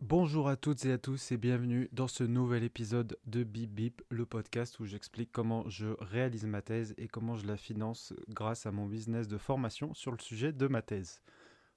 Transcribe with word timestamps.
Bonjour 0.00 0.48
à 0.48 0.54
toutes 0.54 0.84
et 0.84 0.92
à 0.92 0.98
tous 0.98 1.32
et 1.32 1.36
bienvenue 1.36 1.88
dans 1.90 2.06
ce 2.06 2.22
nouvel 2.22 2.62
épisode 2.62 3.18
de 3.26 3.42
Bip 3.42 3.72
Bip, 3.72 4.00
le 4.10 4.24
podcast 4.24 4.78
où 4.78 4.86
j'explique 4.86 5.32
comment 5.32 5.68
je 5.68 5.88
réalise 5.98 6.46
ma 6.46 6.62
thèse 6.62 6.94
et 6.98 7.08
comment 7.08 7.34
je 7.34 7.48
la 7.48 7.56
finance 7.56 8.14
grâce 8.28 8.64
à 8.64 8.70
mon 8.70 8.86
business 8.86 9.26
de 9.26 9.36
formation 9.38 9.92
sur 9.94 10.12
le 10.12 10.18
sujet 10.20 10.52
de 10.52 10.68
ma 10.68 10.82
thèse. 10.82 11.20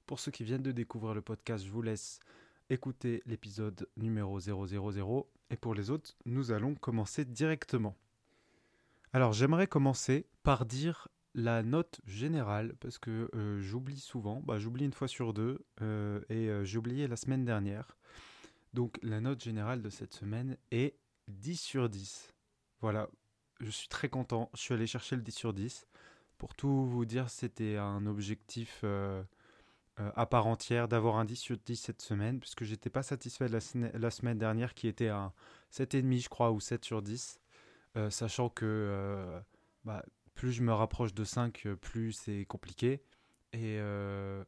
Pour 0.05 0.19
ceux 0.19 0.29
qui 0.29 0.43
viennent 0.43 0.61
de 0.61 0.71
découvrir 0.71 1.15
le 1.15 1.23
podcast, 1.23 1.65
je 1.65 1.71
vous 1.71 1.81
laisse 1.81 2.19
écouter 2.69 3.23
l'épisode 3.25 3.89
numéro 3.97 4.39
000 4.39 5.27
et 5.49 5.57
pour 5.57 5.73
les 5.73 5.89
autres, 5.89 6.15
nous 6.25 6.51
allons 6.51 6.75
commencer 6.75 7.25
directement. 7.25 7.97
Alors 9.13 9.33
j'aimerais 9.33 9.65
commencer 9.67 10.27
par 10.43 10.67
dire 10.67 11.07
la 11.33 11.63
note 11.63 12.01
générale, 12.05 12.75
parce 12.79 12.97
que 12.97 13.29
euh, 13.35 13.61
j'oublie 13.61 13.99
souvent, 13.99 14.41
bah, 14.41 14.59
j'oublie 14.59 14.85
une 14.85 14.93
fois 14.93 15.07
sur 15.07 15.33
deux, 15.33 15.65
euh, 15.81 16.21
et 16.29 16.49
euh, 16.49 16.63
j'ai 16.65 16.77
oublié 16.77 17.07
la 17.07 17.15
semaine 17.15 17.45
dernière. 17.45 17.97
Donc 18.73 18.97
la 19.01 19.21
note 19.21 19.41
générale 19.41 19.81
de 19.81 19.89
cette 19.89 20.13
semaine 20.13 20.57
est 20.71 20.95
10 21.27 21.57
sur 21.57 21.89
10. 21.89 22.33
Voilà, 22.81 23.09
je 23.59 23.69
suis 23.69 23.87
très 23.87 24.09
content, 24.09 24.49
je 24.53 24.61
suis 24.61 24.73
allé 24.73 24.87
chercher 24.87 25.15
le 25.15 25.21
10 25.21 25.31
sur 25.31 25.53
10. 25.53 25.87
Pour 26.37 26.55
tout 26.55 26.85
vous 26.85 27.05
dire, 27.05 27.29
c'était 27.29 27.77
un 27.77 28.05
objectif 28.07 28.83
à 29.97 30.25
part 30.25 30.47
entière 30.47 30.87
d'avoir 30.87 31.17
un 31.17 31.25
10 31.25 31.35
sur 31.35 31.57
10 31.57 31.75
cette 31.75 32.01
semaine, 32.01 32.39
puisque 32.39 32.63
j'étais 32.63 32.89
pas 32.89 33.03
satisfait 33.03 33.47
de 33.47 33.53
la, 33.97 34.09
semaine 34.09 34.39
dernière 34.39 34.73
qui 34.73 34.87
était 34.87 35.09
un 35.09 35.31
7,5 35.71 36.23
je 36.23 36.29
crois, 36.29 36.51
ou 36.51 36.59
7 36.59 36.83
sur 36.83 37.01
10. 37.03 37.39
sachant 38.09 38.49
que 38.49 39.41
bah, 39.83 40.03
plus 40.41 40.53
je 40.53 40.63
me 40.63 40.73
rapproche 40.73 41.13
de 41.13 41.23
5, 41.23 41.67
euh, 41.67 41.75
plus 41.75 42.13
c'est 42.13 42.45
compliqué. 42.45 43.03
Et 43.53 43.77
euh, 43.77 44.43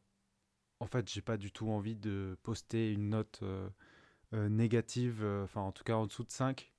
en 0.80 0.86
fait, 0.86 1.08
j'ai 1.08 1.22
pas 1.22 1.36
du 1.36 1.52
tout 1.52 1.70
envie 1.70 1.94
de 1.94 2.36
poster 2.42 2.90
une 2.90 3.10
note 3.10 3.38
euh, 3.44 3.68
négative, 4.48 5.24
enfin 5.44 5.60
en 5.60 5.70
tout 5.70 5.84
cas 5.84 5.94
en 5.94 6.06
dessous 6.06 6.24
de 6.24 6.32
5, 6.32 6.72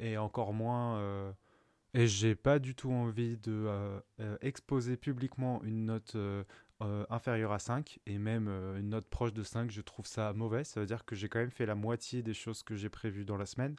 et 0.00 0.18
encore 0.18 0.52
moins. 0.52 1.32
et 1.94 2.08
j'ai 2.08 2.34
pas 2.34 2.58
du 2.58 2.74
tout 2.74 2.90
envie 2.90 3.38
de 3.38 3.70
exposer 4.40 4.96
publiquement 4.96 5.62
une 5.62 5.84
note 5.84 6.16
inférieure 6.80 7.52
à 7.52 7.60
5, 7.60 8.00
et 8.06 8.18
même 8.18 8.48
une 8.48 8.88
note 8.88 9.08
proche 9.08 9.32
de 9.32 9.44
5, 9.44 9.70
je 9.70 9.82
trouve 9.82 10.06
ça 10.06 10.32
mauvais. 10.32 10.64
Ça 10.64 10.80
veut 10.80 10.86
dire 10.86 11.04
que 11.04 11.14
j'ai 11.14 11.28
quand 11.28 11.38
même 11.38 11.52
fait 11.52 11.66
la 11.66 11.76
moitié 11.76 12.22
des 12.22 12.34
choses 12.34 12.64
que 12.64 12.74
j'ai 12.74 12.88
prévues 12.88 13.24
dans 13.24 13.36
la 13.36 13.46
semaine. 13.46 13.76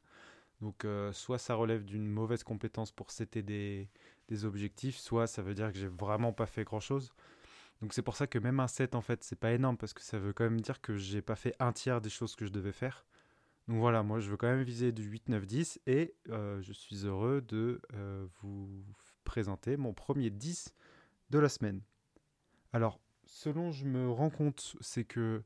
Donc 0.62 0.88
soit 1.12 1.38
ça 1.38 1.56
relève 1.56 1.84
d'une 1.84 2.08
mauvaise 2.08 2.44
compétence 2.44 2.94
pour 2.94 3.08
des, 3.44 3.90
des 4.34 4.46
objectifs, 4.46 4.98
soit 4.98 5.28
ça 5.28 5.42
veut 5.42 5.54
dire 5.54 5.72
que 5.72 5.78
j'ai 5.78 5.88
vraiment 5.88 6.34
pas 6.34 6.48
fait 6.48 6.64
grand 6.64 6.80
chose. 6.80 7.14
Donc 7.82 7.94
c'est 7.94 8.02
pour 8.02 8.16
ça 8.16 8.28
que 8.28 8.40
même 8.40 8.60
un 8.60 8.68
7 8.68 8.96
en 8.96 9.02
fait 9.02 9.24
c'est 9.24 9.38
pas 9.38 9.52
énorme 9.52 9.78
parce 9.78 9.94
que 9.94 10.02
ça 10.02 10.18
veut 10.18 10.34
quand 10.34 10.46
même 10.46 10.62
dire 10.62 10.82
que 10.82 10.96
j'ai 10.98 11.22
pas 11.22 11.36
fait 11.36 11.56
un 11.60 11.72
tiers 11.72 12.02
des 12.02 12.10
choses 12.10 12.36
que 12.36 12.46
je 12.46 12.52
devais 12.52 12.72
faire. 12.72 13.06
Donc 13.68 13.78
voilà, 13.78 14.04
moi 14.04 14.20
je 14.20 14.30
veux 14.32 14.38
quand 14.38 14.48
même 14.48 14.64
viser 14.64 14.92
du 14.92 15.04
8, 15.04 15.30
9, 15.30 15.46
10 15.46 15.80
et 15.86 16.16
euh, 16.30 16.62
je 16.62 16.74
suis 16.74 17.06
heureux 17.06 17.42
de 17.42 17.82
euh, 17.94 18.26
vous 18.42 18.84
présenter 19.24 19.78
mon 19.78 19.94
premier 19.94 20.30
10 20.30 20.74
de 21.30 21.40
la 21.40 21.50
semaine. 21.50 21.82
Alors, 22.74 23.00
selon 23.26 23.72
je 23.72 23.86
me 23.86 24.10
rends 24.10 24.30
compte, 24.30 24.76
c'est 24.82 25.06
que 25.06 25.44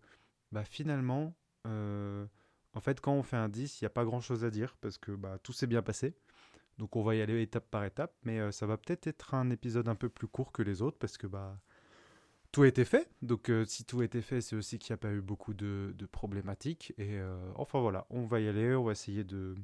bah, 0.51 0.63
finalement, 0.63 1.35
euh, 1.67 2.25
en 2.73 2.79
fait 2.79 3.01
quand 3.01 3.13
on 3.13 3.23
fait 3.23 3.37
un 3.37 3.49
10, 3.49 3.81
il 3.81 3.83
n'y 3.83 3.87
a 3.87 3.91
pas 3.91 4.05
grand 4.05 4.21
chose 4.21 4.45
à 4.45 4.49
dire 4.49 4.77
parce 4.79 4.97
que 4.97 5.11
bah, 5.11 5.37
tout 5.43 5.53
s'est 5.53 5.67
bien 5.67 5.81
passé. 5.81 6.15
Donc 6.77 6.95
on 6.95 7.03
va 7.03 7.15
y 7.15 7.21
aller 7.21 7.41
étape 7.41 7.69
par 7.69 7.83
étape, 7.85 8.13
mais 8.23 8.39
euh, 8.39 8.51
ça 8.51 8.67
va 8.67 8.77
peut-être 8.77 9.07
être 9.07 9.33
un 9.33 9.49
épisode 9.49 9.87
un 9.87 9.95
peu 9.95 10.09
plus 10.09 10.27
court 10.27 10.51
que 10.51 10.61
les 10.61 10.81
autres 10.81 10.97
parce 10.99 11.17
que 11.17 11.25
bah 11.25 11.59
tout 12.51 12.63
a 12.63 12.67
été 12.67 12.85
fait. 12.85 13.09
Donc 13.21 13.49
euh, 13.49 13.65
si 13.65 13.83
tout 13.83 14.01
a 14.01 14.05
été 14.05 14.21
fait, 14.21 14.41
c'est 14.41 14.55
aussi 14.55 14.77
qu'il 14.77 14.93
n'y 14.93 14.95
a 14.95 14.97
pas 14.97 15.11
eu 15.11 15.21
beaucoup 15.21 15.53
de, 15.53 15.93
problématiques. 16.11 16.93
Et 16.97 17.17
euh, 17.17 17.51
enfin 17.55 17.79
voilà, 17.79 18.05
on 18.09 18.25
va 18.25 18.39
y 18.39 18.47
aller, 18.47 18.75
on 18.75 18.83
va 18.83 18.91
essayer 18.91 19.23
de, 19.23 19.55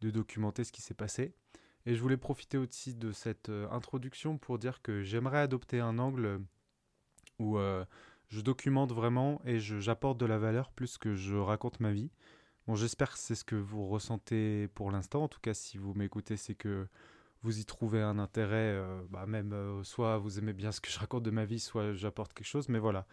de 0.00 0.10
documenter 0.10 0.64
ce 0.64 0.72
qui 0.72 0.82
s'est 0.82 0.94
passé. 0.94 1.32
Et 1.86 1.94
je 1.94 2.00
voulais 2.00 2.16
profiter 2.16 2.58
aussi 2.58 2.94
de 2.94 3.12
cette 3.12 3.50
introduction 3.70 4.38
pour 4.38 4.58
dire 4.58 4.80
que 4.80 5.02
j'aimerais 5.02 5.38
adopter 5.38 5.80
un 5.80 5.98
angle 5.98 6.40
où 7.38 7.58
je 8.28 8.40
documente 8.40 8.90
vraiment 8.90 9.42
et 9.44 9.60
j'apporte 9.60 10.16
de 10.16 10.24
la 10.24 10.38
valeur 10.38 10.72
plus 10.72 10.96
que 10.96 11.14
je 11.14 11.36
raconte 11.36 11.80
ma 11.80 11.92
vie. 11.92 12.10
Bon, 12.66 12.76
j'espère 12.76 13.12
que 13.12 13.18
c'est 13.18 13.34
ce 13.34 13.44
que 13.44 13.56
vous 13.56 13.86
ressentez 13.86 14.68
pour 14.68 14.90
l'instant. 14.90 15.24
En 15.24 15.28
tout 15.28 15.40
cas, 15.40 15.52
si 15.52 15.76
vous 15.76 15.92
m'écoutez, 15.92 16.38
c'est 16.38 16.54
que 16.54 16.86
vous 17.42 17.58
y 17.58 17.64
trouvez 17.66 18.00
un 18.00 18.18
intérêt. 18.18 18.72
Euh, 18.72 19.02
bah, 19.10 19.26
même 19.26 19.52
euh, 19.52 19.84
soit 19.84 20.16
vous 20.16 20.38
aimez 20.38 20.54
bien 20.54 20.72
ce 20.72 20.80
que 20.80 20.90
je 20.90 20.98
raconte 20.98 21.22
de 21.24 21.30
ma 21.30 21.44
vie, 21.44 21.60
soit 21.60 21.92
j'apporte 21.92 22.32
quelque 22.32 22.46
chose. 22.46 22.70
Mais 22.70 22.78
voilà. 22.78 23.06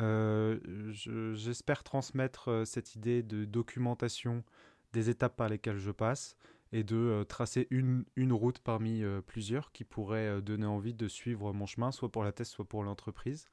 Euh, 0.00 0.58
j'espère 0.92 1.82
transmettre 1.82 2.62
cette 2.66 2.94
idée 2.94 3.22
de 3.22 3.44
documentation 3.44 4.44
des 4.92 5.10
étapes 5.10 5.36
par 5.36 5.48
lesquelles 5.48 5.78
je 5.78 5.90
passe 5.90 6.36
et 6.72 6.84
de 6.84 7.24
tracer 7.28 7.66
une, 7.70 8.04
une, 8.16 8.32
route 8.32 8.60
parmi 8.60 9.02
plusieurs 9.26 9.72
qui 9.72 9.84
pourrait 9.84 10.40
donner 10.40 10.66
envie 10.66 10.94
de 10.94 11.08
suivre 11.08 11.52
mon 11.52 11.66
chemin, 11.66 11.90
soit 11.90 12.10
pour 12.10 12.24
la 12.24 12.32
thèse, 12.32 12.48
soit 12.48 12.64
pour 12.64 12.82
l'entreprise. 12.82 13.48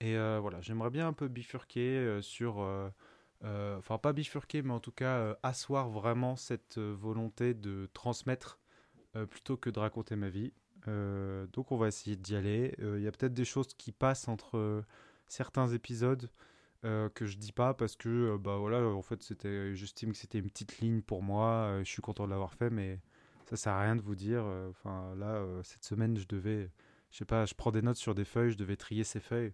Et 0.00 0.14
voilà, 0.14 0.60
j'aimerais 0.60 0.90
bien 0.90 1.08
un 1.08 1.12
peu 1.14 1.28
bifurquer 1.28 2.18
sur 2.20 2.66
enfin 3.44 3.98
pas 3.98 4.12
bifurquer, 4.12 4.62
mais 4.62 4.72
en 4.72 4.80
tout 4.80 4.92
cas 4.92 5.18
euh, 5.18 5.34
asseoir 5.42 5.88
vraiment 5.88 6.36
cette 6.36 6.78
euh, 6.78 6.94
volonté 6.96 7.54
de 7.54 7.88
transmettre 7.92 8.58
plutôt 9.28 9.58
que 9.58 9.68
de 9.68 9.78
raconter 9.78 10.16
ma 10.16 10.30
vie. 10.30 10.54
donc 10.86 11.70
on 11.70 11.76
va 11.76 11.88
essayer 11.88 12.16
d'y 12.16 12.34
aller. 12.34 12.74
Il 12.78 13.02
y 13.02 13.06
a 13.06 13.12
peut-être 13.12 13.34
des 13.34 13.44
choses 13.44 13.74
qui 13.74 13.92
passent 13.92 14.26
entre 14.26 14.84
certains 15.28 15.68
épisodes 15.68 16.30
que 16.80 17.26
je 17.26 17.36
dis 17.36 17.52
pas 17.52 17.74
parce 17.74 17.94
que 17.94 18.38
bah 18.38 18.56
voilà 18.56 18.80
en 18.86 19.02
fait 19.02 19.20
j'estime 19.74 20.12
que 20.12 20.16
c'était 20.16 20.38
une 20.38 20.48
petite 20.48 20.78
ligne 20.78 21.02
pour 21.02 21.22
moi 21.22 21.80
je 21.80 21.90
suis 21.90 22.00
content 22.00 22.24
de 22.24 22.30
l'avoir 22.30 22.54
fait 22.54 22.70
mais 22.70 23.00
ça 23.50 23.56
sert 23.56 23.74
à 23.74 23.82
rien 23.82 23.96
de 23.96 24.00
vous 24.00 24.14
dire 24.14 24.44
enfin 24.70 25.14
là 25.16 25.44
cette 25.62 25.84
semaine 25.84 26.16
je 26.16 26.26
devais 26.26 26.70
je 27.10 27.18
sais 27.18 27.26
pas 27.26 27.44
je 27.44 27.52
prends 27.52 27.70
des 27.70 27.82
notes 27.82 27.98
sur 27.98 28.14
des 28.14 28.24
feuilles 28.24 28.52
je 28.52 28.56
devais 28.56 28.76
trier 28.76 29.04
ces 29.04 29.20
feuilles 29.20 29.52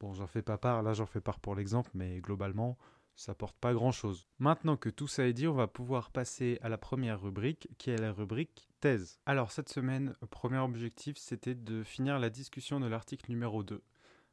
bon 0.00 0.14
j'en 0.14 0.26
fais 0.26 0.40
pas 0.40 0.56
part 0.56 0.82
là 0.82 0.94
j'en 0.94 1.04
fais 1.04 1.20
part 1.20 1.40
pour 1.40 1.54
l'exemple 1.54 1.90
mais 1.92 2.20
globalement 2.20 2.78
ça 3.16 3.34
porte 3.34 3.56
pas 3.56 3.72
grand-chose. 3.72 4.26
Maintenant 4.38 4.76
que 4.76 4.88
tout 4.88 5.06
ça 5.06 5.26
est 5.26 5.32
dit, 5.32 5.46
on 5.46 5.54
va 5.54 5.66
pouvoir 5.66 6.10
passer 6.10 6.58
à 6.62 6.68
la 6.68 6.78
première 6.78 7.20
rubrique, 7.20 7.68
qui 7.78 7.90
est 7.90 7.96
la 7.96 8.12
rubrique 8.12 8.68
thèse. 8.80 9.20
Alors 9.26 9.52
cette 9.52 9.68
semaine, 9.68 10.14
premier 10.30 10.58
objectif, 10.58 11.16
c'était 11.16 11.54
de 11.54 11.82
finir 11.82 12.18
la 12.18 12.30
discussion 12.30 12.80
de 12.80 12.86
l'article 12.86 13.30
numéro 13.30 13.62
2. 13.62 13.82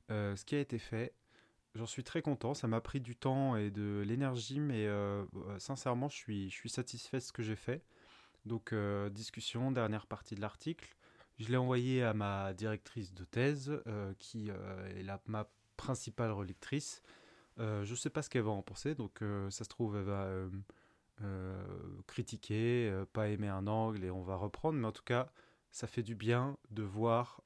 Euh, 0.09 0.35
ce 0.35 0.45
qui 0.45 0.55
a 0.55 0.59
été 0.59 0.79
fait, 0.79 1.13
j'en 1.75 1.85
suis 1.85 2.03
très 2.03 2.21
content, 2.21 2.53
ça 2.53 2.67
m'a 2.67 2.81
pris 2.81 2.99
du 2.99 3.15
temps 3.15 3.55
et 3.55 3.69
de 3.69 4.03
l'énergie, 4.05 4.59
mais 4.59 4.87
euh, 4.87 5.23
euh, 5.35 5.59
sincèrement, 5.59 6.09
je 6.09 6.15
suis, 6.15 6.49
je 6.49 6.55
suis 6.55 6.69
satisfait 6.69 7.17
de 7.17 7.23
ce 7.23 7.31
que 7.31 7.43
j'ai 7.43 7.55
fait. 7.55 7.83
Donc 8.45 8.73
discussion, 9.11 9.71
dernière 9.71 10.07
partie 10.07 10.33
de 10.33 10.41
l'article. 10.41 10.95
Je 11.37 11.49
l'ai 11.49 11.57
envoyé 11.57 12.03
à 12.03 12.15
ma 12.15 12.53
directrice 12.53 13.13
de 13.13 13.23
thèse, 13.23 13.79
qui 14.17 14.49
est 14.49 15.03
la, 15.03 15.21
ma 15.27 15.47
principale 15.77 16.31
relectrice. 16.31 17.03
Euh, 17.59 17.83
je 17.83 17.91
ne 17.91 17.97
sais 17.97 18.09
pas 18.09 18.21
ce 18.21 18.29
qu'elle 18.29 18.43
va 18.43 18.51
en 18.51 18.61
penser, 18.61 18.95
donc 18.95 19.21
euh, 19.21 19.49
ça 19.49 19.63
se 19.63 19.69
trouve, 19.69 19.97
elle 19.97 20.03
va 20.03 20.27
euh, 21.21 21.53
critiquer, 22.07 22.91
pas 23.13 23.29
aimer 23.29 23.49
un 23.49 23.67
angle 23.67 24.03
et 24.03 24.11
on 24.11 24.23
va 24.23 24.35
reprendre, 24.35 24.77
mais 24.79 24.87
en 24.87 24.91
tout 24.91 25.03
cas, 25.03 25.31
ça 25.71 25.87
fait 25.87 26.03
du 26.03 26.15
bien 26.15 26.57
de 26.71 26.83
voir 26.83 27.41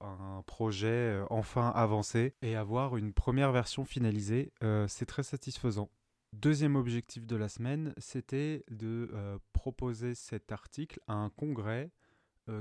un 0.00 0.42
projet 0.46 1.18
enfin 1.30 1.70
avancé 1.70 2.34
et 2.42 2.56
avoir 2.56 2.96
une 2.96 3.14
première 3.14 3.52
version 3.52 3.84
finalisée. 3.84 4.52
c'est 4.88 5.06
très 5.06 5.22
satisfaisant. 5.22 5.90
Deuxième 6.34 6.74
objectif 6.76 7.26
de 7.26 7.36
la 7.36 7.48
semaine, 7.48 7.94
c'était 7.96 8.64
de 8.68 9.10
proposer 9.52 10.14
cet 10.14 10.52
article 10.52 11.00
à 11.06 11.14
un 11.14 11.30
congrès, 11.30 11.90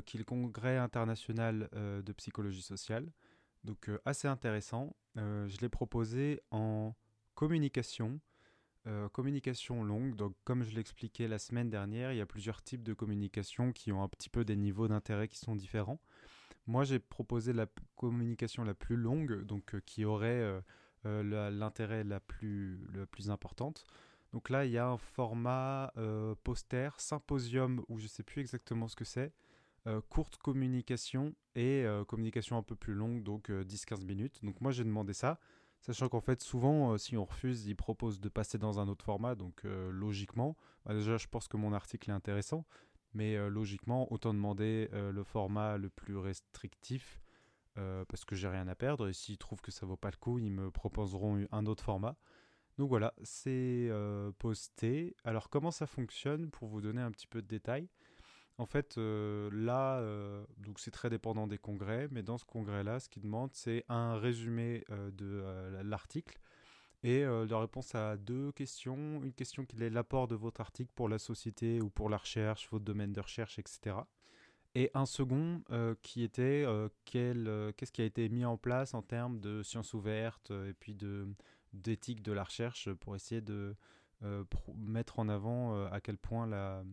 qui 0.05 0.15
est 0.15 0.19
le 0.19 0.25
congrès 0.25 0.77
international 0.77 1.67
de 1.73 2.13
psychologie 2.13 2.61
sociale. 2.61 3.11
Donc 3.65 3.89
assez 4.05 4.29
intéressant. 4.29 4.95
Euh, 5.17 5.47
je 5.47 5.57
l'ai 5.59 5.69
proposé 5.69 6.41
en 6.51 6.95
communication, 7.35 8.19
euh, 8.87 9.09
communication 9.09 9.83
longue. 9.83 10.15
Donc, 10.15 10.35
comme 10.43 10.63
je 10.63 10.75
l'expliquais 10.75 11.27
la 11.27 11.39
semaine 11.39 11.69
dernière, 11.69 12.11
il 12.11 12.17
y 12.17 12.21
a 12.21 12.25
plusieurs 12.25 12.61
types 12.61 12.83
de 12.83 12.93
communication 12.93 13.71
qui 13.71 13.91
ont 13.91 14.03
un 14.03 14.07
petit 14.07 14.29
peu 14.29 14.43
des 14.43 14.55
niveaux 14.55 14.87
d'intérêt 14.87 15.27
qui 15.27 15.37
sont 15.37 15.55
différents. 15.55 15.99
Moi, 16.65 16.83
j'ai 16.83 16.99
proposé 16.99 17.53
la 17.53 17.67
communication 17.95 18.63
la 18.63 18.73
plus 18.73 18.95
longue, 18.95 19.43
donc 19.43 19.75
euh, 19.75 19.81
qui 19.85 20.05
aurait 20.05 20.61
l'intérêt 21.03 22.05
la, 22.05 22.21
plus, 22.21 22.79
importante. 23.29 23.85
Donc 24.31 24.49
là, 24.49 24.65
il 24.65 24.71
y 24.71 24.77
a 24.77 24.87
un 24.87 24.97
format 24.97 25.93
poster, 26.43 26.89
symposium, 26.97 27.83
ou 27.89 27.99
je 27.99 28.05
ne 28.05 28.09
sais 28.09 28.23
plus 28.23 28.39
exactement 28.39 28.87
ce 28.87 28.95
que 28.95 29.03
c'est, 29.03 29.33
courte 30.09 30.37
communication 30.37 31.33
et 31.55 31.83
euh, 31.85 32.03
communication 32.03 32.57
un 32.57 32.63
peu 32.63 32.75
plus 32.75 32.93
longue, 32.93 33.23
donc 33.23 33.49
10-15 33.49 34.01
euh, 34.01 34.05
minutes. 34.05 34.39
Donc 34.43 34.59
moi 34.61 34.71
j'ai 34.71 34.83
demandé 34.83 35.13
ça, 35.13 35.39
sachant 35.81 36.09
qu'en 36.09 36.21
fait 36.21 36.41
souvent 36.41 36.97
si 36.97 37.17
on 37.17 37.25
refuse, 37.25 37.65
ils 37.65 37.75
proposent 37.75 38.19
de 38.19 38.29
passer 38.29 38.57
dans 38.57 38.79
un 38.79 38.87
autre 38.87 39.05
format, 39.05 39.35
donc 39.35 39.63
logiquement, 39.63 40.55
bah, 40.85 40.93
déjà 40.93 41.17
je 41.17 41.27
pense 41.27 41.47
que 41.47 41.57
mon 41.57 41.73
article 41.73 42.09
est 42.09 42.13
intéressant, 42.13 42.65
mais 43.13 43.37
logiquement 43.49 44.11
autant 44.11 44.33
demander 44.33 44.89
le 44.91 45.23
format 45.23 45.77
le 45.77 45.89
plus 45.89 46.17
restrictif. 46.17 47.21
parce 47.75 48.25
que 48.25 48.35
j'ai 48.35 48.47
rien 48.47 48.67
à 48.67 48.75
perdre 48.75 49.07
et 49.07 49.13
s'ils 49.13 49.37
trouvent 49.37 49.61
que 49.61 49.71
ça 49.71 49.85
vaut 49.85 49.97
pas 49.97 50.11
le 50.11 50.17
coup, 50.17 50.39
ils 50.39 50.51
me 50.51 50.71
proposeront 50.71 51.45
un 51.51 51.65
autre 51.65 51.83
format. 51.83 52.15
Donc 52.79 52.89
voilà, 52.89 53.13
c'est 53.23 53.91
posté. 54.39 55.15
Alors 55.23 55.49
comment 55.49 55.71
ça 55.71 55.85
fonctionne 55.85 56.49
pour 56.49 56.67
vous 56.67 56.81
donner 56.81 57.01
un 57.01 57.11
petit 57.11 57.27
peu 57.27 57.41
de 57.41 57.47
détails 57.47 57.89
En 58.57 58.65
fait, 58.65 58.97
là, 58.97 60.01
donc 60.59 60.79
c'est 60.79 60.91
très 60.91 61.09
dépendant 61.09 61.47
des 61.47 61.57
congrès, 61.57 62.07
mais 62.11 62.21
dans 62.21 62.37
ce 62.37 62.45
congrès-là, 62.45 62.99
ce 62.99 63.09
qu'il 63.09 63.23
demande, 63.23 63.49
c'est 63.53 63.83
un 63.89 64.15
résumé 64.15 64.85
de 64.89 65.43
l'article 65.83 66.39
et 67.01 67.23
la 67.23 67.59
réponse 67.59 67.95
à 67.95 68.15
deux 68.15 68.51
questions. 68.51 69.23
Une 69.23 69.33
question 69.33 69.65
qui 69.65 69.81
est 69.81 69.89
l'apport 69.89 70.27
de 70.27 70.35
votre 70.35 70.61
article 70.61 70.91
pour 70.93 71.09
la 71.09 71.17
société 71.17 71.81
ou 71.81 71.89
pour 71.89 72.09
la 72.09 72.17
recherche, 72.17 72.69
votre 72.69 72.85
domaine 72.85 73.11
de 73.11 73.21
recherche, 73.21 73.57
etc. 73.57 73.95
Et 74.75 74.91
un 74.93 75.07
second 75.07 75.63
qui 76.03 76.21
était 76.21 76.65
qu'est-ce 77.05 77.91
qui 77.91 78.01
a 78.03 78.05
été 78.05 78.29
mis 78.29 78.45
en 78.45 78.57
place 78.57 78.93
en 78.93 79.01
termes 79.01 79.39
de 79.39 79.63
sciences 79.63 79.95
ouvertes 79.95 80.51
et 80.51 80.73
puis 80.73 80.95
d'éthique 81.73 82.21
de 82.21 82.31
la 82.31 82.43
recherche 82.43 82.93
pour 82.93 83.15
essayer 83.15 83.41
de 83.41 83.75
euh, 84.23 84.43
mettre 84.77 85.19
en 85.19 85.27
avant 85.27 85.75
euh, 85.75 85.87
à 85.91 85.99
quel 85.99 86.17
point 86.17 86.47
la, 86.47 86.83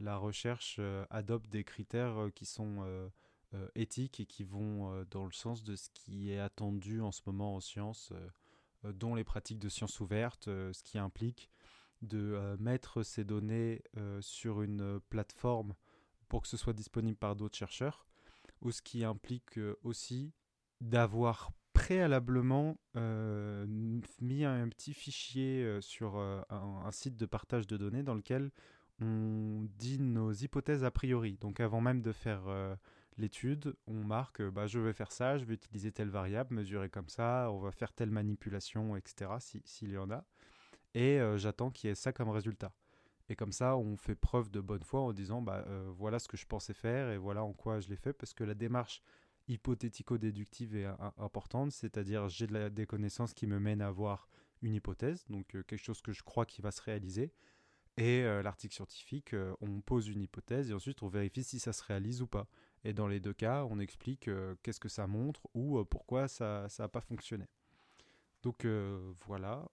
la 0.00 0.16
recherche 0.16 0.76
euh, 0.78 1.04
adopte 1.10 1.48
des 1.50 1.64
critères 1.64 2.28
qui 2.34 2.46
sont 2.46 3.10
éthiques 3.76 4.18
et 4.18 4.26
qui 4.26 4.42
vont 4.42 5.06
dans 5.12 5.24
le 5.24 5.32
sens 5.32 5.62
de 5.62 5.76
ce 5.76 5.88
qui 5.90 6.32
est 6.32 6.40
attendu 6.40 7.00
en 7.00 7.12
ce 7.12 7.22
moment 7.24 7.54
en 7.54 7.60
sciences, 7.60 8.12
dont 8.82 9.14
les 9.14 9.22
pratiques 9.22 9.60
de 9.60 9.68
sciences 9.68 10.00
ouvertes, 10.00 10.46
ce 10.46 10.82
qui 10.82 10.98
implique 10.98 11.50
de 12.02 12.56
mettre 12.58 13.04
ces 13.04 13.22
données 13.22 13.80
sur 14.20 14.60
une 14.62 14.98
plateforme 15.08 15.74
pour 16.26 16.42
que 16.42 16.48
ce 16.48 16.56
soit 16.56 16.72
disponible 16.72 17.16
par 17.16 17.36
d'autres 17.36 17.56
chercheurs, 17.56 18.08
ou 18.60 18.72
ce 18.72 18.82
qui 18.82 19.04
implique 19.04 19.60
aussi 19.84 20.32
d'avoir 20.80 21.52
préalablement 21.74 22.78
euh, 22.96 23.66
mis 24.20 24.44
un, 24.44 24.68
petit 24.68 24.94
fichier 24.94 25.62
euh, 25.62 25.80
sur 25.80 26.16
euh, 26.16 26.40
un, 26.48 26.90
site 26.92 27.16
de 27.16 27.26
partage 27.26 27.66
de 27.66 27.76
données 27.76 28.02
dans 28.02 28.14
lequel 28.14 28.50
on 29.00 29.66
dit 29.78 29.98
nos 29.98 30.32
hypothèses 30.32 30.84
a 30.84 30.90
priori. 30.90 31.36
Donc 31.40 31.60
avant 31.60 31.80
même 31.80 32.02
de 32.02 32.12
faire 32.12 32.42
l'étude, 33.16 33.74
on 33.86 34.04
marque 34.04 34.42
bah, 34.42 34.66
je 34.66 34.78
vais 34.78 34.92
faire 34.92 35.12
ça, 35.12 35.38
je 35.38 35.44
vais 35.44 35.54
utiliser 35.54 35.92
telle 35.92 36.10
variable, 36.10 36.54
mesurer 36.54 36.88
comme 36.88 37.08
ça, 37.08 37.48
on 37.50 37.58
va 37.58 37.70
faire 37.70 37.92
telle 37.92 38.10
manipulation, 38.10 38.96
etc. 38.96 39.30
s'il 39.64 39.90
y 39.90 39.98
en 39.98 40.10
a. 40.10 40.24
Et 40.94 41.18
j'attends 41.36 41.70
qu'il 41.70 41.88
y 41.88 41.90
ait 41.90 41.96
ça 41.96 42.12
comme 42.12 42.30
résultat. 42.30 42.72
Et 43.28 43.36
comme 43.36 43.52
ça, 43.52 43.76
on 43.76 43.96
fait 43.96 44.14
preuve 44.14 44.50
de 44.50 44.60
bonne 44.60 44.82
foi 44.82 45.00
en 45.00 45.12
disant 45.12 45.42
bah, 45.42 45.64
voilà 45.96 46.18
ce 46.18 46.28
que 46.28 46.36
je 46.36 46.46
pensais 46.46 46.74
faire 46.74 47.10
et 47.10 47.18
voilà 47.18 47.42
en 47.44 47.52
quoi 47.52 47.80
je 47.80 47.88
l'ai 47.88 47.96
fait, 47.96 48.12
parce 48.12 48.34
que 48.34 48.44
la 48.44 48.54
démarche 48.54 49.02
hypothético-déductive 49.48 50.76
est 50.76 50.88
importante, 51.18 51.72
c'est-à-dire 51.72 52.28
j'ai 52.28 52.46
des 52.70 52.86
connaissances 52.86 53.34
qui 53.34 53.46
me 53.46 53.58
mènent 53.58 53.82
à 53.82 53.88
avoir 53.88 54.28
une 54.62 54.74
hypothèse, 54.74 55.24
donc 55.28 55.54
euh, 55.54 55.62
quelque 55.62 55.82
chose 55.82 56.00
que 56.00 56.12
je 56.12 56.22
crois 56.22 56.46
qui 56.46 56.62
va 56.62 56.70
se 56.70 56.80
réaliser. 56.82 57.32
Et 57.96 58.22
euh, 58.22 58.42
l'article 58.42 58.74
scientifique, 58.74 59.34
euh, 59.34 59.54
on 59.60 59.80
pose 59.80 60.08
une 60.08 60.22
hypothèse 60.22 60.70
et 60.70 60.74
ensuite 60.74 61.02
on 61.02 61.08
vérifie 61.08 61.44
si 61.44 61.60
ça 61.60 61.72
se 61.72 61.82
réalise 61.84 62.22
ou 62.22 62.26
pas. 62.26 62.46
Et 62.84 62.92
dans 62.92 63.06
les 63.06 63.20
deux 63.20 63.32
cas, 63.32 63.64
on 63.70 63.78
explique 63.78 64.28
qu'est-ce 64.62 64.80
que 64.80 64.88
ça 64.88 65.06
montre 65.06 65.48
ou 65.54 65.82
pourquoi 65.86 66.28
ça 66.28 66.66
n'a 66.78 66.88
pas 66.88 67.00
fonctionné. 67.00 67.46
Donc 68.42 68.66
voilà. 69.26 69.66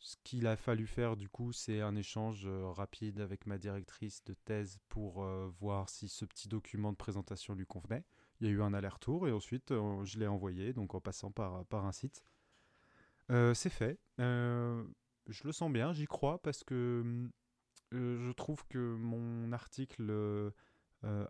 ce 0.00 0.16
qu'il 0.24 0.48
a 0.48 0.56
fallu 0.56 0.88
faire 0.88 1.16
du 1.16 1.28
coup, 1.28 1.52
c'est 1.52 1.82
un 1.82 1.94
échange 1.94 2.48
rapide 2.48 3.20
avec 3.20 3.46
ma 3.46 3.58
directrice 3.58 4.24
de 4.24 4.34
thèse 4.34 4.80
pour 4.88 5.24
voir 5.60 5.88
si 5.88 6.08
ce 6.08 6.24
petit 6.24 6.48
document 6.48 6.90
de 6.90 6.96
présentation 6.96 7.54
lui 7.54 7.64
convenait. 7.64 8.02
Il 8.40 8.46
y 8.48 8.50
a 8.50 8.52
eu 8.52 8.62
un 8.62 8.74
aller-retour 8.74 9.28
et 9.28 9.32
ensuite 9.32 9.70
euh, 9.70 10.04
je 10.04 10.18
l'ai 10.18 10.26
envoyé, 10.26 10.72
donc 10.72 10.94
en 10.94 11.00
passant 11.00 11.30
par, 11.30 11.64
par 11.66 11.86
un 11.86 11.92
site. 11.92 12.24
Euh, 13.30 13.54
c'est 13.54 13.70
fait. 13.70 13.98
Euh, 15.28 15.32
je 15.32 15.44
le 15.44 15.52
sens 15.52 15.72
bien, 15.72 15.92
j'y 15.92 16.06
crois 16.06 16.40
parce 16.42 16.64
que 16.64 17.28
je 17.92 18.32
trouve 18.32 18.64
que 18.68 18.96
mon 18.96 19.52
article 19.52 20.12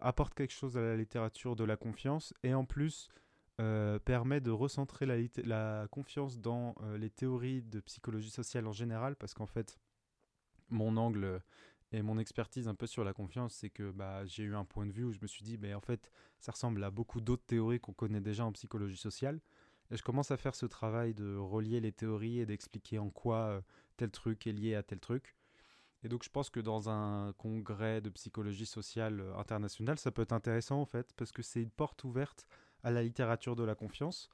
apporte 0.01 0.35
quelque 0.35 0.53
chose 0.53 0.79
à 0.79 0.81
la 0.81 0.97
littérature 0.97 1.57
de 1.57 1.65
la 1.65 1.77
confiance 1.77 2.33
et 2.43 2.55
en 2.55 2.65
plus 2.65 3.09
permet 3.57 4.41
de 4.41 4.51
recentrer 4.51 5.05
la, 5.45 5.87
confiance 5.89 6.41
dans 6.41 6.75
les 6.97 7.11
théories 7.11 7.61
de 7.61 7.81
psychologie 7.81 8.31
sociale 8.31 8.67
en 8.67 8.73
général 8.73 9.15
parce 9.17 9.35
qu'en 9.35 9.47
fait 9.47 9.79
mon 10.71 10.97
angle 10.97 11.43
et 11.95 12.03
mon 12.03 12.19
expertise 12.19 12.67
un 12.67 12.75
peu 12.75 12.87
sur 12.87 13.05
la 13.05 13.13
confiance, 13.13 13.55
c'est 13.55 13.71
que 13.71 13.93
bah, 13.93 14.25
j'ai 14.27 14.43
eu 14.43 14.55
un 14.55 14.65
point 14.65 14.87
de 14.87 14.93
vue 14.93 15.05
où 15.05 15.13
je 15.13 15.21
me 15.23 15.27
suis 15.27 15.45
dit, 15.45 15.59
mais 15.59 15.75
en 15.75 15.81
fait, 15.81 16.11
ça 16.41 16.53
ressemble 16.53 16.83
à 16.83 16.91
beaucoup 16.91 17.21
d'autres 17.21 17.45
théories 17.47 17.79
qu'on 17.79 17.93
connaît 17.93 18.21
déjà 18.21 18.45
en 18.45 18.53
psychologie 18.53 18.97
sociale. 18.97 19.41
Et 19.91 19.97
je 19.97 20.03
commence 20.03 20.31
à 20.31 20.37
faire 20.37 20.55
ce 20.55 20.67
travail 20.67 21.15
de 21.15 21.37
relier 21.37 21.81
les 21.81 21.93
théories 21.93 22.41
et 22.41 22.47
d'expliquer 22.47 22.99
en 22.99 23.11
quoi 23.11 23.37
euh, 23.37 23.61
tel 23.97 24.11
truc 24.11 24.47
est 24.47 24.53
lié 24.53 24.75
à 24.75 24.83
tel 24.83 24.99
truc. 24.99 25.37
Et 26.03 26.09
donc 26.09 26.23
je 26.23 26.31
pense 26.31 26.51
que 26.51 26.61
dans 26.61 26.89
un 26.89 27.33
congrès 27.35 28.01
de 28.01 28.11
psychologie 28.11 28.67
sociale 28.67 29.21
euh, 29.21 29.37
internationale, 29.37 29.99
ça 29.99 30.11
peut 30.11 30.23
être 30.23 30.33
intéressant 30.33 30.81
en 30.81 30.87
fait, 30.87 31.13
parce 31.17 31.33
que 31.33 31.43
c'est 31.43 31.63
une 31.63 31.71
porte 31.71 32.05
ouverte 32.05 32.47
à 32.83 32.91
la 32.91 33.03
littérature 33.03 33.57
de 33.57 33.65
la 33.65 33.75
confiance. 33.75 34.29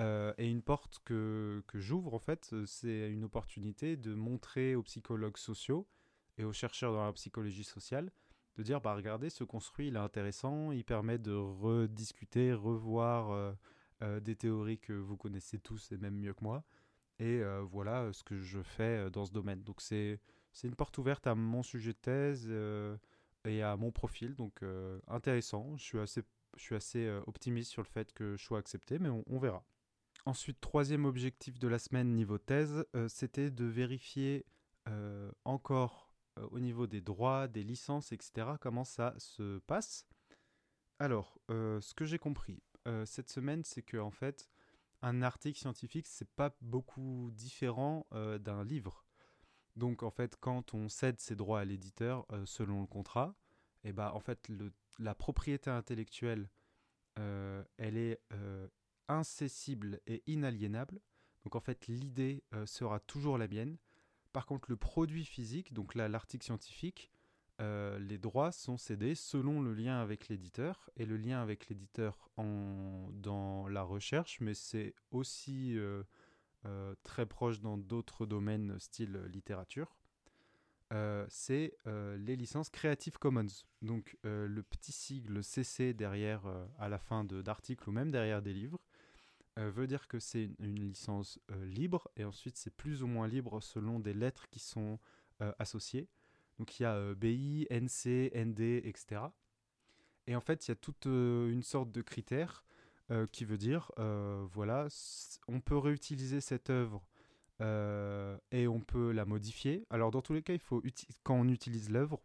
Euh, 0.00 0.34
et 0.38 0.50
une 0.50 0.62
porte 0.62 1.00
que, 1.04 1.62
que 1.68 1.78
j'ouvre 1.78 2.14
en 2.14 2.18
fait, 2.18 2.52
c'est 2.66 3.10
une 3.12 3.22
opportunité 3.22 3.96
de 3.96 4.14
montrer 4.14 4.74
aux 4.74 4.82
psychologues 4.82 5.36
sociaux 5.36 5.86
et 6.36 6.44
aux 6.44 6.52
chercheurs 6.52 6.92
dans 6.92 7.04
la 7.04 7.12
psychologie 7.12 7.62
sociale 7.62 8.10
de 8.56 8.62
dire 8.64 8.80
bah 8.80 8.94
regardez 8.94 9.30
ce 9.30 9.44
construit 9.44 9.88
il 9.88 9.96
est 9.96 10.00
intéressant 10.00 10.70
il 10.72 10.84
permet 10.84 11.18
de 11.18 11.32
rediscuter 11.32 12.52
revoir 12.52 13.54
des 14.20 14.36
théories 14.36 14.78
que 14.78 14.92
vous 14.92 15.16
connaissez 15.16 15.58
tous 15.58 15.92
et 15.92 15.98
même 15.98 16.16
mieux 16.16 16.34
que 16.34 16.44
moi 16.44 16.64
et 17.18 17.40
euh, 17.40 17.62
voilà 17.62 18.12
ce 18.12 18.22
que 18.22 18.40
je 18.40 18.62
fais 18.62 19.10
dans 19.10 19.24
ce 19.24 19.32
domaine 19.32 19.62
donc 19.62 19.80
c'est 19.80 20.20
une 20.62 20.74
porte 20.74 20.98
ouverte 20.98 21.26
à 21.26 21.34
mon 21.34 21.62
sujet 21.62 21.92
de 21.92 21.98
thèse 21.98 22.50
et 23.44 23.62
à 23.62 23.76
mon 23.76 23.92
profil 23.92 24.34
donc 24.34 24.62
intéressant 25.08 25.76
je 25.76 25.84
suis 25.84 25.98
assez 25.98 26.22
je 26.56 26.62
suis 26.62 26.74
assez 26.74 27.08
optimiste 27.26 27.70
sur 27.70 27.82
le 27.82 27.88
fait 27.88 28.12
que 28.12 28.36
je 28.36 28.44
sois 28.44 28.58
accepté 28.58 28.98
mais 28.98 29.08
on, 29.08 29.38
verra 29.38 29.64
ensuite 30.26 30.60
troisième 30.60 31.04
objectif 31.04 31.58
de 31.58 31.68
la 31.68 31.78
semaine 31.78 32.14
niveau 32.14 32.38
thèse 32.38 32.84
c'était 33.08 33.50
de 33.50 33.64
vérifier 33.64 34.44
encore 35.44 36.14
euh, 36.38 36.46
au 36.50 36.58
niveau 36.58 36.86
des 36.86 37.00
droits, 37.00 37.48
des 37.48 37.62
licences, 37.62 38.12
etc., 38.12 38.48
comment 38.60 38.84
ça 38.84 39.14
se 39.18 39.58
passe. 39.60 40.06
Alors, 40.98 41.38
euh, 41.50 41.80
ce 41.80 41.94
que 41.94 42.04
j'ai 42.04 42.18
compris 42.18 42.62
euh, 42.86 43.06
cette 43.06 43.30
semaine, 43.30 43.64
c'est 43.64 43.82
que 43.82 43.96
en 43.96 44.10
fait, 44.10 44.48
un 45.02 45.22
article 45.22 45.58
scientifique, 45.58 46.06
c'est 46.06 46.30
pas 46.30 46.56
beaucoup 46.60 47.30
différent 47.32 48.06
d'un 48.10 48.64
livre. 48.64 49.04
Donc, 49.76 50.02
en 50.02 50.10
fait, 50.10 50.36
quand 50.40 50.72
on 50.72 50.88
cède 50.88 51.20
ses 51.20 51.36
droits 51.36 51.60
à 51.60 51.64
l'éditeur 51.64 52.26
selon 52.46 52.80
le 52.80 52.86
contrat, 52.86 53.34
et 53.82 53.88
eh 53.88 53.92
ben, 53.92 54.08
en 54.14 54.20
fait, 54.20 54.50
la 54.98 55.14
propriété 55.14 55.68
intellectuelle, 55.68 56.48
elle 57.16 57.98
est 57.98 58.18
incessible 59.08 60.00
et 60.06 60.22
inaliénable. 60.26 61.02
Donc, 61.44 61.54
en 61.54 61.60
fait, 61.60 61.86
l'idée 61.86 62.42
sera 62.64 62.98
toujours 63.00 63.36
la 63.36 63.46
mienne. 63.46 63.76
Par 64.32 64.46
contre, 64.46 64.70
le 64.70 64.76
produit 64.76 65.26
physique, 65.26 65.74
donc 65.74 65.94
là 65.94 66.08
l'article 66.08 66.46
scientifique, 66.46 67.10
euh, 67.60 67.98
les 68.00 68.18
droits 68.18 68.50
sont 68.50 68.76
cédés 68.76 69.14
selon 69.14 69.62
le 69.62 69.74
lien 69.74 70.00
avec 70.00 70.28
l'éditeur 70.28 70.90
et 70.96 71.06
le 71.06 71.16
lien 71.16 71.40
avec 71.40 71.68
l'éditeur 71.68 72.28
dans 72.36 73.68
la 73.68 73.82
recherche, 73.82 74.40
mais 74.40 74.54
c'est 74.54 74.94
aussi 75.12 75.78
euh, 75.78 76.02
euh, 76.66 76.94
très 77.04 77.26
proche 77.26 77.60
dans 77.60 77.78
d'autres 77.78 78.26
domaines 78.26 78.78
style 78.80 79.22
littérature. 79.32 79.96
c'est 81.28 81.76
les 81.86 82.36
licences 82.36 82.70
Creative 82.70 83.18
Commons. 83.18 83.64
Donc 83.82 84.16
le 84.22 84.62
petit 84.62 84.92
sigle 84.92 85.42
CC 85.42 85.94
derrière 85.94 86.42
à 86.78 86.88
la 86.88 86.98
fin 86.98 87.24
d'articles 87.24 87.88
ou 87.88 87.92
même 87.92 88.10
derrière 88.10 88.42
des 88.42 88.52
livres 88.52 88.80
veut 89.56 89.86
dire 89.86 90.08
que 90.08 90.18
c'est 90.18 90.50
une, 90.60 90.88
licence 90.88 91.38
libre 91.64 92.08
et 92.16 92.24
ensuite 92.24 92.56
c'est 92.56 92.74
plus 92.74 93.02
ou 93.02 93.08
moins 93.08 93.26
libre 93.28 93.60
selon 93.60 93.98
des 93.98 94.14
lettres 94.14 94.48
qui 94.50 94.60
sont 94.60 94.98
associées. 95.58 96.08
Donc 96.58 96.78
il 96.78 96.84
y 96.84 96.86
a 96.86 97.14
BI, 97.14 97.66
NC, 97.70 98.32
ND, 98.34 98.60
etc. 98.84 99.22
Et 100.26 100.36
en 100.36 100.40
fait, 100.40 100.66
il 100.66 100.70
y 100.70 100.72
a 100.72 100.76
toute 100.76 101.06
une 101.06 101.62
sorte 101.62 101.90
de 101.92 102.02
critère 102.02 102.64
qui 103.32 103.44
veut 103.44 103.58
dire, 103.58 103.90
voilà, 104.52 104.88
on 105.48 105.60
peut 105.60 105.76
réutiliser 105.76 106.40
cette 106.40 106.70
œuvre 106.70 107.04
et 107.60 108.66
on 108.66 108.80
peut 108.80 109.12
la 109.12 109.24
modifier. 109.24 109.84
Alors 109.90 110.10
dans 110.10 110.22
tous 110.22 110.32
les 110.32 110.42
cas, 110.42 110.54
il 110.54 110.60
faut 110.60 110.82
quand 111.22 111.34
on 111.34 111.48
utilise 111.48 111.90
l'œuvre, 111.90 112.22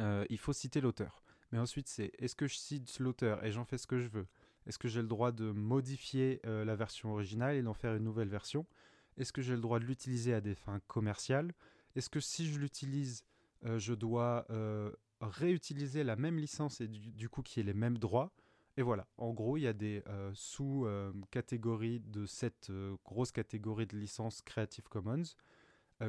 il 0.00 0.38
faut 0.38 0.52
citer 0.52 0.80
l'auteur. 0.80 1.22
Mais 1.52 1.58
ensuite, 1.58 1.88
c'est 1.88 2.12
est-ce 2.18 2.34
que 2.34 2.46
je 2.46 2.56
cite 2.56 2.98
l'auteur 2.98 3.44
et 3.44 3.52
j'en 3.52 3.64
fais 3.64 3.78
ce 3.78 3.86
que 3.86 3.98
je 3.98 4.08
veux? 4.08 4.26
Est-ce 4.66 4.78
que 4.78 4.88
j'ai 4.88 5.00
le 5.00 5.08
droit 5.08 5.32
de 5.32 5.50
modifier 5.50 6.40
euh, 6.44 6.64
la 6.64 6.76
version 6.76 7.12
originale 7.12 7.56
et 7.56 7.62
d'en 7.62 7.72
faire 7.72 7.94
une 7.94 8.04
nouvelle 8.04 8.28
version? 8.28 8.66
Est-ce 9.16 9.32
que 9.32 9.40
j'ai 9.40 9.54
le 9.54 9.62
droit 9.62 9.78
de 9.78 9.86
l'utiliser 9.86 10.34
à 10.34 10.42
des 10.42 10.54
fins 10.54 10.80
commerciales? 10.88 11.54
Est-ce 11.98 12.10
que 12.10 12.20
si 12.20 12.46
je 12.46 12.60
l'utilise, 12.60 13.24
euh, 13.64 13.80
je 13.80 13.92
dois 13.92 14.46
euh, 14.50 14.92
réutiliser 15.20 16.04
la 16.04 16.14
même 16.14 16.38
licence 16.38 16.80
et 16.80 16.86
du, 16.86 17.28
coup 17.28 17.42
qui 17.42 17.58
ait 17.58 17.64
les 17.64 17.74
mêmes 17.74 17.98
droits? 17.98 18.32
Et 18.76 18.82
voilà, 18.82 19.08
en 19.16 19.32
gros, 19.32 19.56
il 19.56 19.62
y 19.62 19.66
a 19.66 19.72
des 19.72 20.04
sous-catégories 20.34 21.98
de 21.98 22.26
cette 22.26 22.70
grosse 23.04 23.32
catégorie 23.32 23.88
de 23.88 23.96
licence 23.96 24.40
Creative 24.42 24.84
Commons 24.84 25.24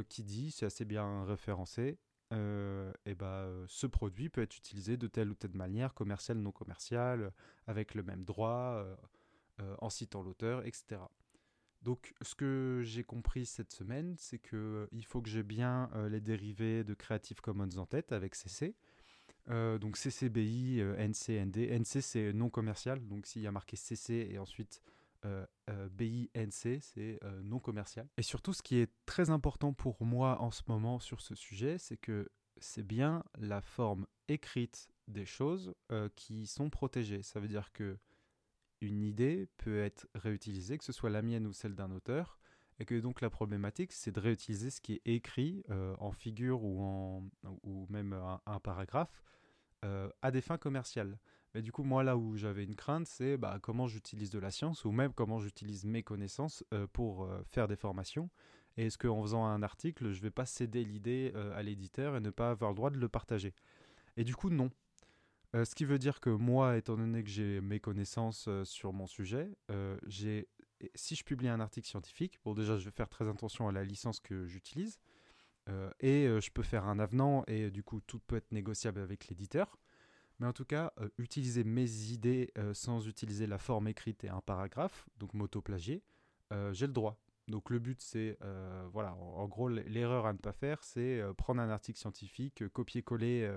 qui 0.07 0.23
dit, 0.23 0.51
c'est 0.51 0.67
assez 0.67 0.85
bien 0.85 1.23
référencé, 1.23 1.97
et 2.31 3.15
bah, 3.15 3.49
ce 3.67 3.87
produit 3.87 4.29
peut 4.29 4.43
être 4.43 4.55
utilisé 4.55 4.97
de 4.97 5.07
telle 5.07 5.31
ou 5.31 5.33
telle 5.33 5.55
manière, 5.55 5.95
commerciale, 5.95 6.37
non 6.37 6.51
commerciale, 6.51 7.33
avec 7.65 7.95
le 7.95 8.03
même 8.03 8.23
droit, 8.23 8.85
en 9.79 9.89
citant 9.89 10.21
l'auteur, 10.21 10.63
etc. 10.63 11.01
Donc, 11.81 12.13
ce 12.21 12.35
que 12.35 12.81
j'ai 12.83 13.03
compris 13.03 13.45
cette 13.45 13.71
semaine, 13.71 14.15
c'est 14.17 14.39
que 14.39 14.87
il 14.91 15.05
faut 15.05 15.21
que 15.21 15.29
j'ai 15.29 15.43
bien 15.43 15.89
les 16.09 16.19
dérivés 16.19 16.83
de 16.83 16.93
Creative 16.93 17.39
Commons 17.41 17.77
en 17.77 17.85
tête 17.85 18.11
avec 18.11 18.35
CC. 18.35 18.75
donc 19.47 19.97
CCBI, 19.97 20.81
NC, 20.81 21.45
ND. 21.45 21.57
NC 21.57 22.01
c'est 22.01 22.33
non 22.33 22.49
commercial, 22.49 23.05
donc 23.07 23.25
s'il 23.25 23.41
y 23.41 23.47
a 23.47 23.51
marqué 23.51 23.77
CC 23.77 24.27
et 24.29 24.39
ensuite 24.39 24.81
euh, 25.25 25.45
euh, 25.69 25.89
BINC, 25.89 26.81
c'est 26.81 27.19
euh, 27.23 27.41
non 27.43 27.59
commercial. 27.59 28.07
Et 28.17 28.21
surtout, 28.21 28.53
ce 28.53 28.61
qui 28.61 28.77
est 28.77 28.89
très 29.05 29.29
important 29.29 29.73
pour 29.73 30.03
moi 30.05 30.41
en 30.41 30.51
ce 30.51 30.63
moment 30.67 30.99
sur 30.99 31.19
ce 31.21 31.35
sujet, 31.35 31.77
c'est 31.77 31.97
que 31.97 32.29
c'est 32.57 32.85
bien 32.85 33.23
la 33.37 33.61
forme 33.61 34.07
écrite 34.27 34.89
des 35.07 35.25
choses 35.25 35.73
qui 36.15 36.45
sont 36.45 36.69
protégées. 36.69 37.23
Ça 37.23 37.39
veut 37.39 37.47
dire 37.47 37.71
que 37.71 37.97
une 38.81 39.03
idée 39.03 39.47
peut 39.57 39.81
être 39.81 40.07
réutilisée, 40.15 40.77
que 40.77 40.83
ce 40.83 40.91
soit 40.91 41.09
la 41.09 41.21
mienne 41.21 41.47
ou 41.47 41.53
celle 41.53 41.75
d'un 41.75 41.91
auteur, 41.91 42.39
et 42.79 42.85
que 42.85 42.95
donc 42.95 43.21
la 43.21 43.29
problématique, 43.29 43.91
c'est 43.91 44.11
de 44.11 44.19
réutiliser 44.19 44.69
ce 44.69 44.79
qui 44.81 44.93
est 44.93 45.01
écrit 45.05 45.63
en 45.99 46.11
figure 46.11 46.63
ou, 46.63 46.81
en, 46.81 47.23
ou 47.63 47.85
même 47.89 48.13
un 48.13 48.59
paragraphe 48.61 49.21
à 49.81 50.31
des 50.31 50.39
fins 50.39 50.57
commerciales. 50.57 51.19
Mais 51.53 51.61
du 51.61 51.71
coup, 51.71 51.83
moi, 51.83 52.03
là 52.03 52.15
où 52.15 52.37
j'avais 52.37 52.63
une 52.63 52.75
crainte, 52.75 53.07
c'est 53.07 53.37
bah, 53.37 53.57
comment 53.61 53.87
j'utilise 53.87 54.29
de 54.29 54.39
la 54.39 54.51
science 54.51 54.85
ou 54.85 54.91
même 54.91 55.13
comment 55.13 55.39
j'utilise 55.39 55.85
mes 55.85 56.03
connaissances 56.03 56.63
euh, 56.73 56.85
pour 56.93 57.23
euh, 57.23 57.41
faire 57.47 57.67
des 57.67 57.75
formations. 57.75 58.29
Et 58.77 58.85
est-ce 58.85 58.97
qu'en 58.97 59.21
faisant 59.23 59.45
un 59.45 59.63
article, 59.63 60.11
je 60.11 60.19
ne 60.19 60.23
vais 60.23 60.31
pas 60.31 60.45
céder 60.45 60.83
l'idée 60.83 61.31
euh, 61.35 61.57
à 61.57 61.63
l'éditeur 61.63 62.15
et 62.15 62.19
ne 62.19 62.29
pas 62.29 62.51
avoir 62.51 62.71
le 62.71 62.75
droit 62.75 62.91
de 62.91 62.97
le 62.97 63.09
partager? 63.09 63.53
Et 64.15 64.23
du 64.23 64.35
coup, 64.35 64.49
non. 64.49 64.69
Ce 65.53 65.75
qui 65.75 65.85
veut 65.85 65.99
dire 65.99 66.19
que 66.19 66.29
moi, 66.29 66.77
étant 66.77 66.95
donné 66.95 67.23
que 67.23 67.29
j'ai 67.29 67.61
mes 67.61 67.79
connaissances 67.79 68.49
sur 68.63 68.93
mon 68.93 69.07
sujet, 69.07 69.49
j'ai 70.05 70.47
si 70.95 71.15
je 71.15 71.25
publie 71.25 71.49
un 71.49 71.59
article 71.59 71.87
scientifique, 71.87 72.39
bon 72.45 72.53
déjà 72.53 72.77
je 72.77 72.85
vais 72.85 72.91
faire 72.91 73.09
très 73.09 73.27
attention 73.27 73.67
à 73.67 73.71
la 73.71 73.83
licence 73.83 74.19
que 74.19 74.45
j'utilise, 74.45 74.99
et 75.99 76.27
je 76.27 76.51
peux 76.51 76.63
faire 76.63 76.85
un 76.85 76.99
avenant, 76.99 77.43
et 77.47 77.71
du 77.71 77.83
coup 77.83 77.99
tout 78.01 78.19
peut 78.19 78.37
être 78.37 78.51
négociable 78.51 79.01
avec 79.01 79.27
l'éditeur. 79.27 79.77
Mais 80.39 80.47
en 80.47 80.53
tout 80.53 80.65
cas, 80.65 80.93
euh, 80.99 81.09
utiliser 81.17 81.63
mes 81.63 82.11
idées 82.11 82.51
euh, 82.57 82.73
sans 82.73 83.07
utiliser 83.07 83.45
la 83.45 83.57
forme 83.57 83.87
écrite 83.89 84.23
et 84.23 84.29
un 84.29 84.41
paragraphe, 84.41 85.07
donc 85.17 85.33
m'auto-plagier, 85.33 86.01
euh, 86.53 86.73
j'ai 86.73 86.87
le 86.87 86.93
droit. 86.93 87.19
Donc 87.47 87.69
le 87.71 87.79
but, 87.79 87.99
c'est, 87.99 88.37
voilà, 88.93 89.15
en, 89.15 89.47
gros, 89.47 89.69
l'erreur 89.69 90.27
à 90.27 90.33
ne 90.33 90.37
pas 90.37 90.53
faire, 90.53 90.83
c'est 90.83 91.19
prendre 91.35 91.59
un 91.59 91.69
article 91.71 91.97
scientifique, 91.97 92.63
copier-coller 92.67 93.51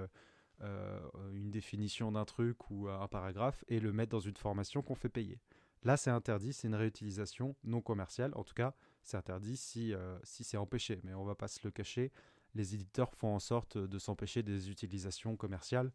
une 0.60 1.50
définition 1.50 2.12
d'un 2.12 2.24
truc 2.24 2.70
ou 2.70 2.88
un 2.88 3.08
paragraphe 3.08 3.64
et 3.68 3.80
le 3.80 3.92
mettre 3.92 4.10
dans 4.10 4.20
une 4.20 4.36
formation 4.36 4.82
qu'on 4.82 4.94
fait 4.94 5.08
payer. 5.08 5.40
Là, 5.82 5.96
c'est 5.96 6.10
interdit, 6.10 6.52
c'est 6.52 6.68
une 6.68 6.76
réutilisation 6.76 7.56
non 7.64 7.80
commerciale. 7.80 8.30
En 8.36 8.44
tout 8.44 8.54
cas, 8.54 8.74
c'est 9.02 9.16
interdit 9.16 9.56
si, 9.56 9.92
si 10.22 10.44
c'est 10.44 10.56
empêché, 10.56 11.00
mais 11.02 11.14
on 11.14 11.24
va 11.24 11.34
pas 11.34 11.48
se 11.48 11.58
le 11.64 11.72
cacher. 11.72 12.12
Les 12.54 12.74
éditeurs 12.74 13.12
font 13.14 13.34
en 13.34 13.40
sorte 13.40 13.76
de 13.76 13.98
s'empêcher 13.98 14.44
des 14.44 14.70
utilisations 14.70 15.36
commerciales 15.36 15.90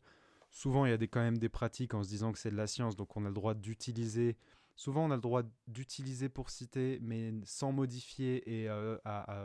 souvent 0.49 0.85
il 0.85 0.89
y 0.89 0.93
a 0.93 0.97
quand 0.97 1.21
même 1.21 1.37
des 1.37 1.49
pratiques 1.49 1.93
en 1.93 2.03
se 2.03 2.09
disant 2.09 2.31
que 2.31 2.39
c'est 2.39 2.51
de 2.51 2.55
la 2.55 2.67
science, 2.67 2.95
donc 2.95 3.15
on 3.17 3.25
a 3.25 3.27
le 3.27 3.33
droit 3.33 3.53
d'utiliser. 3.53 4.37
Souvent 4.75 5.05
on 5.05 5.11
a 5.11 5.15
le 5.15 5.21
droit 5.21 5.43
d'utiliser 5.67 6.29
pour 6.29 6.49
citer, 6.49 6.99
mais 7.01 7.33
sans 7.43 7.71
modifier 7.71 8.61
et 8.61 8.69
euh, 8.69 8.97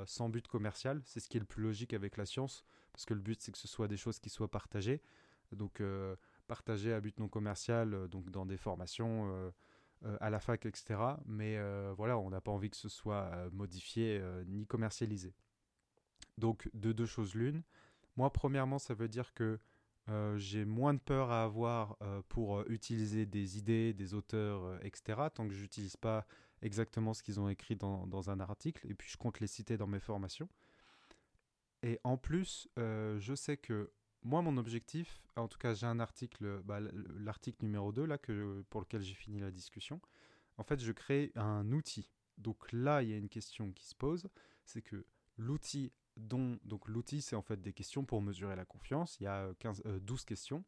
sans 0.06 0.28
but 0.28 0.46
commercial. 0.46 1.00
C'est 1.04 1.20
ce 1.20 1.28
qui 1.28 1.38
est 1.38 1.40
le 1.40 1.46
plus 1.46 1.62
logique 1.62 1.94
avec 1.94 2.16
la 2.16 2.26
science, 2.26 2.64
parce 2.92 3.04
que 3.04 3.14
le 3.14 3.20
but 3.20 3.40
c'est 3.40 3.52
que 3.52 3.58
ce 3.58 3.68
soit 3.68 3.88
des 3.88 3.96
choses 3.96 4.18
qui 4.18 4.30
soient 4.30 4.50
partagées. 4.50 5.00
Donc 5.52 5.80
euh, 5.80 6.16
partagées 6.46 6.92
à 6.92 7.00
but 7.00 7.18
non 7.18 7.28
commercial, 7.28 7.94
euh, 7.94 8.08
donc 8.08 8.30
dans 8.30 8.46
des 8.46 8.56
formations 8.56 9.52
à 10.20 10.30
la 10.30 10.40
fac, 10.40 10.66
etc. 10.66 11.00
Mais 11.26 11.56
voilà, 11.94 12.18
on 12.18 12.30
n'a 12.30 12.40
pas 12.40 12.50
envie 12.50 12.70
que 12.70 12.76
ce 12.76 12.88
soit 12.88 13.30
modifié 13.52 14.20
ni 14.46 14.66
commercialisé. 14.66 15.32
Donc 16.38 16.68
de 16.74 16.90
deux 16.90 17.06
choses 17.06 17.34
l'une. 17.36 17.62
Moi, 18.16 18.32
premièrement, 18.32 18.80
ça 18.80 18.94
veut 18.94 19.08
dire 19.08 19.32
que 19.32 19.60
euh, 20.08 20.36
j'ai 20.36 20.64
moins 20.64 20.94
de 20.94 20.98
peur 20.98 21.30
à 21.30 21.44
avoir 21.44 21.96
euh, 22.02 22.22
pour 22.28 22.58
euh, 22.58 22.64
utiliser 22.68 23.24
des 23.24 23.58
idées, 23.58 23.92
des 23.92 24.14
auteurs, 24.14 24.84
etc., 24.84 25.20
tant 25.32 25.46
que 25.46 25.54
je 25.54 25.62
n'utilise 25.62 25.96
pas 25.96 26.26
exactement 26.60 27.14
ce 27.14 27.22
qu'ils 27.22 27.38
ont 27.38 27.48
écrit 27.48 27.76
dans, 27.76 28.30
un 28.30 28.40
article, 28.40 28.86
et 28.88 28.94
puis 28.94 29.08
je 29.10 29.16
compte 29.16 29.40
les 29.40 29.46
citer 29.46 29.76
dans 29.76 29.86
mes 29.86 30.00
formations. 30.00 30.48
Et 31.82 31.98
en 32.04 32.16
plus, 32.16 32.68
je 32.76 33.34
sais 33.34 33.56
que 33.56 33.92
moi, 34.22 34.40
mon 34.42 34.56
objectif, 34.56 35.20
en 35.36 35.48
tout 35.48 35.58
cas, 35.58 35.74
j'ai 35.74 35.86
un 35.86 35.98
article, 35.98 36.60
bah, 36.64 36.78
l'article 37.18 37.64
numéro 37.64 37.92
2, 37.92 38.04
là, 38.04 38.18
que, 38.18 38.64
pour 38.70 38.80
lequel 38.80 39.02
j'ai 39.02 39.14
fini 39.14 39.40
la 39.40 39.50
discussion. 39.50 40.00
En 40.58 40.62
fait, 40.62 40.80
je 40.80 40.92
crée 40.92 41.32
un 41.34 41.72
outil. 41.72 42.10
Donc 42.38 42.70
là, 42.72 43.02
il 43.02 43.10
y 43.10 43.12
a 43.12 43.16
une 43.16 43.28
question 43.28 43.72
qui 43.72 43.86
se 43.86 43.94
pose, 43.94 44.28
c'est 44.64 44.82
que 44.82 45.06
l'outil 45.36 45.92
dont 46.16 46.58
donc 46.64 46.88
l'outil 46.88 47.22
c'est 47.22 47.36
en 47.36 47.42
fait 47.42 47.60
des 47.62 47.72
questions 47.72 48.04
pour 48.04 48.20
mesurer 48.20 48.56
la 48.56 48.64
confiance. 48.64 49.18
Il 49.20 49.24
y 49.24 49.26
a 49.26 49.52
15, 49.58 49.82
12 50.02 50.20
euh, 50.20 50.24
questions. 50.26 50.64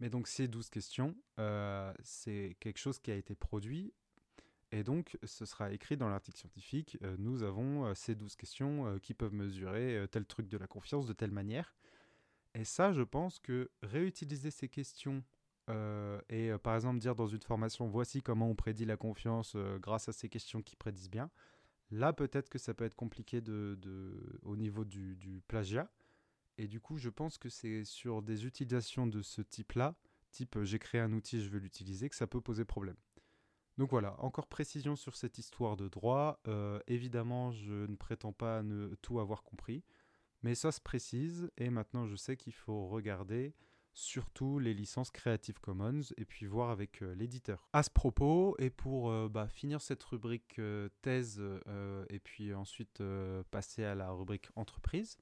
Mais 0.00 0.08
donc 0.08 0.28
ces 0.28 0.46
12 0.46 0.70
questions, 0.70 1.16
euh, 1.40 1.92
c'est 2.04 2.56
quelque 2.60 2.78
chose 2.78 3.00
qui 3.00 3.10
a 3.10 3.16
été 3.16 3.34
produit 3.34 3.92
et 4.72 4.84
donc 4.84 5.18
ce 5.24 5.44
sera 5.44 5.72
écrit 5.72 5.96
dans 5.96 6.08
l'article 6.08 6.38
scientifique. 6.38 6.98
Euh, 7.02 7.16
nous 7.18 7.42
avons 7.42 7.94
ces 7.94 8.14
12 8.14 8.36
questions 8.36 8.98
qui 9.00 9.14
peuvent 9.14 9.34
mesurer 9.34 10.06
tel 10.10 10.26
truc 10.26 10.48
de 10.48 10.58
la 10.58 10.66
confiance 10.66 11.06
de 11.06 11.12
telle 11.12 11.32
manière. 11.32 11.74
Et 12.54 12.64
ça, 12.64 12.92
je 12.92 13.02
pense 13.02 13.38
que 13.38 13.70
réutiliser 13.82 14.50
ces 14.50 14.68
questions 14.68 15.22
et 16.30 16.50
par 16.62 16.74
exemple 16.74 16.98
dire 16.98 17.14
dans 17.14 17.26
une 17.26 17.42
formation 17.42 17.86
voici 17.88 18.22
comment 18.22 18.48
on 18.48 18.54
prédit 18.54 18.86
la 18.86 18.96
confiance 18.96 19.54
grâce 19.80 20.08
à 20.08 20.12
ces 20.12 20.30
questions 20.30 20.62
qui 20.62 20.76
prédisent 20.76 21.10
bien, 21.10 21.30
Là, 21.90 22.12
peut-être 22.12 22.50
que 22.50 22.58
ça 22.58 22.74
peut 22.74 22.84
être 22.84 22.94
compliqué 22.94 23.40
de, 23.40 23.78
au 24.42 24.56
niveau 24.56 24.84
du, 24.84 25.42
plagiat. 25.48 25.90
Et 26.58 26.66
du 26.66 26.80
coup, 26.80 26.98
je 26.98 27.08
pense 27.08 27.38
que 27.38 27.48
c'est 27.48 27.84
sur 27.84 28.20
des 28.20 28.44
utilisations 28.44 29.06
de 29.06 29.22
ce 29.22 29.40
type-là, 29.42 29.94
type 30.32 30.56
euh, 30.56 30.64
j'ai 30.64 30.80
créé 30.80 31.00
un 31.00 31.12
outil, 31.12 31.40
je 31.40 31.48
veux 31.48 31.60
l'utiliser, 31.60 32.08
que 32.08 32.16
ça 32.16 32.26
peut 32.26 32.40
poser 32.40 32.64
problème. 32.64 32.96
Donc 33.78 33.90
voilà, 33.90 34.16
encore 34.18 34.48
précision 34.48 34.96
sur 34.96 35.14
cette 35.14 35.38
histoire 35.38 35.76
de 35.76 35.88
droit. 35.88 36.40
Euh, 36.48 36.80
évidemment, 36.88 37.52
je 37.52 37.86
ne 37.86 37.94
prétends 37.94 38.32
pas 38.32 38.64
ne 38.64 38.88
tout 39.02 39.20
avoir 39.20 39.44
compris, 39.44 39.84
mais 40.42 40.56
ça 40.56 40.72
se 40.72 40.80
précise 40.80 41.52
et 41.56 41.70
maintenant 41.70 42.04
je 42.04 42.16
sais 42.16 42.36
qu'il 42.36 42.52
faut 42.52 42.88
regarder 42.88 43.54
surtout 43.94 44.58
les 44.58 44.74
licences 44.74 45.12
Creative 45.12 45.60
Commons 45.60 46.00
et 46.16 46.24
puis 46.24 46.46
voir 46.46 46.70
avec 46.70 47.02
euh, 47.02 47.14
l'éditeur. 47.14 47.68
À 47.72 47.84
ce 47.84 47.90
propos, 47.90 48.56
et 48.58 48.70
pour 48.70 49.12
euh, 49.12 49.28
bah, 49.28 49.46
finir 49.46 49.80
cette 49.80 50.02
rubrique 50.02 50.60
thèse 51.02 51.40
et 52.10 52.18
puis 52.18 52.52
ensuite 52.54 53.00
passer 53.52 53.84
à 53.84 53.94
la 53.94 54.10
rubrique 54.10 54.48
entreprise, 54.56 55.18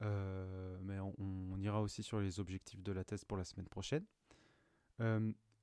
mais 0.00 0.98
on, 1.18 1.58
ira 1.58 1.82
aussi 1.82 2.02
sur 2.02 2.18
les 2.18 2.40
objectifs 2.40 2.82
de 2.82 2.92
la 2.92 3.04
thèse 3.04 3.26
pour 3.26 3.36
la 3.36 3.44
semaine 3.44 3.68
prochaine. 3.68 4.06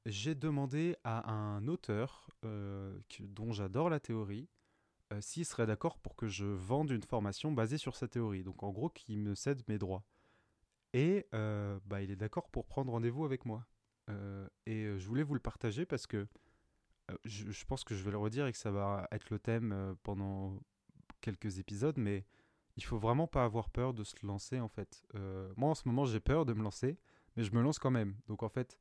J'ai 0.07 0.35
demandé 0.35 0.95
à 1.03 1.29
un 1.29 1.67
auteur 1.67 2.29
dont 2.41 3.51
j'adore 3.51 3.89
la 3.89 3.99
théorie 3.99 4.47
s'il 5.19 5.45
serait 5.45 5.65
d'accord 5.65 5.97
pour 5.97 6.15
que 6.15 6.27
je 6.27 6.45
vende 6.45 6.91
une 6.91 7.03
formation 7.03 7.51
basée 7.51 7.77
sur 7.77 7.97
sa 7.97 8.07
théorie. 8.07 8.43
Donc 8.43 8.63
en 8.63 8.71
gros, 8.71 8.89
qu'il 8.89 9.19
me 9.19 9.35
cède 9.35 9.61
mes 9.67 9.77
droits. 9.77 10.05
Et 10.93 11.27
euh, 11.33 11.77
bah, 11.85 12.01
il 12.01 12.09
est 12.09 12.15
d'accord 12.15 12.49
pour 12.49 12.65
prendre 12.65 12.91
rendez-vous 12.91 13.25
avec 13.25 13.45
moi. 13.45 13.65
Euh, 14.09 14.47
et 14.65 14.85
euh, 14.85 14.97
je 14.97 15.05
voulais 15.07 15.23
vous 15.23 15.33
le 15.33 15.41
partager 15.41 15.85
parce 15.85 16.07
que 16.07 16.25
je, 17.25 17.65
pense 17.65 17.83
que 17.83 17.93
je 17.93 18.03
vais 18.03 18.11
le 18.11 18.17
redire 18.17 18.47
et 18.47 18.53
que 18.53 18.57
ça 18.57 18.71
va 18.71 19.07
être 19.11 19.29
le 19.29 19.39
thème 19.39 19.95
pendant 20.03 20.57
quelques 21.19 21.59
épisodes, 21.59 21.97
mais 21.97 22.25
il 22.77 22.83
faut 22.83 22.97
vraiment 22.97 23.27
pas 23.27 23.43
avoir 23.43 23.69
peur 23.69 23.93
de 23.93 24.03
se 24.03 24.25
lancer 24.25 24.59
en 24.59 24.67
fait. 24.67 25.05
moi 25.55 25.69
en 25.69 25.75
ce 25.75 25.87
moment 25.87 26.03
j'ai 26.03 26.19
peur 26.19 26.45
de 26.45 26.53
me 26.53 26.61
lancer, 26.61 26.97
mais 27.35 27.43
je 27.43 27.53
me 27.53 27.61
lance 27.61 27.79
quand 27.79 27.91
même. 27.91 28.17
Donc 28.27 28.43
en 28.43 28.49
fait, 28.49 28.77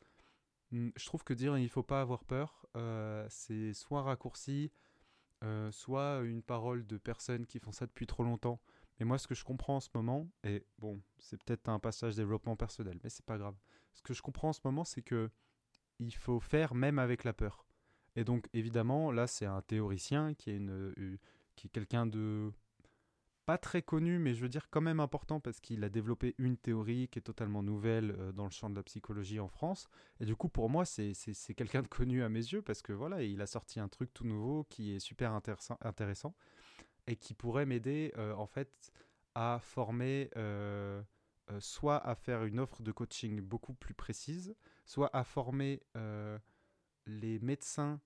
je 0.97 1.07
trouve 1.07 1.25
que 1.25 1.35
dire 1.35 1.57
il 1.59 1.69
faut 1.69 1.83
pas 1.83 2.01
avoir 2.01 2.25
peur, 2.25 2.67
c'est 3.29 3.73
soit 3.73 4.01
un 4.01 4.05
raccourci, 4.05 4.71
soit 5.71 6.21
une 6.25 6.43
parole 6.43 6.87
de 6.87 6.99
personnes 6.99 7.47
qui 7.47 7.59
font 7.59 7.73
ça 7.73 7.87
depuis 7.87 8.07
trop 8.07 8.25
longtemps. 8.25 8.61
Et 8.99 9.05
moi, 9.05 9.19
ce 9.19 9.27
que 9.27 9.35
je 9.35 9.45
comprends 9.45 9.77
en 9.77 9.81
ce 9.81 9.91
moment, 9.95 10.27
et 10.43 10.65
bon, 10.79 11.03
c'est 11.19 11.43
peut-être 11.43 11.69
un 11.69 11.79
passage 11.79 12.17
développement 12.17 12.57
personnel, 12.57 12.99
mais 13.05 13.11
c'est 13.11 13.27
pas 13.27 13.37
grave. 13.37 13.55
Ce 13.93 14.03
que 14.03 14.15
je 14.15 14.23
comprends 14.23 14.49
en 14.49 14.53
ce 14.53 14.61
moment, 14.65 14.85
c'est 14.85 15.03
que 15.03 15.31
il 15.99 16.15
faut 16.15 16.41
faire 16.41 16.75
même 16.75 16.99
avec 16.99 17.25
la 17.25 17.33
peur. 17.33 17.67
Et 18.17 18.25
donc, 18.25 18.49
évidemment, 18.55 19.13
là, 19.13 19.27
c'est 19.27 19.47
un 19.47 19.61
théoricien 19.63 20.35
qui 20.35 20.51
est, 20.51 20.57
une, 20.57 20.71
euh, 20.71 21.19
qui 21.55 21.67
est 21.67 21.71
quelqu'un 21.71 22.07
de 22.07 22.53
pas 23.47 23.59
très 23.59 23.81
connu, 23.81 24.19
mais 24.19 24.35
je 24.35 24.43
veux 24.43 24.49
dire 24.49 24.69
quand 24.71 24.81
même 24.81 24.99
important 24.99 25.39
parce 25.39 25.61
qu'il 25.61 25.85
a 25.85 25.89
développé 25.89 26.35
une 26.37 26.57
théorie 26.57 27.09
qui 27.09 27.21
est 27.21 27.23
totalement 27.23 27.63
nouvelle 27.63 28.11
euh, 28.19 28.33
dans 28.33 28.45
le 28.45 28.51
champ 28.51 28.69
de 28.69 28.75
la 28.75 28.83
psychologie 28.83 29.39
en 29.39 29.47
France. 29.47 29.89
Et 30.19 30.27
du 30.27 30.35
coup, 30.35 30.49
pour 30.49 30.69
moi, 30.69 30.85
c'est 30.85 31.15
quelqu'un 31.57 31.83
de 31.83 31.87
connu 31.87 32.25
à 32.25 32.29
mes 32.29 32.41
yeux 32.41 32.61
parce 32.61 32.83
que 32.83 32.93
voilà, 32.93 33.23
il 33.23 33.41
a 33.41 33.47
sorti 33.47 33.79
un 33.79 33.89
truc 33.89 34.13
tout 34.13 34.25
nouveau 34.25 34.65
qui 34.65 34.97
est 34.97 34.99
super 34.99 35.33
intéressant, 35.33 35.79
intéressant 35.81 36.35
et 37.07 37.15
qui 37.15 37.35
pourrait 37.35 37.67
m'aider 37.67 38.13
euh, 38.19 38.35
en 38.35 38.47
fait 38.47 38.93
à 39.37 39.61
former, 39.63 40.29
euh, 40.37 41.01
soit 41.61 41.99
à 41.99 42.17
faire 42.17 42.45
une 42.45 42.59
offre 42.59 42.83
de 42.83 42.91
coaching 42.91 43.41
beaucoup 43.41 43.75
plus 43.75 43.95
précise, 43.95 44.57
soit 44.85 45.11
à 45.15 45.23
former 45.23 45.83
les 47.07 47.39
médecins 47.41 48.01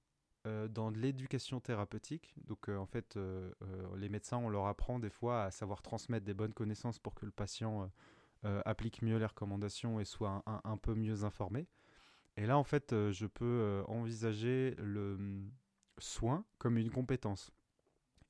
euh, 0.46 0.68
dans 0.68 0.88
l'éducation 0.88 1.60
thérapeutique. 1.60 2.32
Donc 2.46 2.70
euh, 2.70 2.78
en 2.78 2.86
fait, 2.86 3.18
euh, 3.18 3.52
les 3.98 4.08
médecins, 4.08 4.38
on 4.38 4.48
leur 4.48 4.68
apprend 4.68 4.98
des 4.98 5.10
fois 5.10 5.44
à 5.44 5.50
savoir 5.50 5.82
transmettre 5.82 6.24
des 6.24 6.32
bonnes 6.32 6.54
connaissances 6.54 6.98
pour 6.98 7.14
que 7.14 7.26
le 7.26 7.30
patient 7.30 7.90
applique 8.64 9.02
mieux 9.02 9.18
les 9.18 9.26
recommandations 9.26 10.00
et 10.00 10.06
soit 10.06 10.42
un, 10.46 10.76
peu 10.78 10.94
mieux 10.94 11.24
informé. 11.24 11.68
Et 12.38 12.46
là, 12.46 12.56
en 12.56 12.64
fait, 12.64 12.94
je 13.10 13.26
peux 13.26 13.84
envisager 13.86 14.74
le 14.78 15.18
mm, 15.18 15.50
soin 15.98 16.46
comme 16.56 16.78
une 16.78 16.90
compétence. 16.90 17.52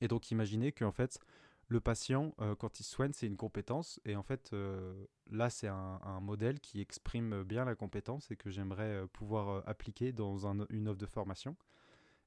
Et 0.01 0.09
donc 0.09 0.29
imaginer 0.31 0.73
qu'en 0.73 0.91
fait, 0.91 1.17
le 1.67 1.79
patient, 1.79 2.35
quand 2.59 2.81
il 2.81 2.83
soigne, 2.83 3.13
c'est 3.13 3.27
une 3.27 3.37
compétence. 3.37 4.01
Et 4.03 4.17
en 4.17 4.23
fait, 4.23 4.53
là, 5.29 5.49
c'est 5.49 5.69
un, 5.69 6.19
modèle 6.19 6.59
qui 6.59 6.81
exprime 6.81 7.43
bien 7.43 7.63
la 7.63 7.75
compétence 7.75 8.29
et 8.31 8.35
que 8.35 8.49
j'aimerais 8.49 9.07
pouvoir 9.13 9.65
appliquer 9.65 10.11
dans 10.11 10.45
une 10.45 10.89
offre 10.89 10.99
de 10.99 11.05
formation. 11.05 11.55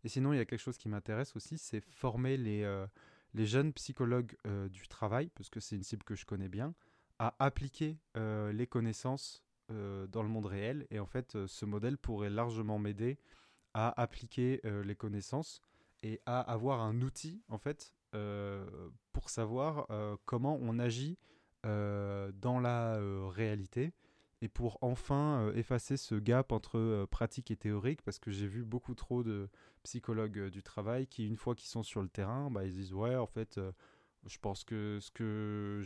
Et 0.05 0.09
sinon, 0.09 0.35
il 0.35 0.37
y 0.37 0.41
a 0.41 0.45
quelque 0.45 0.61
chose 0.61 0.77
qui 0.77 0.89
m'intéresse 0.89 1.35
aussi, 1.35 1.57
c'est 1.57 1.81
former 1.81 2.37
les, 2.37 2.63
euh, 2.63 2.87
jeunes 3.35 3.73
psychologues 3.73 4.37
euh, 4.47 4.69
du 4.69 4.87
travail, 4.87 5.31
parce 5.35 5.49
que 5.49 5.61
c'est 5.61 5.77
une 5.77 5.83
cible 5.83 6.05
que 6.05 6.15
je 6.15 6.27
connais 6.27 6.49
bien, 6.49 6.75
à 7.19 7.35
appliquer 7.39 7.99
euh, 8.17 8.53
les 8.53 8.67
connaissances 8.67 9.43
dans 9.71 10.23
le 10.23 10.29
monde 10.29 10.45
réel. 10.45 10.87
Et 10.91 11.01
en 11.01 11.07
fait, 11.07 11.47
ce 11.47 11.65
modèle 11.65 11.97
pourrait 11.97 12.29
largement 12.29 12.79
m'aider 12.79 13.19
à 13.73 13.99
appliquer 13.99 14.61
les 14.63 14.95
connaissances 14.95 15.63
et 16.03 16.21
à 16.27 16.39
avoir 16.39 16.83
un 16.83 17.01
outil, 17.01 17.43
en 17.49 17.57
fait, 17.57 17.95
pour 18.13 19.31
savoir 19.31 19.89
comment 20.27 20.59
on 20.61 20.79
agit 20.79 21.17
dans 21.63 22.61
la 22.61 23.01
réalité 23.31 23.95
et 24.45 24.49
pour 24.49 24.77
enfin 24.83 25.41
euh, 25.41 25.55
effacer 25.55 25.97
ce 25.97 26.15
gap 26.17 26.53
entre 26.53 26.79
euh, 26.79 27.07
pratique 27.07 27.51
et 27.51 27.57
théorique, 27.57 28.03
parce 28.03 28.19
que 28.19 28.31
j'ai 28.31 28.47
vu 28.47 28.63
beaucoup 28.63 28.95
trop 28.95 29.23
de 29.23 29.49
psychologues 29.85 30.39
euh, 30.39 30.51
du 30.51 30.63
travail 30.63 31.07
qui, 31.07 31.27
une 31.27 31.37
fois 31.37 31.55
qu'ils 31.55 31.71
sont 31.71 31.83
sur 31.83 32.03
le 32.03 32.11
terrain, 32.11 32.51
bah, 32.51 32.67
ils 32.67 32.73
disent 32.75 32.93
ouais, 32.93 33.17
en 33.17 33.27
fait, 33.27 33.59
je 34.27 34.39
pense 34.39 34.63
que 34.63 34.99
ce 35.01 35.11
que 35.11 35.81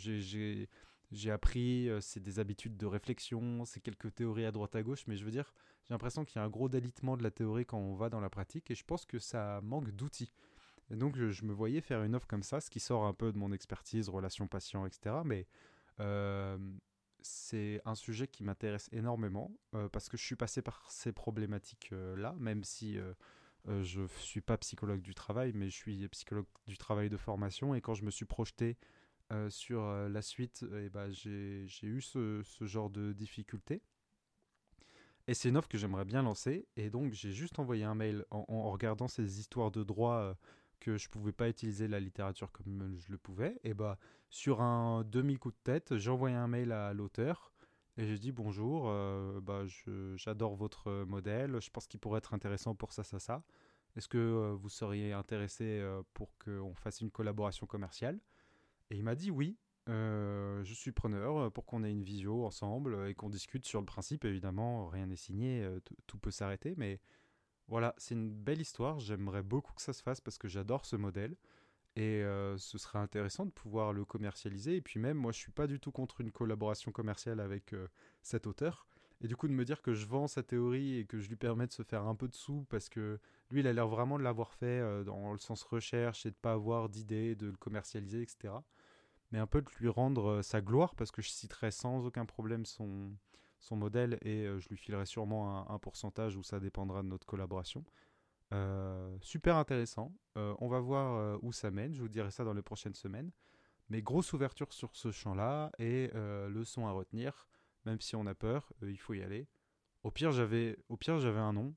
j'ai 1.12 1.30
appris, 1.30 1.88
c'est 2.00 2.20
des 2.20 2.40
habitudes 2.40 2.76
de 2.76 2.86
réflexion, 2.86 3.64
c'est 3.64 3.80
quelques 3.80 4.12
théories 4.12 4.44
à 4.44 4.50
droite 4.50 4.74
à 4.74 4.82
gauche, 4.82 5.04
mais 5.06 5.16
je 5.16 5.24
veux 5.24 5.30
dire, 5.30 5.54
j'ai 5.84 5.94
l'impression 5.94 6.24
qu'il 6.24 6.36
y 6.36 6.38
a 6.40 6.44
un 6.44 6.50
gros 6.50 6.68
délitement 6.68 7.16
de 7.16 7.22
la 7.22 7.30
théorie 7.30 7.64
quand 7.64 7.78
on 7.78 7.94
va 7.94 8.08
dans 8.10 8.20
la 8.20 8.28
pratique, 8.28 8.72
et 8.72 8.74
je 8.74 8.82
pense 8.82 9.06
que 9.06 9.20
ça 9.20 9.60
manque 9.62 9.92
d'outils. 9.92 10.32
Et 10.90 10.96
donc, 10.96 11.16
je, 11.16 11.44
me 11.44 11.52
voyais 11.52 11.80
faire 11.80 12.02
une 12.02 12.16
offre 12.16 12.26
comme 12.26 12.42
ça, 12.42 12.60
ce 12.60 12.70
qui 12.70 12.80
sort 12.80 13.04
un 13.04 13.14
peu 13.14 13.30
de 13.30 13.38
mon 13.38 13.52
expertise, 13.52 14.08
relations 14.08 14.48
patients, 14.48 14.84
etc. 14.84 15.14
Mais 15.24 15.46
c'est 17.28 17.82
un 17.84 17.94
sujet 17.94 18.26
qui 18.26 18.42
m'intéresse 18.42 18.88
énormément 18.90 19.52
euh, 19.74 19.88
parce 19.90 20.08
que 20.08 20.16
je 20.16 20.24
suis 20.24 20.36
passé 20.36 20.62
par 20.62 20.90
ces 20.90 21.12
problématiques-là, 21.12 22.34
même 22.38 22.64
si 22.64 22.98
euh, 22.98 23.12
euh, 23.68 23.82
je 23.82 24.00
ne 24.02 24.06
suis 24.06 24.40
pas 24.40 24.56
psychologue 24.56 25.02
du 25.02 25.14
travail, 25.14 25.52
mais 25.54 25.68
je 25.68 25.76
suis 25.76 26.08
psychologue 26.08 26.46
du 26.66 26.78
travail 26.78 27.10
de 27.10 27.16
formation. 27.16 27.74
Et 27.74 27.80
quand 27.80 27.94
je 27.94 28.04
me 28.04 28.10
suis 28.10 28.24
projeté 28.24 28.76
sur 29.50 29.82
la 29.82 30.22
suite, 30.22 30.64
eh 30.74 30.88
ben, 30.88 31.10
j'ai 31.10 31.66
eu 31.82 32.00
ce, 32.00 32.42
genre 32.62 32.88
de 32.88 33.12
difficultés. 33.12 33.82
Et 35.26 35.34
c'est 35.34 35.50
une 35.50 35.58
offre 35.58 35.68
que 35.68 35.76
j'aimerais 35.76 36.06
bien 36.06 36.22
lancer. 36.22 36.66
Et 36.76 36.88
donc, 36.88 37.12
j'ai 37.12 37.32
juste 37.32 37.58
envoyé 37.58 37.84
un 37.84 37.94
mail 37.94 38.24
en, 38.30 38.46
en 38.48 38.70
regardant 38.70 39.06
ces 39.06 39.38
histoires 39.38 39.70
de 39.70 39.84
droit 39.84 40.34
que 40.80 40.96
je 40.96 41.08
pouvais 41.08 41.32
pas 41.32 41.48
utiliser 41.48 41.88
la 41.88 42.00
littérature 42.00 42.52
comme 42.52 42.96
je 42.98 43.10
le 43.10 43.18
pouvais, 43.18 43.58
et 43.64 43.74
bah 43.74 43.98
sur 44.30 44.60
un 44.60 45.04
demi 45.04 45.36
coup 45.36 45.50
de 45.50 45.56
tête, 45.64 45.96
j'ai 45.96 46.10
envoyé 46.10 46.36
un 46.36 46.48
mail 46.48 46.72
à 46.72 46.92
l'auteur 46.92 47.52
et 47.98 48.06
j'ai 48.06 48.16
dit 48.16 48.30
bonjour, 48.30 48.84
euh, 48.86 49.40
bah 49.40 49.64
j'adore 50.14 50.54
votre 50.54 51.04
modèle, 51.04 51.60
je 51.60 51.68
pense 51.70 51.88
qu'il 51.88 51.98
pourrait 51.98 52.18
être 52.18 52.32
intéressant 52.32 52.76
pour 52.76 52.92
ça 52.92 53.02
ça 53.02 53.18
ça. 53.18 53.42
Est-ce 53.96 54.06
que 54.08 54.18
euh, 54.18 54.54
vous 54.54 54.68
seriez 54.68 55.12
intéressé 55.12 55.64
euh, 55.64 56.02
pour 56.14 56.30
qu'on 56.38 56.74
fasse 56.74 57.00
une 57.00 57.10
collaboration 57.10 57.66
commerciale? 57.66 58.20
Et 58.90 58.96
il 58.96 59.02
m'a 59.02 59.16
dit 59.16 59.32
oui. 59.32 59.58
je 59.88 60.72
suis 60.74 60.92
preneur 60.92 61.50
pour 61.52 61.66
qu'on 61.66 61.82
ait 61.82 61.90
une 61.90 62.04
visio 62.04 62.44
ensemble 62.44 63.08
et 63.08 63.14
qu'on 63.14 63.30
discute 63.30 63.66
sur 63.66 63.80
le 63.80 63.86
principe. 63.86 64.24
Évidemment, 64.24 64.86
rien 64.88 65.06
n'est 65.06 65.16
signé, 65.16 65.66
tout 66.06 66.18
peut 66.18 66.30
s'arrêter, 66.30 66.74
mais 66.76 67.00
voilà, 67.68 67.94
c'est 67.98 68.14
une 68.14 68.30
belle 68.30 68.60
histoire. 68.60 68.98
J'aimerais 68.98 69.42
beaucoup 69.42 69.74
que 69.74 69.82
ça 69.82 69.92
se 69.92 70.02
fasse 70.02 70.20
parce 70.20 70.38
que 70.38 70.48
j'adore 70.48 70.86
ce 70.86 70.96
modèle. 70.96 71.36
Et 71.96 72.22
euh, 72.22 72.56
ce 72.58 72.78
serait 72.78 72.98
intéressant 72.98 73.44
de 73.44 73.50
pouvoir 73.50 73.92
le 73.92 74.04
commercialiser. 74.04 74.76
Et 74.76 74.80
puis 74.80 75.00
même, 75.00 75.16
moi, 75.16 75.32
je 75.32 75.38
suis 75.38 75.52
pas 75.52 75.66
du 75.66 75.80
tout 75.80 75.90
contre 75.90 76.20
une 76.20 76.30
collaboration 76.30 76.92
commerciale 76.92 77.40
avec 77.40 77.74
euh, 77.74 77.88
cet 78.22 78.46
auteur. 78.46 78.86
Et 79.20 79.26
du 79.26 79.36
coup, 79.36 79.48
de 79.48 79.52
me 79.52 79.64
dire 79.64 79.82
que 79.82 79.94
je 79.94 80.06
vends 80.06 80.28
sa 80.28 80.42
théorie 80.42 80.98
et 80.98 81.04
que 81.04 81.18
je 81.18 81.28
lui 81.28 81.36
permets 81.36 81.66
de 81.66 81.72
se 81.72 81.82
faire 81.82 82.06
un 82.06 82.14
peu 82.14 82.28
de 82.28 82.34
sous 82.34 82.64
parce 82.70 82.88
que 82.88 83.18
lui, 83.50 83.60
il 83.60 83.66
a 83.66 83.72
l'air 83.72 83.88
vraiment 83.88 84.16
de 84.16 84.22
l'avoir 84.22 84.54
fait 84.54 84.66
euh, 84.66 85.02
dans 85.04 85.32
le 85.32 85.38
sens 85.38 85.62
recherche 85.62 86.24
et 86.24 86.30
de 86.30 86.36
pas 86.36 86.52
avoir 86.52 86.88
d'idée, 86.88 87.34
de 87.34 87.48
le 87.48 87.56
commercialiser, 87.56 88.22
etc. 88.22 88.54
Mais 89.32 89.38
un 89.40 89.46
peu 89.48 89.60
de 89.60 89.68
lui 89.80 89.88
rendre 89.88 90.40
sa 90.42 90.60
gloire 90.60 90.94
parce 90.94 91.10
que 91.10 91.20
je 91.20 91.28
citerai 91.28 91.70
sans 91.70 92.06
aucun 92.06 92.24
problème 92.24 92.64
son, 92.64 93.12
son 93.60 93.76
modèle 93.76 94.18
et 94.22 94.46
euh, 94.46 94.60
je 94.60 94.68
lui 94.68 94.76
filerai 94.76 95.06
sûrement 95.06 95.70
un, 95.70 95.78
pourcentage 95.78 96.36
où 96.36 96.42
ça 96.42 96.60
dépendra 96.60 97.02
de 97.02 97.08
notre 97.08 97.26
collaboration. 97.26 97.84
Euh, 98.52 99.16
super 99.20 99.56
intéressant. 99.56 100.14
Euh, 100.36 100.54
on 100.60 100.68
va 100.68 100.80
voir 100.80 101.38
où 101.42 101.52
ça 101.52 101.70
mène. 101.70 101.94
Je 101.94 102.00
vous 102.00 102.08
dirai 102.08 102.30
ça 102.30 102.44
dans 102.44 102.54
les 102.54 102.62
prochaines 102.62 102.94
semaines. 102.94 103.30
Mais 103.90 104.02
grosse 104.02 104.32
ouverture 104.32 104.72
sur 104.72 104.94
ce 104.96 105.10
champ-là 105.10 105.70
et 105.78 106.10
leçon 106.48 106.86
à 106.86 106.90
retenir. 106.90 107.48
Même 107.86 108.00
si 108.00 108.16
on 108.16 108.26
a 108.26 108.34
peur, 108.34 108.70
il 108.82 108.98
faut 108.98 109.14
y 109.14 109.22
aller. 109.22 109.48
Au 110.02 110.10
pire, 110.10 110.30
j'avais, 110.30 110.76
au 110.90 110.98
pire, 110.98 111.18
j'avais 111.18 111.38
un 111.38 111.54
nom. 111.54 111.74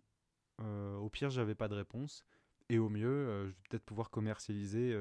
au 0.60 1.10
pire, 1.10 1.30
j'avais 1.30 1.56
pas 1.56 1.70
de 1.70 1.76
réponse. 1.76 2.26
Et 2.68 2.80
au 2.80 2.90
mieux, 2.90 3.46
je 3.46 3.48
vais 3.48 3.56
peut-être 3.70 3.86
pouvoir 3.86 4.10
commercialiser 4.10 4.92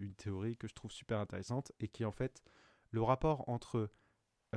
une 0.00 0.14
théorie 0.14 0.56
que 0.56 0.66
je 0.66 0.74
trouve 0.74 0.90
super 0.90 1.20
intéressante 1.20 1.70
et 1.78 1.86
qui 1.86 2.04
en 2.04 2.10
fait 2.10 2.42
le 2.90 3.02
rapport 3.02 3.48
entre 3.48 3.88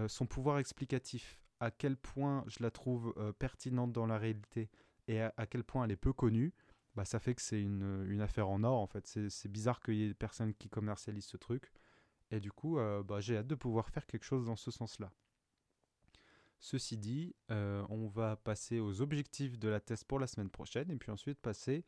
son 0.08 0.26
pouvoir 0.26 0.58
explicatif 0.58 1.40
à 1.60 1.72
quel 1.72 1.98
point 1.98 2.44
je 2.48 2.64
la 2.64 2.72
trouve 2.72 3.14
euh, 3.18 3.32
pertinente 3.32 3.92
dans 3.92 4.06
la 4.06 4.18
réalité 4.18 4.70
et 5.08 5.22
à, 5.22 5.46
quel 5.50 5.64
point 5.64 5.86
elle 5.86 5.92
est 5.92 5.96
peu 5.96 6.14
connue, 6.14 6.54
bah, 6.96 7.04
ça 7.04 7.20
fait 7.20 7.34
que 7.34 7.42
c'est 7.42 7.60
une, 7.60 8.06
une, 8.08 8.22
affaire 8.22 8.48
en 8.48 8.64
or 8.64 8.80
en 8.80 8.86
fait. 8.86 9.08
C'est 9.08 9.52
bizarre 9.52 9.80
qu'il 9.82 9.96
y 9.96 10.04
ait 10.04 10.10
des 10.10 10.14
personnes 10.14 10.54
qui 10.54 10.70
commercialisent 10.70 11.26
ce 11.26 11.38
truc. 11.38 11.72
Et 12.32 12.40
du 12.40 12.52
coup, 12.52 12.78
euh, 12.78 13.02
bah, 13.04 13.20
j'ai 13.20 13.38
hâte 13.38 13.48
de 13.48 13.56
pouvoir 13.56 13.90
faire 13.90 14.06
quelque 14.06 14.24
chose 14.24 14.46
dans 14.46 14.56
ce 14.56 14.72
sens-là. 14.72 15.12
Ceci 16.60 16.98
dit, 16.98 17.36
euh, 17.52 17.86
on 17.90 18.08
va 18.08 18.36
passer 18.36 18.80
aux 18.80 19.02
objectifs 19.02 19.58
de 19.58 19.70
la 19.70 19.80
thèse 19.80 20.04
pour 20.04 20.20
la 20.20 20.28
semaine 20.28 20.50
prochaine 20.50 20.92
et 20.92 20.98
puis 20.98 21.10
ensuite 21.10 21.40
passer 21.40 21.86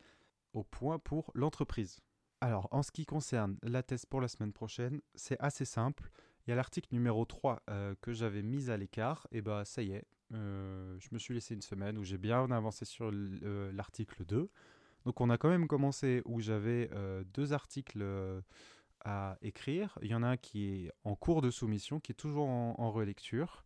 au 0.54 0.64
point 0.64 0.98
pour 0.98 1.32
l'entreprise. 1.36 2.00
Alors, 2.40 2.68
en 2.72 2.82
ce 2.82 2.92
qui 2.92 3.06
concerne 3.06 3.58
la 3.62 3.84
thèse 3.84 4.06
pour 4.06 4.22
la 4.22 4.28
semaine 4.28 4.54
prochaine, 4.54 5.02
c'est 5.14 5.40
assez 5.40 5.66
simple. 5.66 6.10
Il 6.52 6.56
y 6.56 6.58
l'article 6.58 6.90
numéro 6.92 7.24
3 7.24 7.64
euh, 7.70 7.96
que 8.02 8.12
j'avais 8.12 8.42
mis 8.42 8.70
à 8.70 8.76
l'écart, 8.76 9.26
et 9.32 9.42
bah 9.42 9.64
ça 9.64 9.82
y 9.84 9.94
est, 9.94 10.04
euh, 10.34 10.98
je 11.00 11.08
me 11.14 11.18
suis 11.18 11.34
laissé 11.34 11.54
une 11.54 11.62
semaine 11.62 11.98
où 11.98 12.04
j'ai 12.04 12.18
bien 12.18 12.52
avancé 12.52 12.84
sur 12.84 13.10
euh, 13.14 13.72
l'article 13.72 14.26
2. 14.26 14.50
Donc 15.06 15.22
on 15.22 15.30
a 15.30 15.38
quand 15.38 15.48
même 15.48 15.66
commencé 15.66 16.22
où 16.26 16.42
j'avais 16.42 16.90
deux 17.34 17.54
articles 17.54 18.06
à 19.06 19.38
écrire. 19.42 19.98
Il 20.02 20.12
y 20.12 20.14
en 20.14 20.24
a 20.24 20.28
un 20.28 20.36
qui 20.38 20.88
est 20.88 20.92
en 21.06 21.16
cours 21.16 21.42
de 21.42 21.52
soumission, 21.52 22.02
qui 22.02 22.12
est 22.12 22.16
toujours 22.16 22.50
en, 22.50 22.92
relecture. 22.92 23.64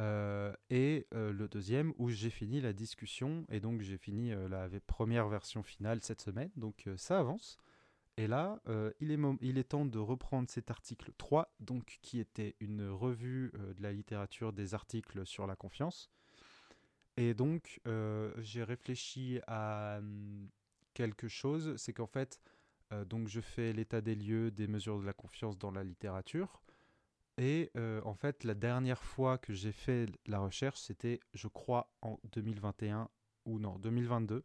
et 0.00 1.06
le 1.12 1.46
deuxième 1.46 1.94
où 1.98 2.10
j'ai 2.10 2.30
fini 2.30 2.60
la 2.60 2.72
discussion 2.72 3.46
et 3.48 3.60
donc 3.60 3.80
j'ai 3.80 3.96
fini 3.96 4.32
la 4.50 4.68
première 4.88 5.28
version 5.28 5.62
finale 5.62 6.00
cette 6.02 6.20
semaine. 6.20 6.50
Donc 6.56 6.88
ça 6.96 7.20
avance. 7.20 7.58
Et 8.18 8.26
là, 8.26 8.60
euh, 8.66 8.90
il, 8.98 9.12
est 9.12 9.18
il, 9.42 9.58
est 9.58 9.68
temps 9.68 9.86
de 9.86 9.98
reprendre 10.00 10.50
cet 10.50 10.72
article 10.72 11.12
3, 11.18 11.54
donc, 11.60 12.00
qui 12.02 12.18
était 12.18 12.56
une 12.58 12.88
revue 12.88 13.52
euh, 13.54 13.74
de 13.74 13.82
la 13.82 13.92
littérature 13.92 14.52
des 14.52 14.74
articles 14.74 15.24
sur 15.24 15.46
la 15.46 15.54
confiance. 15.54 16.10
Et 17.16 17.32
donc, 17.32 17.80
euh, 17.86 18.32
j'ai 18.38 18.64
réfléchi 18.64 19.38
à 19.46 19.98
hum, 19.98 20.48
quelque 20.94 21.28
chose, 21.28 21.76
c'est 21.76 21.92
qu'en 21.92 22.08
fait, 22.08 22.40
donc 23.06 23.28
je 23.28 23.42
fais 23.42 23.74
l'état 23.74 24.00
des 24.00 24.14
lieux 24.14 24.50
des 24.50 24.66
mesures 24.66 24.98
de 24.98 25.04
la 25.04 25.12
confiance 25.12 25.58
dans 25.58 25.70
la 25.70 25.84
littérature. 25.84 26.62
Et 27.36 27.70
en 27.76 28.14
fait, 28.14 28.44
la 28.44 28.54
dernière 28.54 29.04
fois 29.04 29.36
que 29.36 29.52
j'ai 29.52 29.72
fait 29.72 30.06
la 30.26 30.40
recherche, 30.40 30.80
c'était, 30.80 31.20
je 31.34 31.48
crois, 31.48 31.92
en 32.00 32.18
2021 32.32 33.10
ou 33.44 33.58
non, 33.58 33.78
2022. 33.78 34.42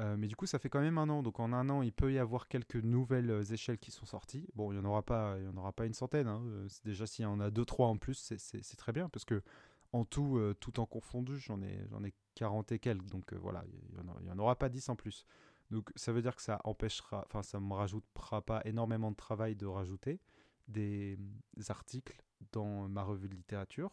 Mais 0.00 0.26
du 0.26 0.36
coup, 0.36 0.46
ça 0.46 0.58
fait 0.58 0.68
quand 0.68 0.80
même 0.80 0.98
un 0.98 1.08
an. 1.08 1.22
Donc 1.22 1.40
en 1.40 1.52
un 1.52 1.68
an, 1.70 1.82
il 1.82 1.92
peut 1.92 2.12
y 2.12 2.18
avoir 2.18 2.48
quelques 2.48 2.76
nouvelles 2.76 3.42
échelles 3.52 3.78
qui 3.78 3.90
sont 3.90 4.06
sorties. 4.06 4.46
Bon, 4.54 4.72
il 4.72 4.78
n'y 4.78 4.84
en, 4.84 4.88
aura 4.88 5.02
pas, 5.02 5.36
en 5.52 5.56
aura 5.56 5.72
pas 5.72 5.86
une 5.86 5.94
centaine. 5.94 6.26
Hein. 6.26 6.42
Déjà, 6.84 7.06
s'il 7.06 7.22
y 7.22 7.26
en 7.26 7.40
a 7.40 7.50
deux, 7.50 7.64
trois 7.64 7.88
en 7.88 7.96
plus, 7.96 8.34
c'est 8.36 8.76
très 8.76 8.92
bien. 8.92 9.08
Parce 9.08 9.24
que 9.24 9.42
en 9.92 10.04
tout, 10.04 10.40
tout 10.60 10.80
en 10.80 10.86
confondu, 10.86 11.38
j'en 11.38 11.62
ai, 11.62 11.78
ai 12.04 12.14
40 12.34 12.72
et 12.72 12.78
quelques. 12.78 13.06
Donc 13.06 13.32
voilà, 13.34 13.64
il 13.66 14.24
n'y 14.24 14.30
en, 14.30 14.38
aura 14.38 14.56
pas 14.56 14.68
10 14.68 14.88
en 14.90 14.96
plus. 14.96 15.24
Donc 15.70 15.90
ça 15.96 16.12
veut 16.12 16.22
dire 16.22 16.36
que 16.36 16.42
ça 16.42 16.60
empêchera, 16.64 17.24
enfin 17.26 17.42
ça 17.42 17.58
me 17.58 17.74
rajoutera 17.74 18.42
pas 18.42 18.62
énormément 18.64 19.10
de 19.10 19.16
travail 19.16 19.56
de 19.56 19.66
rajouter 19.66 20.20
des 20.68 21.18
articles 21.68 22.22
dans 22.52 22.88
ma 22.88 23.02
revue 23.02 23.28
de 23.28 23.34
littérature. 23.34 23.90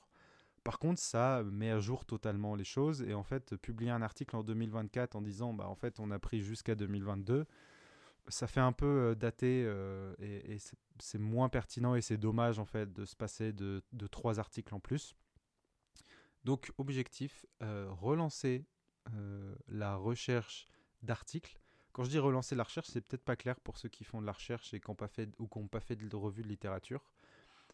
Par 0.63 0.79
contre, 0.79 1.01
ça 1.01 1.43
met 1.43 1.71
à 1.71 1.79
jour 1.79 2.05
totalement 2.05 2.55
les 2.55 2.63
choses 2.63 3.01
et 3.01 3.13
en 3.13 3.23
fait, 3.23 3.55
publier 3.57 3.91
un 3.91 4.01
article 4.01 4.35
en 4.35 4.43
2024 4.43 5.15
en 5.15 5.21
disant 5.21 5.53
bah 5.53 5.67
en 5.67 5.75
fait 5.75 5.99
on 5.99 6.09
a 6.11 6.19
pris 6.19 6.41
jusqu'à 6.41 6.75
2022, 6.75 7.45
ça 8.27 8.47
fait 8.47 8.59
un 8.59 8.71
peu 8.71 8.85
euh, 8.85 9.15
daté 9.15 9.63
euh, 9.65 10.13
et, 10.19 10.57
c'est 10.99 11.17
moins 11.19 11.49
pertinent 11.49 11.95
et 11.95 12.01
c'est 12.01 12.17
dommage 12.17 12.59
en 12.59 12.65
fait 12.65 12.93
de 12.93 13.03
se 13.05 13.15
passer 13.15 13.51
de, 13.51 13.81
trois 14.11 14.39
articles 14.39 14.73
en 14.73 14.79
plus. 14.79 15.15
Donc 16.43 16.71
objectif, 16.77 17.45
euh, 17.61 17.87
relancer 17.89 18.65
la 19.67 19.95
recherche 19.95 20.67
d'articles. 21.01 21.59
Quand 21.91 22.05
je 22.05 22.09
dis 22.09 22.19
relancer 22.19 22.55
la 22.55 22.63
recherche, 22.63 22.87
c'est 22.87 23.01
peut-être 23.01 23.23
pas 23.23 23.35
clair 23.35 23.59
pour 23.59 23.77
ceux 23.77 23.89
qui 23.89 24.05
font 24.05 24.21
de 24.21 24.25
la 24.25 24.31
recherche 24.31 24.73
et 24.73 24.79
qui 24.79 24.89
n'ont 24.89 24.95
pas 24.95 25.09
fait 25.09 25.29
ou 25.39 25.47
qui 25.47 25.59
n'ont 25.59 25.67
pas 25.67 25.81
fait 25.81 25.97
de 25.97 26.15
revue 26.15 26.41
de 26.41 26.47
littérature. 26.47 27.03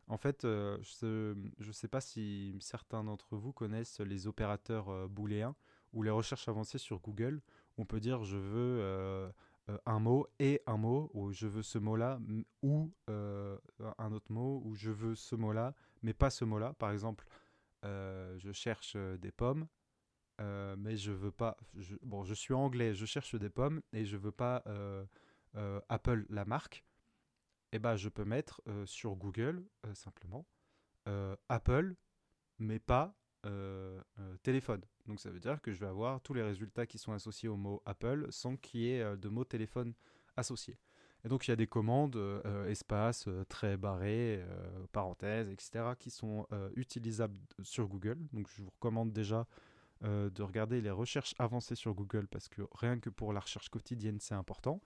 En 0.09 0.17
fait, 0.17 0.43
euh, 0.43 0.77
je 0.81 1.67
ne 1.67 1.71
sais 1.71 1.87
pas 1.87 2.01
si 2.01 2.57
certains 2.59 3.03
d'entre 3.03 3.37
vous 3.37 3.53
connaissent 3.53 3.99
les 3.99 4.25
opérateurs 4.25 4.89
euh, 4.89 5.07
booléens 5.07 5.55
ou 5.93 6.01
les 6.01 6.09
recherches 6.09 6.47
avancées 6.47 6.79
sur 6.79 6.99
Google. 6.99 7.41
on 7.77 7.85
peut 7.85 7.99
dire 7.99 8.23
je 8.23 8.37
veux 8.37 8.79
euh, 8.81 9.29
un 9.85 9.99
mot 9.99 10.27
et 10.39 10.61
un 10.65 10.77
mot, 10.77 11.11
ou 11.13 11.31
je 11.31 11.45
veux 11.45 11.61
ce 11.61 11.77
mot-là, 11.77 12.19
ou 12.63 12.91
un 13.07 14.11
autre 14.11 14.31
mot, 14.31 14.63
ou 14.65 14.73
je 14.73 14.89
veux 14.89 15.13
ce 15.13 15.35
mot-là, 15.35 15.75
mais 16.01 16.13
pas 16.13 16.31
ce 16.31 16.43
mot-là. 16.43 16.73
Par 16.73 16.91
exemple, 16.91 17.27
je 17.83 18.51
cherche 18.51 18.95
des 18.95 19.31
pommes, 19.31 19.67
mais 20.39 20.97
je 20.97 21.11
veux 21.11 21.31
pas. 21.31 21.55
bon, 22.01 22.23
je 22.23 22.33
suis 22.33 22.55
anglais, 22.55 22.95
je 22.95 23.05
cherche 23.05 23.35
des 23.35 23.51
pommes 23.51 23.81
et 23.93 24.05
je 24.05 24.17
veux 24.17 24.31
pas 24.31 24.63
Apple 25.87 26.25
la 26.29 26.45
marque 26.45 26.83
eh 27.71 27.79
ben, 27.79 27.95
je 27.95 28.09
peux 28.09 28.25
mettre 28.25 28.61
euh, 28.67 28.85
sur 28.85 29.15
Google 29.15 29.63
euh, 29.85 29.93
simplement 29.93 30.45
euh, 31.07 31.35
Apple, 31.49 31.95
mais 32.57 32.79
pas 32.79 33.15
téléphone. 34.43 34.81
Donc 35.05 35.21
ça 35.21 35.29
veut 35.29 35.39
dire 35.39 35.61
que 35.61 35.71
je 35.71 35.79
vais 35.79 35.87
avoir 35.87 36.19
tous 36.19 36.33
les 36.33 36.43
résultats 36.43 36.85
qui 36.85 36.97
sont 36.97 37.13
associés 37.13 37.47
au 37.47 37.55
mot 37.55 37.81
Apple 37.85 38.27
sans 38.31 38.57
qu'il 38.57 38.81
y 38.81 38.91
ait 38.91 39.15
de 39.15 39.29
mot 39.29 39.45
téléphone 39.45 39.93
associé. 40.35 40.77
Et 41.23 41.29
donc 41.29 41.47
il 41.47 41.51
y 41.51 41.53
a 41.53 41.55
des 41.55 41.65
commandes 41.65 42.19
espace, 42.67 43.29
très 43.47 43.77
barré, 43.77 44.43
parenthèse, 44.91 45.49
etc. 45.49 45.91
qui 45.97 46.11
sont 46.11 46.47
utilisables 46.75 47.39
sur 47.63 47.87
Google. 47.87 48.17
Donc 48.33 48.49
je 48.49 48.61
vous 48.61 48.71
recommande 48.71 49.13
déjà 49.13 49.47
de 50.01 50.43
regarder 50.43 50.81
les 50.81 50.91
recherches 50.91 51.33
avancées 51.39 51.75
sur 51.75 51.93
Google 51.93 52.27
parce 52.27 52.49
que 52.49 52.63
rien 52.73 52.99
que 52.99 53.09
pour 53.09 53.31
la 53.31 53.39
recherche 53.39 53.69
quotidienne 53.69 54.19
c'est 54.19 54.35
important. 54.35 54.81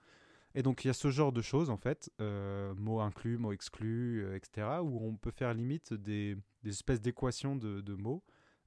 Et 0.54 0.62
donc 0.62 0.84
il 0.84 0.88
y 0.88 0.90
a 0.90 0.94
ce 0.94 1.10
genre 1.10 1.32
de 1.32 1.42
choses 1.42 1.68
en 1.68 1.76
fait, 1.76 2.10
euh, 2.20 2.74
mots 2.76 3.00
inclus, 3.00 3.38
mots 3.38 3.52
exclus, 3.52 4.24
euh, 4.24 4.36
etc., 4.36 4.78
où 4.82 5.04
on 5.04 5.16
peut 5.16 5.32
faire 5.32 5.52
limite 5.52 5.92
des, 5.92 6.36
espèces 6.64 7.00
d'équations 7.00 7.56
de, 7.56 7.94
mots 7.94 8.22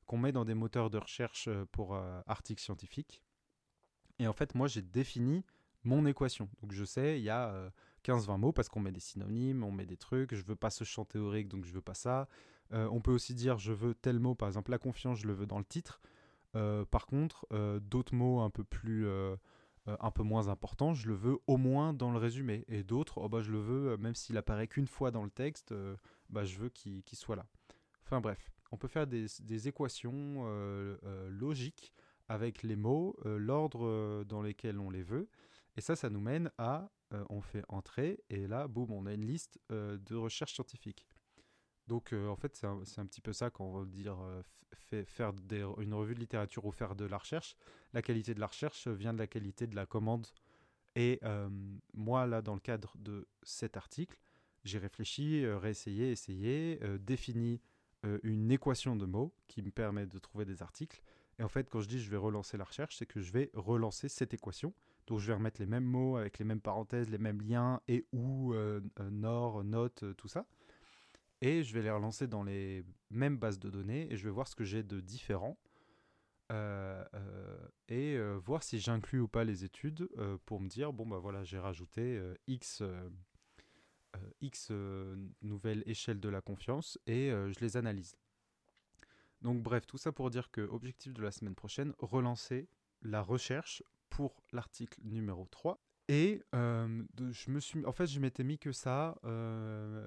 qu'on 0.05 0.17
met 0.17 0.31
dans 0.31 0.45
des 0.45 0.53
moteurs 0.53 0.89
de 0.89 0.97
recherche 0.97 1.47
euh, 1.47 1.65
pour 1.71 1.97
articles 2.27 2.61
scientifiques. 2.61 3.21
Et 4.19 4.27
en 4.27 4.33
fait, 4.33 4.53
moi 4.55 4.67
j'ai 4.67 4.81
défini 4.81 5.45
mon 5.83 6.05
équation. 6.05 6.49
Donc 6.61 6.73
je 6.73 6.83
sais, 6.83 7.19
il 7.19 7.23
y 7.23 7.29
a 7.29 7.71
15-20 8.03 8.37
mots 8.37 8.51
parce 8.51 8.67
qu'on 8.67 8.81
met 8.81 8.91
des 8.91 8.99
synonymes, 8.99 9.63
on 9.63 9.71
met 9.71 9.85
des 9.85 9.97
trucs, 9.97 10.35
je 10.35 10.43
veux 10.43 10.55
pas 10.55 10.69
ce 10.69 10.83
champ 10.83 11.05
théorique, 11.05 11.47
donc 11.47 11.63
je 11.63 11.71
veux 11.71 11.81
pas 11.81 11.93
ça. 11.93 12.27
on 12.71 12.99
peut 12.99 13.11
aussi 13.11 13.33
dire 13.33 13.57
je 13.57 13.71
veux 13.71 13.93
tel 13.93 14.19
mot, 14.19 14.35
par 14.35 14.49
exemple 14.49 14.71
la 14.71 14.79
confiance, 14.79 15.19
je 15.19 15.27
le 15.27 15.33
veux 15.33 15.45
dans 15.45 15.59
le 15.59 15.65
titre. 15.65 16.01
par 16.53 17.05
contre, 17.05 17.47
d'autres 17.79 18.15
mots 18.15 18.41
un 18.41 18.49
peu 18.49 18.65
plus 18.65 19.07
euh, 19.07 19.37
un 19.99 20.11
peu 20.11 20.23
moins 20.23 20.49
important, 20.49 20.93
je 20.93 21.07
le 21.07 21.15
veux 21.15 21.37
au 21.47 21.57
moins 21.57 21.93
dans 21.93 22.11
le 22.11 22.17
résumé. 22.17 22.65
Et 22.67 22.83
d'autres, 22.83 23.19
oh 23.19 23.29
bah, 23.29 23.41
je 23.41 23.51
le 23.51 23.59
veux, 23.59 23.91
euh, 23.91 23.97
même 23.97 24.15
s'il 24.15 24.37
apparaît 24.37 24.67
qu'une 24.67 24.87
fois 24.87 25.11
dans 25.11 25.23
le 25.23 25.29
texte, 25.29 25.71
euh, 25.71 25.95
bah, 26.29 26.43
je 26.43 26.57
veux 26.57 26.69
qu'il 26.69 27.03
soit 27.13 27.35
là. 27.35 27.45
Enfin 28.03 28.21
bref, 28.21 28.51
on 28.71 28.77
peut 28.77 28.87
faire 28.87 29.07
des, 29.07 29.67
équations 29.67 30.45
logiques 31.29 31.93
avec 32.29 32.63
les 32.63 32.77
mots, 32.77 33.17
l'ordre 33.25 34.23
dans 34.23 34.41
lequel 34.41 34.79
on 34.79 34.89
les 34.89 35.03
veut. 35.03 35.27
Et 35.75 35.81
ça, 35.81 35.95
ça 35.97 36.09
nous 36.09 36.21
mène 36.21 36.49
à, 36.57 36.89
on 37.29 37.41
fait 37.41 37.63
entrer, 37.67 38.23
et 38.29 38.47
là, 38.47 38.69
boum, 38.69 38.91
on 38.91 39.05
a 39.05 39.13
une 39.13 39.25
liste 39.25 39.59
de 39.69 40.15
recherches 40.15 40.53
scientifiques. 40.53 41.05
Donc 41.87 42.13
en 42.13 42.35
fait, 42.35 42.55
c'est 42.55 42.65
un, 42.67 43.05
petit 43.05 43.21
peu 43.21 43.33
ça 43.33 43.49
qu'on 43.49 43.71
veut 43.71 43.85
dire 43.85 44.17
faire 45.05 45.33
une 45.79 45.93
revue 45.93 46.15
de 46.15 46.19
littérature 46.19 46.65
ou 46.65 46.71
faire 46.71 46.95
de 46.95 47.05
la 47.05 47.17
recherche, 47.17 47.55
la 47.93 48.01
qualité 48.01 48.33
de 48.33 48.39
la 48.39 48.47
recherche 48.47 48.87
vient 48.87 49.13
de 49.13 49.19
la 49.19 49.27
qualité 49.27 49.67
de 49.67 49.75
la 49.75 49.85
commande. 49.85 50.27
Et 50.95 51.19
euh, 51.23 51.49
moi, 51.93 52.25
là, 52.25 52.41
dans 52.41 52.55
le 52.55 52.59
cadre 52.59 52.93
de 52.97 53.27
cet 53.43 53.77
article, 53.77 54.17
j'ai 54.63 54.79
réfléchi, 54.79 55.45
euh, 55.45 55.57
réessayé, 55.57 56.11
essayé, 56.11 56.79
euh, 56.83 56.97
défini 56.97 57.61
une 58.23 58.51
équation 58.51 58.95
de 58.95 59.05
mots 59.05 59.33
qui 59.47 59.61
me 59.61 59.69
permet 59.69 60.05
de 60.05 60.17
trouver 60.19 60.45
des 60.45 60.61
articles. 60.61 61.01
Et 61.39 61.43
en 61.43 61.49
fait, 61.49 61.69
quand 61.69 61.81
je 61.81 61.89
dis 61.89 61.99
je 61.99 62.09
vais 62.09 62.15
relancer 62.15 62.55
la 62.55 62.63
recherche, 62.63 62.95
c'est 62.95 63.05
que 63.05 63.19
je 63.19 63.33
vais 63.33 63.49
relancer 63.53 64.07
cette 64.07 64.33
équation. 64.33 64.73
Donc 65.07 65.19
je 65.19 65.27
vais 65.27 65.33
remettre 65.33 65.59
les 65.59 65.65
mêmes 65.65 65.83
mots 65.83 66.15
avec 66.15 66.39
les 66.39 66.45
mêmes 66.45 66.61
parenthèses, 66.61 67.09
les 67.09 67.17
mêmes 67.17 67.41
liens 67.41 67.81
et 67.89 68.05
ou, 68.13 68.53
nord, 69.11 69.63
note, 69.65 70.05
tout 70.15 70.27
ça 70.29 70.45
et 71.41 71.63
je 71.63 71.73
vais 71.73 71.81
les 71.81 71.91
relancer 71.91 72.27
dans 72.27 72.43
les 72.43 72.83
mêmes 73.09 73.37
bases 73.37 73.59
de 73.59 73.69
données 73.69 74.11
et 74.11 74.17
je 74.17 74.23
vais 74.23 74.31
voir 74.31 74.47
ce 74.47 74.55
que 74.55 74.63
j'ai 74.63 74.83
de 74.83 74.99
différent 74.99 75.57
euh, 76.51 77.03
euh, 77.13 77.67
et 77.89 78.15
euh, 78.15 78.37
voir 78.37 78.63
si 78.63 78.79
j'inclus 78.79 79.19
ou 79.19 79.27
pas 79.27 79.43
les 79.43 79.65
études 79.65 80.07
pour 80.45 80.61
me 80.61 80.69
dire 80.69 80.93
bon 80.93 81.05
bah 81.05 81.17
voilà 81.17 81.43
j'ai 81.43 81.59
rajouté 81.59 82.21
x 82.47 82.83
x 84.41 84.71
nouvelles 85.41 85.83
échelles 85.85 86.19
de 86.19 86.29
la 86.29 86.41
confiance 86.41 86.97
et 87.05 87.29
je 87.29 87.59
les 87.59 87.77
analyse. 87.77 88.15
Donc 89.41 89.61
bref, 89.61 89.85
tout 89.85 89.97
ça 89.97 90.11
pour 90.11 90.31
dire 90.31 90.49
que 90.49 90.61
objectif 90.61 91.13
de 91.13 91.21
la 91.21 91.31
semaine 91.31 91.53
prochaine, 91.53 91.93
relancer 91.99 92.67
la 93.03 93.21
recherche 93.21 93.83
pour 94.09 94.41
l'article 94.51 94.99
numéro 95.03 95.45
3 95.45 95.79
et 96.09 96.41
je 96.51 97.51
me 97.51 97.59
suis, 97.59 97.85
en 97.85 97.91
fait, 97.91 98.07
je 98.07 98.19
m'étais 98.19 98.43
mis 98.43 98.57
que 98.57 98.71
ça, 98.71 99.19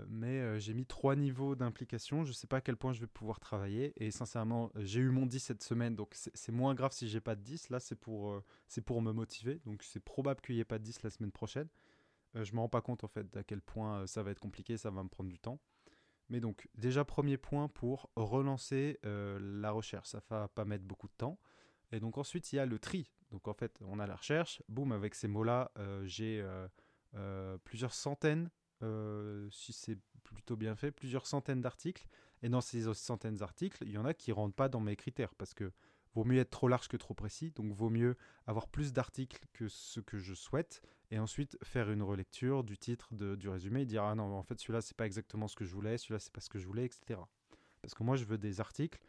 mais 0.08 0.58
j'ai 0.58 0.74
mis 0.74 0.86
trois 0.86 1.16
niveaux 1.16 1.54
d'implication. 1.54 2.24
Je 2.24 2.30
ne 2.30 2.34
sais 2.34 2.46
pas 2.46 2.58
à 2.58 2.60
quel 2.60 2.76
point 2.76 2.92
je 2.92 3.00
vais 3.00 3.06
pouvoir 3.06 3.38
travailler. 3.40 3.92
Et 4.02 4.10
sincèrement, 4.10 4.70
j'ai 4.76 5.00
eu 5.00 5.10
mon 5.10 5.26
10 5.26 5.38
cette 5.40 5.62
semaine, 5.62 5.96
donc 5.96 6.14
c'est 6.14 6.52
moins 6.52 6.74
grave 6.74 6.92
si 6.92 7.08
j'ai 7.08 7.20
pas 7.20 7.36
de 7.36 7.42
10. 7.42 7.70
Là, 7.70 7.80
c'est 7.80 7.96
pour, 7.96 8.42
c'est 8.66 8.80
pour 8.80 9.02
me 9.02 9.12
motiver. 9.12 9.60
Donc 9.66 9.82
c'est 9.82 10.00
probable 10.00 10.40
qu'il 10.40 10.54
n'y 10.54 10.60
ait 10.60 10.64
pas 10.64 10.78
de 10.78 10.84
10 10.84 11.02
la 11.02 11.10
semaine 11.10 11.32
prochaine. 11.32 11.68
je 12.34 12.52
me 12.54 12.60
rends 12.60 12.68
pas 12.68 12.80
compte 12.80 13.04
en 13.04 13.08
fait 13.08 13.36
à 13.36 13.42
quel 13.42 13.60
point 13.60 14.06
ça 14.06 14.22
va 14.22 14.30
être 14.30 14.40
compliqué, 14.40 14.76
ça 14.76 14.90
va 14.90 15.02
me 15.02 15.08
prendre 15.08 15.30
du 15.30 15.38
temps. 15.38 15.60
Mais 16.28 16.40
donc 16.40 16.68
déjà 16.76 17.04
premier 17.04 17.36
point 17.36 17.68
pour 17.68 18.10
relancer 18.16 18.98
la 19.02 19.70
recherche, 19.70 20.08
ça 20.08 20.22
va 20.30 20.48
pas 20.48 20.64
mettre 20.64 20.84
beaucoup 20.84 21.08
de 21.08 21.16
temps. 21.16 21.38
Et 21.92 22.00
donc 22.00 22.18
ensuite 22.18 22.52
il 22.52 22.56
y 22.56 22.58
a 22.58 22.66
le 22.66 22.78
tri. 22.78 23.10
Donc 23.30 23.48
en 23.48 23.54
fait, 23.54 23.78
on 23.86 23.98
a 23.98 24.06
la 24.06 24.16
recherche, 24.16 24.62
boum, 24.68 24.92
avec 24.92 25.14
ces 25.14 25.28
mots-là, 25.28 25.70
euh, 25.78 26.04
j'ai 26.04 26.40
euh, 26.40 26.66
euh, 27.14 27.58
plusieurs 27.64 27.94
centaines, 27.94 28.50
si 29.50 29.72
c'est 29.72 29.98
plutôt 30.24 30.56
bien 30.56 30.74
fait, 30.74 30.90
plusieurs 30.90 31.26
centaines 31.26 31.60
d'articles. 31.60 32.06
Et 32.42 32.48
dans 32.48 32.62
ces 32.62 32.92
centaines 32.94 33.36
d'articles, 33.36 33.84
il 33.84 33.90
y 33.90 33.98
en 33.98 34.06
a 34.06 34.14
qui 34.14 34.30
ne 34.30 34.36
rentrent 34.36 34.54
pas 34.54 34.68
dans 34.68 34.80
mes 34.80 34.96
critères 34.96 35.34
parce 35.34 35.52
que 35.52 35.70
vaut 36.14 36.24
mieux 36.24 36.38
être 36.38 36.50
trop 36.50 36.66
large 36.66 36.88
que 36.88 36.96
trop 36.96 37.12
précis. 37.12 37.50
Donc 37.50 37.72
vaut 37.72 37.90
mieux 37.90 38.16
avoir 38.46 38.68
plus 38.68 38.92
d'articles 38.92 39.44
que 39.52 39.68
ce 39.68 40.00
que 40.00 40.18
je 40.18 40.34
souhaite 40.34 40.82
et 41.10 41.18
ensuite 41.18 41.58
faire 41.62 41.90
une 41.90 42.02
relecture 42.02 42.64
du 42.64 42.78
titre, 42.78 43.14
du 43.14 43.48
résumé 43.48 43.82
et 43.82 43.86
dire 43.86 44.04
ah 44.04 44.14
non, 44.14 44.34
en 44.34 44.42
fait 44.42 44.58
celui-là 44.58 44.80
c'est 44.80 44.96
pas 44.96 45.06
exactement 45.06 45.46
ce 45.46 45.56
que 45.56 45.64
je 45.64 45.74
voulais, 45.74 45.98
celui-là 45.98 46.18
c'est 46.18 46.32
pas 46.32 46.40
ce 46.40 46.48
que 46.48 46.58
je 46.58 46.66
voulais, 46.66 46.86
etc. 46.86 47.20
Parce 47.82 47.94
que 47.94 48.02
moi 48.02 48.16
je 48.16 48.24
veux 48.24 48.38
des 48.38 48.60
articles 48.60 49.00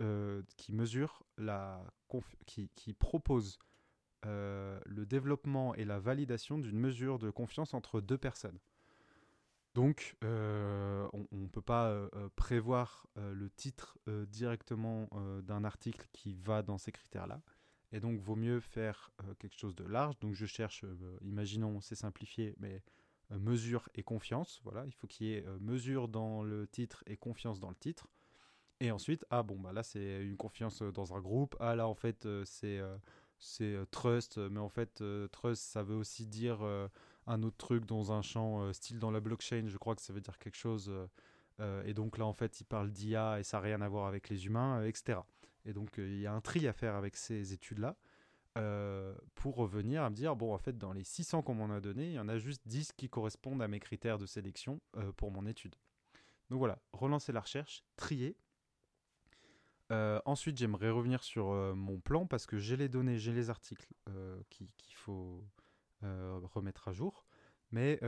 euh, 0.00 0.42
qui 0.56 0.72
mesure 0.72 1.22
la 1.38 1.84
qui, 2.46 2.68
qui, 2.74 2.92
propose 2.92 3.58
euh, 4.24 4.80
le 4.86 5.04
développement 5.04 5.74
et 5.74 5.84
la 5.84 5.98
validation 5.98 6.58
d'une 6.58 6.78
mesure 6.78 7.18
de 7.18 7.30
confiance 7.30 7.74
entre 7.74 8.00
deux 8.00 8.18
personnes. 8.18 8.58
Donc, 9.74 10.16
euh, 10.22 11.08
on 11.12 11.26
ne 11.36 11.48
peut 11.48 11.62
pas 11.62 12.08
prévoir 12.36 13.08
le 13.16 13.50
titre 13.50 13.98
directement 14.28 15.08
d'un 15.42 15.64
article 15.64 16.06
qui 16.12 16.34
va 16.34 16.62
dans 16.62 16.78
ces 16.78 16.92
critères-là. 16.92 17.42
Et 17.90 17.98
donc, 17.98 18.20
vaut 18.20 18.36
mieux 18.36 18.60
faire 18.60 19.10
quelque 19.40 19.58
chose 19.58 19.74
de 19.74 19.84
large. 19.84 20.18
Donc, 20.20 20.34
je 20.34 20.46
cherche, 20.46 20.84
imaginons, 21.22 21.80
c'est 21.80 21.96
simplifié, 21.96 22.54
mais 22.58 22.82
mesure 23.30 23.88
et 23.96 24.04
confiance. 24.04 24.60
Voilà, 24.62 24.86
il 24.86 24.92
faut 24.92 25.08
qu'il 25.08 25.26
y 25.26 25.32
ait 25.34 25.44
mesure 25.58 26.06
dans 26.06 26.44
le 26.44 26.68
titre 26.68 27.02
et 27.06 27.16
confiance 27.16 27.58
dans 27.58 27.70
le 27.70 27.76
titre. 27.76 28.08
Et 28.80 28.90
ensuite, 28.90 29.24
ah 29.30 29.42
bon, 29.42 29.58
bah 29.58 29.72
là, 29.72 29.82
c'est 29.82 30.22
une 30.22 30.36
confiance 30.36 30.82
euh, 30.82 30.90
dans 30.90 31.14
un 31.14 31.20
groupe. 31.20 31.56
Ah 31.60 31.76
là, 31.76 31.86
en 31.88 31.94
fait, 31.94 32.26
euh, 32.26 32.44
c'est 32.44 32.78
euh, 32.78 32.96
c'est 33.38 33.76
trust, 33.90 34.38
mais 34.38 34.60
en 34.60 34.68
fait, 34.70 35.02
trust, 35.30 35.62
ça 35.62 35.82
veut 35.82 35.96
aussi 35.96 36.26
dire 36.26 36.62
un 37.26 37.42
autre 37.42 37.58
truc 37.58 37.84
dans 37.84 38.10
un 38.10 38.22
champ 38.22 38.72
style 38.72 38.98
dans 38.98 39.10
la 39.10 39.20
blockchain. 39.20 39.64
Je 39.66 39.76
crois 39.76 39.94
que 39.94 40.00
ça 40.00 40.14
veut 40.14 40.22
dire 40.22 40.38
quelque 40.38 40.56
chose. 40.56 40.90
et 41.84 41.92
donc 41.92 42.16
là, 42.16 42.24
en 42.24 42.32
fait, 42.32 42.60
il 42.60 42.64
parle 42.64 42.90
d'IA 42.90 43.40
et 43.40 43.42
ça 43.42 43.58
n'a 43.58 43.62
rien 43.62 43.82
à 43.82 43.88
voir 43.88 44.06
avec 44.06 44.30
les 44.30 44.46
humains, 44.46 44.82
etc. 44.84 45.18
Et 45.66 45.74
donc, 45.74 45.90
il 45.98 46.20
y 46.20 46.26
a 46.26 46.32
un 46.32 46.40
tri 46.40 46.66
à 46.68 46.72
faire 46.72 46.94
avec 46.94 47.16
ces 47.16 47.52
études-là. 47.52 47.96
pour 49.34 49.56
revenir 49.56 50.04
à 50.04 50.08
me 50.10 50.16
dire, 50.16 50.36
bon, 50.36 50.54
en 50.54 50.58
fait, 50.58 50.78
dans 50.78 50.94
les 50.94 51.04
600 51.04 51.42
qu'on 51.42 51.54
m'en 51.54 51.70
a 51.70 51.80
donné, 51.82 52.06
il 52.06 52.14
y 52.14 52.20
en 52.20 52.28
a 52.28 52.38
juste 52.38 52.62
10 52.66 52.92
qui 52.92 53.10
correspondent 53.10 53.60
à 53.60 53.68
mes 53.68 53.80
critères 53.80 54.16
de 54.16 54.26
sélection 54.26 54.80
pour 55.18 55.32
mon 55.32 55.44
étude. 55.44 55.74
Donc 56.48 56.60
voilà, 56.60 56.78
relancer 56.94 57.32
la 57.32 57.40
recherche, 57.40 57.84
trier. 57.96 58.38
Euh, 59.94 60.20
ensuite, 60.24 60.58
j'aimerais 60.58 60.90
revenir 60.90 61.22
sur 61.22 61.52
euh, 61.52 61.74
mon 61.74 62.00
plan 62.00 62.26
parce 62.26 62.46
que 62.46 62.58
j'ai 62.58 62.76
les 62.76 62.88
données, 62.88 63.18
j'ai 63.18 63.32
les 63.32 63.48
articles 63.48 63.86
euh, 64.08 64.40
qu'il 64.50 64.68
faut 64.94 65.44
remettre 66.02 66.88
à 66.88 66.92
jour. 66.92 67.24
Mais 67.70 67.98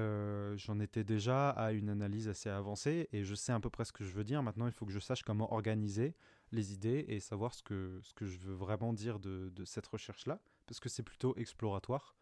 j'en 0.57 0.79
étais 0.81 1.03
déjà 1.03 1.51
à 1.51 1.72
une 1.72 1.88
analyse 1.88 2.29
assez 2.29 2.51
avancée 2.51 3.09
et 3.12 3.25
je 3.25 3.35
sais 3.35 3.53
à 3.53 3.59
peu 3.59 3.70
près 3.70 3.85
ce 3.85 3.92
que 3.92 4.05
je 4.05 4.12
veux 4.12 4.22
dire. 4.22 4.42
Maintenant, 4.42 4.66
il 4.66 4.72
faut 4.72 4.85
que 4.85 4.92
je 4.92 4.99
sache 4.99 5.22
comment 5.22 5.53
organiser 5.53 6.14
les 6.53 6.72
idées 6.75 7.05
et 7.09 7.20
savoir 7.20 7.55
ce 7.55 7.62
que, 7.62 7.99
ce 8.03 8.12
que 8.14 8.27
je 8.27 8.38
veux 8.38 8.55
vraiment 8.55 8.92
dire 8.92 9.18
de, 9.18 9.51
de 9.55 9.64
cette 9.64 9.87
recherche-là 9.87 10.40
parce 10.66 10.79
que 10.79 10.88
c'est 10.88 11.03
plutôt 11.03 11.35
exploratoire. 11.37 12.14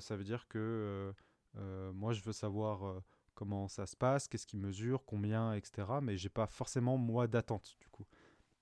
ça 0.00 0.16
veut 0.16 0.24
dire 0.24 0.48
que 0.48 1.12
moi, 1.92 2.14
je 2.14 2.22
veux 2.22 2.32
savoir 2.32 3.02
comment 3.34 3.68
ça 3.68 3.86
se 3.86 3.96
passe, 3.96 4.26
qu'est-ce 4.26 4.46
qui 4.46 4.56
mesure, 4.56 5.04
combien, 5.04 5.52
etc. 5.52 5.86
Mais 6.02 6.16
j'ai 6.16 6.30
pas 6.30 6.46
forcément 6.46 6.96
moi 6.96 7.26
d'attente 7.26 7.76
du 7.80 7.88
coup. 7.88 8.06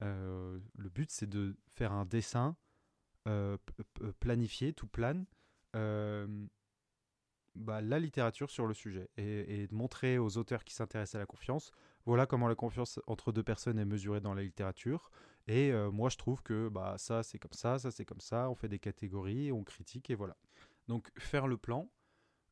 Euh, 0.03 0.59
le 0.77 0.89
but 0.89 1.11
c'est 1.11 1.29
de 1.29 1.57
faire 1.69 1.93
un 1.93 2.05
dessin 2.05 2.57
euh, 3.29 3.57
planifié, 4.19 4.73
tout 4.73 4.87
plane, 4.87 5.27
euh, 5.77 6.27
bah, 7.55 7.81
la 7.81 7.99
littérature 7.99 8.51
sur 8.51 8.67
le 8.67 8.75
sujet 8.75 9.11
et, 9.17 9.67
de 9.67 9.75
montrer 9.75 10.19
aux 10.19 10.39
auteurs 10.39 10.65
qui 10.65 10.75
s'intéressent 10.75 11.17
à 11.17 11.19
la 11.19 11.27
confiance, 11.27 11.73
voilà 12.07 12.27
comment 12.27 12.49
la 12.49 12.55
confiance 12.55 12.99
entre 13.07 13.33
deux 13.33 13.43
personnes 13.43 13.79
est 13.79 13.85
mesurée 13.85 14.21
dans 14.21 14.35
la 14.35 14.43
littérature. 14.43 15.11
Et 15.49 15.73
moi 15.93 16.11
je 16.11 16.17
trouve 16.17 16.43
que 16.43 16.69
bah, 16.69 16.95
ça 16.97 17.23
c'est 17.23 17.39
comme 17.39 17.53
ça, 17.53 17.79
ça 17.79 17.91
c'est 17.91 18.05
comme 18.05 18.21
ça, 18.21 18.49
on 18.51 18.55
fait 18.55 18.69
des 18.69 18.79
catégories, 18.79 19.53
on 19.53 19.65
critique 19.65 20.09
et 20.11 20.15
voilà. 20.15 20.37
Donc 20.87 21.11
faire 21.19 21.47
le 21.47 21.57
plan, 21.57 21.91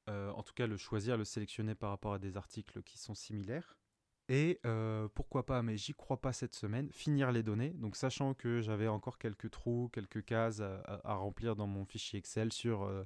euh, 0.08 0.30
en 0.30 0.42
tout 0.42 0.54
cas 0.54 0.66
le 0.66 0.76
choisir, 0.76 1.16
le 1.16 1.24
sélectionner 1.24 1.74
par 1.74 1.90
rapport 1.90 2.14
à 2.14 2.18
des 2.18 2.36
articles 2.36 2.82
qui 2.82 2.98
sont 2.98 3.14
similaires. 3.14 3.77
Et 4.28 4.60
euh, 4.66 5.08
pourquoi 5.14 5.46
pas, 5.46 5.62
mais 5.62 5.76
j'y 5.76 5.94
crois 5.94 6.20
pas 6.20 6.32
cette 6.32 6.54
semaine, 6.54 6.90
finir 6.92 7.32
les 7.32 7.42
données. 7.42 7.70
Donc 7.70 7.96
sachant 7.96 8.34
que 8.34 8.60
j'avais 8.60 8.88
encore 8.88 9.18
quelques 9.18 9.50
trous, 9.50 9.88
quelques 9.92 10.24
cases 10.24 10.60
à, 10.60 11.14
remplir 11.14 11.56
dans 11.56 11.66
mon 11.66 11.84
fichier 11.86 12.18
Excel 12.18 12.52
sur 12.52 12.82
euh, 12.82 13.04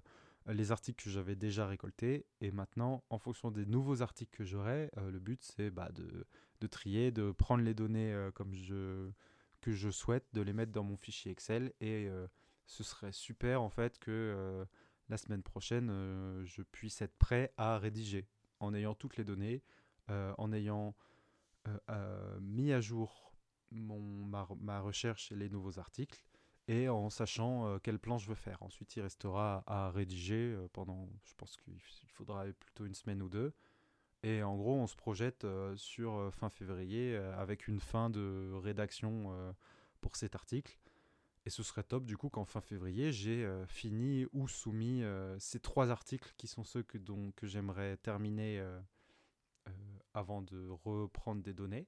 les 0.49 0.73
articles 0.73 1.03
que 1.03 1.11
j'avais 1.11 1.37
déjà 1.37 1.67
récoltés. 1.67 2.27
Et 2.41 2.51
maintenant, 2.51 3.05
en 3.11 3.19
fonction 3.19 3.51
des 3.51 3.67
nouveaux 3.67 4.03
articles 4.03 4.37
que 4.37 4.45
j'aurai, 4.45 4.91
le 4.97 5.21
but 5.21 5.43
c'est 5.43 5.71
bah, 5.71 5.91
de, 5.93 6.67
trier, 6.67 7.13
de 7.13 7.31
prendre 7.31 7.63
les 7.63 7.75
données 7.75 8.29
comme 8.35 8.53
je, 8.55 9.09
que 9.61 9.71
je 9.71 9.91
souhaite, 9.91 10.25
de 10.33 10.41
les 10.41 10.53
mettre 10.53 10.73
dans 10.73 10.83
mon 10.83 10.97
fichier 10.97 11.31
Excel. 11.31 11.73
Et 11.81 12.09
ce 12.67 12.83
serait 12.83 13.13
super 13.13 13.63
en 13.63 13.71
fait 13.71 14.01
que 14.01 14.67
la 15.13 15.19
semaine 15.19 15.43
prochaine, 15.43 15.91
euh, 15.91 16.45
je 16.45 16.63
puisse 16.63 17.03
être 17.03 17.17
prêt 17.19 17.53
à 17.57 17.79
rédiger 17.79 18.27
en 18.61 18.75
ayant 18.75 18.95
toutes 18.95 19.19
les 19.19 19.25
données, 19.25 19.63
euh, 20.11 20.33
en 20.39 20.53
ayant 20.53 20.89
euh, 20.89 20.93
mis 22.41 22.73
à 22.73 22.81
jour 22.81 23.33
mon, 23.71 24.01
ma, 24.61 24.81
recherche 24.81 25.33
et 25.33 25.37
les 25.37 25.49
nouveaux 25.49 25.79
articles 25.79 26.23
et 26.69 26.89
en 26.89 27.11
sachant 27.11 27.79
quel 27.81 27.99
plan 27.99 28.19
je 28.19 28.29
veux 28.29 28.35
faire. 28.35 28.63
Ensuite, 28.63 28.97
il 28.97 29.03
restera 29.03 29.65
à 29.67 29.91
rédiger 29.91 30.57
pendant, 30.73 31.09
je 31.25 31.35
pense 31.35 31.57
qu'il 31.57 31.81
faudra 32.09 32.45
plutôt 32.59 32.87
une 32.87 32.95
semaine 32.95 33.23
ou 33.23 33.29
deux. 33.29 33.53
Et 34.23 34.43
en 34.43 34.57
gros, 34.57 34.75
on 34.75 34.87
se 34.87 34.95
projette 34.95 35.47
sur 35.77 36.33
fin 36.33 36.51
février 36.51 37.17
avec 37.17 37.67
une 37.67 37.81
fin 37.81 38.11
de 38.11 38.53
rédaction 38.55 39.33
pour 40.01 40.17
cet 40.17 40.35
article. 40.35 40.79
Et 41.45 41.51
ce 41.51 41.63
serait 41.63 41.83
top 41.83 42.05
du 42.05 42.17
coup 42.17 42.29
qu'en 42.29 42.45
fin 42.45 42.61
février, 42.61 43.13
j'ai 43.13 43.45
euh, 43.45 43.67
fini 43.67 44.27
ou 44.33 44.47
soumis 44.47 45.03
euh, 45.03 45.37
ces 45.41 45.59
trois 45.59 45.91
articles 45.91 46.33
qui 46.37 46.47
sont 46.47 46.63
ceux 46.63 46.83
que, 46.83 46.99
que 47.35 47.47
j'aimerais 47.47 47.97
terminer 47.97 48.61
euh, 48.61 48.81
avant 50.15 50.43
de 50.43 50.69
reprendre 50.85 51.43
des 51.43 51.55
données. 51.55 51.87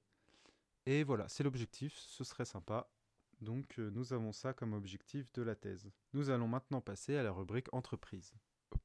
Et 0.85 1.03
voilà, 1.03 1.27
c'est 1.27 1.43
l'objectif, 1.43 1.95
ce 1.97 2.23
serait 2.23 2.45
sympa. 2.45 2.89
Donc 3.41 3.77
nous 3.77 4.13
avons 4.13 4.31
ça 4.31 4.53
comme 4.53 4.73
objectif 4.73 5.31
de 5.33 5.41
la 5.41 5.55
thèse. 5.55 5.91
Nous 6.13 6.29
allons 6.29 6.47
maintenant 6.47 6.81
passer 6.81 7.17
à 7.17 7.23
la 7.23 7.31
rubrique 7.31 7.73
entreprise. 7.73 8.33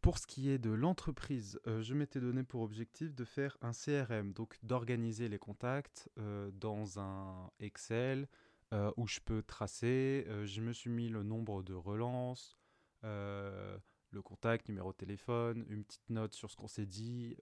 Pour 0.01 0.19
ce 0.19 0.27
qui 0.27 0.51
est 0.51 0.59
de 0.59 0.71
l'entreprise, 0.71 1.61
je 1.67 1.95
m'étais 1.95 2.21
donné 2.21 2.43
pour 2.43 2.63
objectif 2.63 3.15
de 3.15 3.25
faire 3.25 3.57
un 3.61 3.73
CRM, 3.73 4.33
donc 4.33 4.57
d'organiser 4.63 5.29
les 5.29 5.39
contacts 5.39 6.09
dans 6.53 6.99
un 6.99 7.51
Excel, 7.61 8.29
euh, 8.73 8.93
où 8.97 9.09
je 9.09 9.19
peux 9.19 9.43
tracer. 9.43 10.25
Euh, 10.29 10.47
je 10.47 10.61
me 10.61 10.73
suis 10.73 10.91
mis 10.91 11.09
le 11.09 11.25
nombre 11.25 11.65
de 11.65 11.75
relances, 11.75 12.57
euh, 13.03 13.77
le 14.11 14.23
contact, 14.23 14.69
numéro 14.69 14.93
de 14.93 14.97
téléphone, 14.97 15.65
une 15.69 15.85
petite 15.85 16.09
note 16.11 16.35
sur 16.35 16.51
ce 16.51 16.57
qu'on 16.57 16.69
s'est 16.69 16.87
dit. 16.87 17.37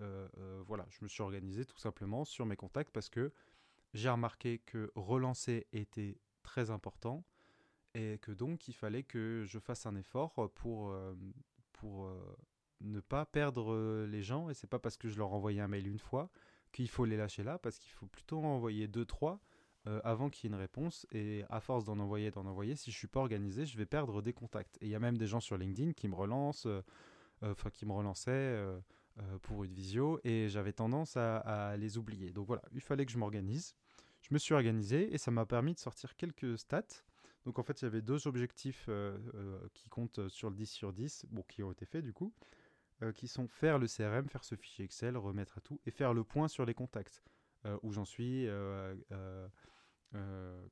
voilà, 0.67 0.87
je 0.91 0.99
me 1.03 1.09
suis 1.09 1.23
organisé 1.23 1.65
tout 1.65 1.79
simplement 1.79 2.25
sur 2.25 2.47
mes 2.47 2.57
contacts 2.57 2.93
parce 2.93 3.09
que 3.09 3.33
j'ai 3.95 4.09
remarqué 4.09 4.59
que 4.59 4.93
relancer 4.95 5.67
était 5.73 6.19
très 6.43 6.71
important 6.71 7.25
et 7.95 8.19
que 8.19 8.33
donc 8.33 8.69
il 8.69 8.75
fallait 8.75 9.03
que 9.03 9.45
je 9.47 9.59
fasse 9.59 9.87
un 9.87 9.97
effort 9.97 10.51
pour, 10.55 10.95
pour 11.73 12.11
ne 12.81 13.01
pas 13.01 13.25
perdre 13.27 14.05
les 14.07 14.23
gens. 14.23 14.51
Et 14.51 14.55
c'est 14.55 14.67
pas 14.67 14.79
parce 14.79 14.97
que 14.97 15.09
je 15.09 15.19
leur 15.19 15.33
envoyais 15.33 15.61
un 15.61 15.69
mail 15.69 15.87
une 15.87 15.99
fois 15.99 16.31
qu'il 16.73 16.89
faut 16.89 17.05
les 17.05 17.17
lâcher 17.17 17.43
là, 17.43 17.59
parce 17.59 17.79
qu'il 17.79 17.93
faut 17.93 18.07
plutôt 18.07 18.41
en 18.41 18.49
envoyer 18.49 18.89
deux, 18.89 19.05
trois 19.05 19.41
euh, 19.89 20.01
avant 20.05 20.29
qu'il 20.29 20.45
y 20.45 20.53
ait 20.53 20.55
une 20.55 20.61
réponse. 20.61 21.07
Et 21.13 21.45
à 21.49 21.61
force 21.61 21.85
d'en 21.85 21.99
envoyer, 21.99 22.31
d'en 22.31 22.45
envoyer, 22.45 22.77
si 22.77 22.91
je 22.91 22.97
suis 22.97 23.07
pas 23.07 23.21
organisé, 23.21 23.65
je 23.65 23.79
vais 23.79 23.87
perdre 23.87 24.21
des 24.21 24.35
contacts. 24.35 24.77
Et 24.83 24.87
il 24.87 24.91
y 24.91 24.95
a 24.95 24.99
même 24.99 25.17
des 25.17 25.27
gens 25.27 25.41
sur 25.41 25.57
LinkedIn 25.57 25.93
qui 25.93 26.09
me 26.09 26.15
euh, 26.15 26.83
euh, 27.43 27.53
enfin 27.53 27.71
qui 27.71 27.87
me 27.87 27.93
relançaient 27.93 28.67
pour 29.43 29.65
une 29.65 29.73
visio, 29.73 30.21
et 30.23 30.49
j'avais 30.49 30.73
tendance 30.73 31.17
à, 31.17 31.77
les 31.77 31.99
oublier. 31.99 32.31
Donc 32.31 32.47
voilà, 32.47 32.63
il 32.73 32.81
fallait 32.81 33.05
que 33.05 33.11
je 33.11 33.19
m'organise. 33.19 33.75
Je 34.21 34.33
me 34.33 34.39
suis 34.39 34.55
organisé 34.55 35.13
et 35.13 35.19
ça 35.19 35.33
m'a 35.33 35.45
permis 35.45 35.75
de 35.75 35.79
sortir 35.81 36.15
quelques 36.15 36.57
stats. 36.57 37.03
Donc 37.45 37.59
en 37.59 37.65
fait, 37.65 37.81
il 37.83 37.85
y 37.85 37.89
avait 37.89 38.03
deux 38.03 38.29
objectifs 38.29 38.89
qui 39.75 39.89
comptent 39.89 40.29
sur 40.29 40.51
le 40.51 40.57
10 40.57 40.71
sur 40.71 40.93
10, 40.93 41.27
bon, 41.31 41.43
qui 41.49 41.65
ont 41.65 41.73
été 41.73 41.85
faits 41.85 42.05
du 42.05 42.13
coup, 42.13 42.33
qui 43.17 43.27
sont 43.27 43.49
faire 43.49 43.79
le 43.79 43.89
CRM, 43.89 44.29
faire 44.29 44.45
ce 44.45 44.55
fichier 44.55 44.85
Excel, 44.85 45.17
remettre 45.17 45.59
à 45.59 45.61
tout, 45.63 45.81
et 45.85 45.91
faire 45.91 46.15
le 46.15 46.23
point 46.23 46.47
sur 46.47 46.65
les 46.65 46.75
contacts. 46.75 47.25
où 47.83 47.93
j'en 47.93 48.05
suis, 48.05 48.47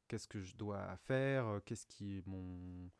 qu'est-ce 0.08 0.28
que 0.28 0.40
je 0.40 0.56
dois 0.56 0.96
faire, 0.96 1.46
euh, 1.46 1.60
qu'est-ce 1.64 1.86
qu'ils 1.86 2.22
m'ont 2.26 2.90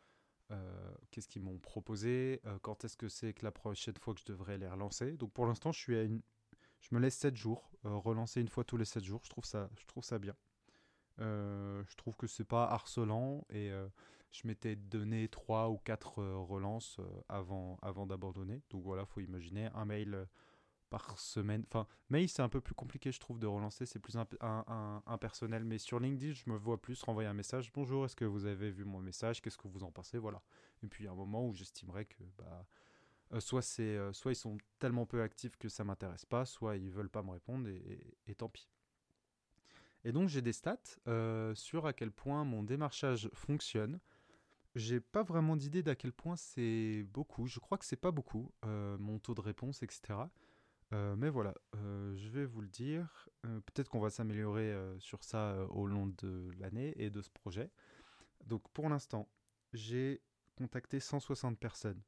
euh, 0.53 0.95
qu'est-ce 1.11 1.29
qu'ils 1.29 1.43
m'ont 1.43 1.59
proposé, 1.59 2.41
quand 2.63 2.85
est-ce 2.85 2.97
que 2.97 3.09
c'est 3.09 3.33
que 3.33 3.45
la 3.45 3.51
prochaine 3.51 3.97
fois 3.97 4.15
que 4.15 4.21
je 4.21 4.27
devrais 4.27 4.59
les 4.59 4.69
relancer. 4.69 5.17
Donc 5.17 5.33
pour 5.33 5.47
l'instant, 5.47 5.73
je 5.73 5.81
suis 5.81 5.97
à 5.97 6.03
une 6.03 6.23
je 6.83 6.95
me 6.95 7.01
laisse 7.01 7.17
7 7.17 7.35
jours, 7.35 7.69
relancer 7.83 8.41
une 8.41 8.49
fois 8.49 8.63
tous 8.63 8.77
les 8.77 8.85
7 8.85 9.03
jours, 9.03 9.21
je 9.25 9.31
trouve 9.31 9.45
ça 9.45 9.69
je 9.77 9.85
trouve 9.87 10.05
ça 10.05 10.19
bien. 10.19 10.37
je 11.19 11.97
trouve 11.97 12.17
que 12.17 12.27
c'est 12.29 12.45
pas 12.45 12.65
harcelant 12.65 13.45
et 13.51 13.73
je 14.31 14.47
m'étais 14.47 14.77
donné 14.77 15.29
3 15.29 15.71
ou 15.71 15.79
4 15.79 16.23
relances 16.23 17.01
avant, 17.29 17.79
avant 17.83 18.07
d'abandonner. 18.07 18.63
Donc 18.71 18.85
voilà, 18.85 19.05
faut 19.05 19.21
imaginer 19.21 19.69
un 19.75 19.85
mail 19.85 20.29
par 20.91 21.19
semaine. 21.19 21.65
Enfin, 21.69 21.87
mail, 22.11 22.29
c'est 22.29 22.43
un 22.43 22.49
peu 22.49 22.61
plus 22.61 22.75
compliqué, 22.75 23.13
je 23.13 23.21
trouve, 23.21 23.39
de 23.39 23.47
relancer. 23.47 23.87
C'est 23.87 23.99
plus 23.99 24.17
impersonnel. 25.07 25.65
Mais 25.65 25.79
sur 25.79 26.01
LinkedIn, 26.01 26.33
je 26.33 26.45
me 26.51 26.57
vois 26.57 26.81
plus 26.81 27.03
renvoyer 27.03 27.29
un 27.29 27.35
message. 27.35 27.73
Bonjour, 27.73 28.05
est-ce 28.05 28.17
que 28.17 28.25
vous 28.25 28.47
avez 28.47 28.71
vu 28.71 28.85
mon 28.85 29.01
message? 29.01 29.43
Qu'est-ce 29.43 29.59
que 29.59 29.69
vous 29.69 29.85
en 29.85 29.91
pensez? 29.91 30.19
Voilà. 30.19 30.43
Et 30.83 30.87
puis, 30.87 31.05
il 31.05 31.07
y 31.07 31.09
a 31.09 31.13
un 31.13 31.17
moment 31.17 31.47
où 31.47 31.55
j'estimerais 31.55 32.05
que 32.05 32.23
bah, 32.39 32.67
euh, 33.33 33.41
soit, 33.41 33.65
euh, 33.81 34.13
soit 34.13 34.33
ils 34.33 34.37
sont 34.37 34.59
tellement 34.79 35.07
peu 35.07 35.23
actifs 35.23 35.57
que 35.57 35.69
ça 35.69 35.85
m'intéresse 35.85 36.25
pas, 36.25 36.45
soit 36.47 36.77
ils 36.77 36.91
veulent 36.91 37.11
pas 37.11 37.23
me 37.23 37.31
répondre 37.31 37.69
et, 37.69 38.35
tant 38.37 38.49
pis. 38.49 38.69
Et 40.05 40.13
donc, 40.13 40.29
j'ai 40.29 40.43
des 40.43 40.53
stats 40.53 40.79
euh, 41.09 41.55
sur 41.55 41.87
à 41.87 41.93
quel 41.93 42.13
point 42.13 42.45
mon 42.45 42.63
démarchage 42.63 43.29
fonctionne. 43.35 43.99
J'ai 44.77 45.01
pas 45.01 45.23
vraiment 45.23 45.57
d'idée 45.57 45.83
d'à 45.83 45.97
quel 45.97 46.13
point 46.13 46.37
c'est 46.37 47.03
beaucoup. 47.13 47.47
Je 47.47 47.59
crois 47.59 47.79
que 47.79 47.85
c'est 47.85 47.97
pas 47.97 48.11
beaucoup, 48.11 48.53
mon 48.63 49.19
taux 49.19 49.35
de 49.35 49.41
réponse, 49.41 49.83
etc. 49.83 50.19
Euh, 50.93 51.17
mais 51.17 51.31
voilà, 51.31 51.55
euh, 51.75 52.15
je 52.17 52.29
vais 52.29 52.45
vous 52.45 52.61
le 52.61 52.69
dire. 52.69 53.29
Euh, 53.45 53.61
peut-être 53.61 53.89
qu'on 53.89 54.01
va 54.01 54.11
s'améliorer 54.11 54.75
sur 54.99 55.25
ça 55.25 55.57
au 55.71 55.87
long 55.87 56.07
de 56.07 56.51
l'année 56.59 56.95
et 56.97 57.11
de 57.11 57.23
ce 57.23 57.31
projet. 57.31 57.71
Donc 58.45 58.69
pour 58.73 58.89
l'instant, 58.89 59.29
j'ai 59.73 60.23
contacté 60.57 61.01
160 61.01 61.59
personnes. 61.59 62.03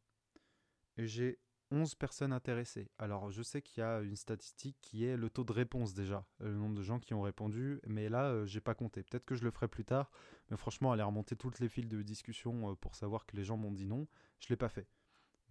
Et 0.97 1.07
j'ai 1.07 1.39
11 1.71 1.95
personnes 1.97 2.33
intéressées. 2.33 2.91
Alors 2.99 3.31
je 3.31 3.43
sais 3.43 3.63
qu'il 3.63 3.81
y 3.81 3.85
a 3.85 4.01
une 4.01 4.17
statistique 4.17 4.77
qui 4.81 5.05
est 5.05 5.17
le 5.17 5.29
taux 5.29 5.45
de 5.45 5.53
réponse 5.53 5.93
déjà, 5.93 6.25
le 6.41 6.55
nombre 6.55 6.75
de 6.75 6.83
gens 6.83 6.99
qui 6.99 7.15
ont 7.15 7.21
répondu, 7.21 7.81
mais 7.87 8.09
là 8.09 8.45
j'ai 8.47 8.61
pas 8.61 8.75
compté. 8.75 9.03
Peut-être 9.03 9.27
que 9.27 9.35
je 9.35 9.45
le 9.45 9.51
ferai 9.51 9.69
plus 9.69 9.85
tard, 9.85 10.11
mais 10.51 10.57
franchement 10.57 10.93
aller 10.93 11.03
remonter 11.03 11.37
toutes 11.37 11.61
les 11.61 11.69
fils 11.69 11.87
de 11.87 12.03
discussion 12.03 12.75
pour 12.77 12.95
savoir 12.95 13.27
que 13.27 13.37
les 13.37 13.45
gens 13.45 13.59
m'ont 13.59 13.73
dit 13.73 13.87
non, 13.87 14.07
je 14.41 14.49
l'ai 14.49 14.57
pas 14.57 14.71
fait. 14.71 14.89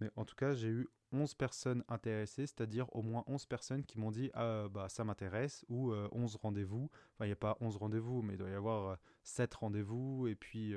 Mais 0.00 0.10
en 0.16 0.24
tout 0.24 0.34
cas 0.34 0.54
j'ai 0.54 0.68
eu 0.68 0.88
11 1.12 1.34
personnes 1.34 1.84
intéressées, 1.88 2.46
c'est-à-dire 2.46 2.86
au 2.94 3.02
moins 3.02 3.24
11 3.26 3.46
personnes 3.46 3.84
qui 3.84 3.98
m'ont 3.98 4.10
dit 4.10 4.30
ah 4.34 4.68
bah 4.70 4.88
ça 4.88 5.04
m'intéresse 5.04 5.64
ou 5.68 5.92
11 5.92 6.36
rendez-vous. 6.36 6.90
Enfin 7.14 7.24
il 7.24 7.28
n'y 7.28 7.32
a 7.32 7.36
pas 7.36 7.56
11 7.60 7.76
rendez-vous, 7.76 8.22
mais 8.22 8.34
il 8.34 8.36
doit 8.36 8.50
y 8.50 8.54
avoir 8.54 8.98
7 9.22 9.54
rendez-vous 9.54 10.26
et 10.26 10.34
puis 10.34 10.74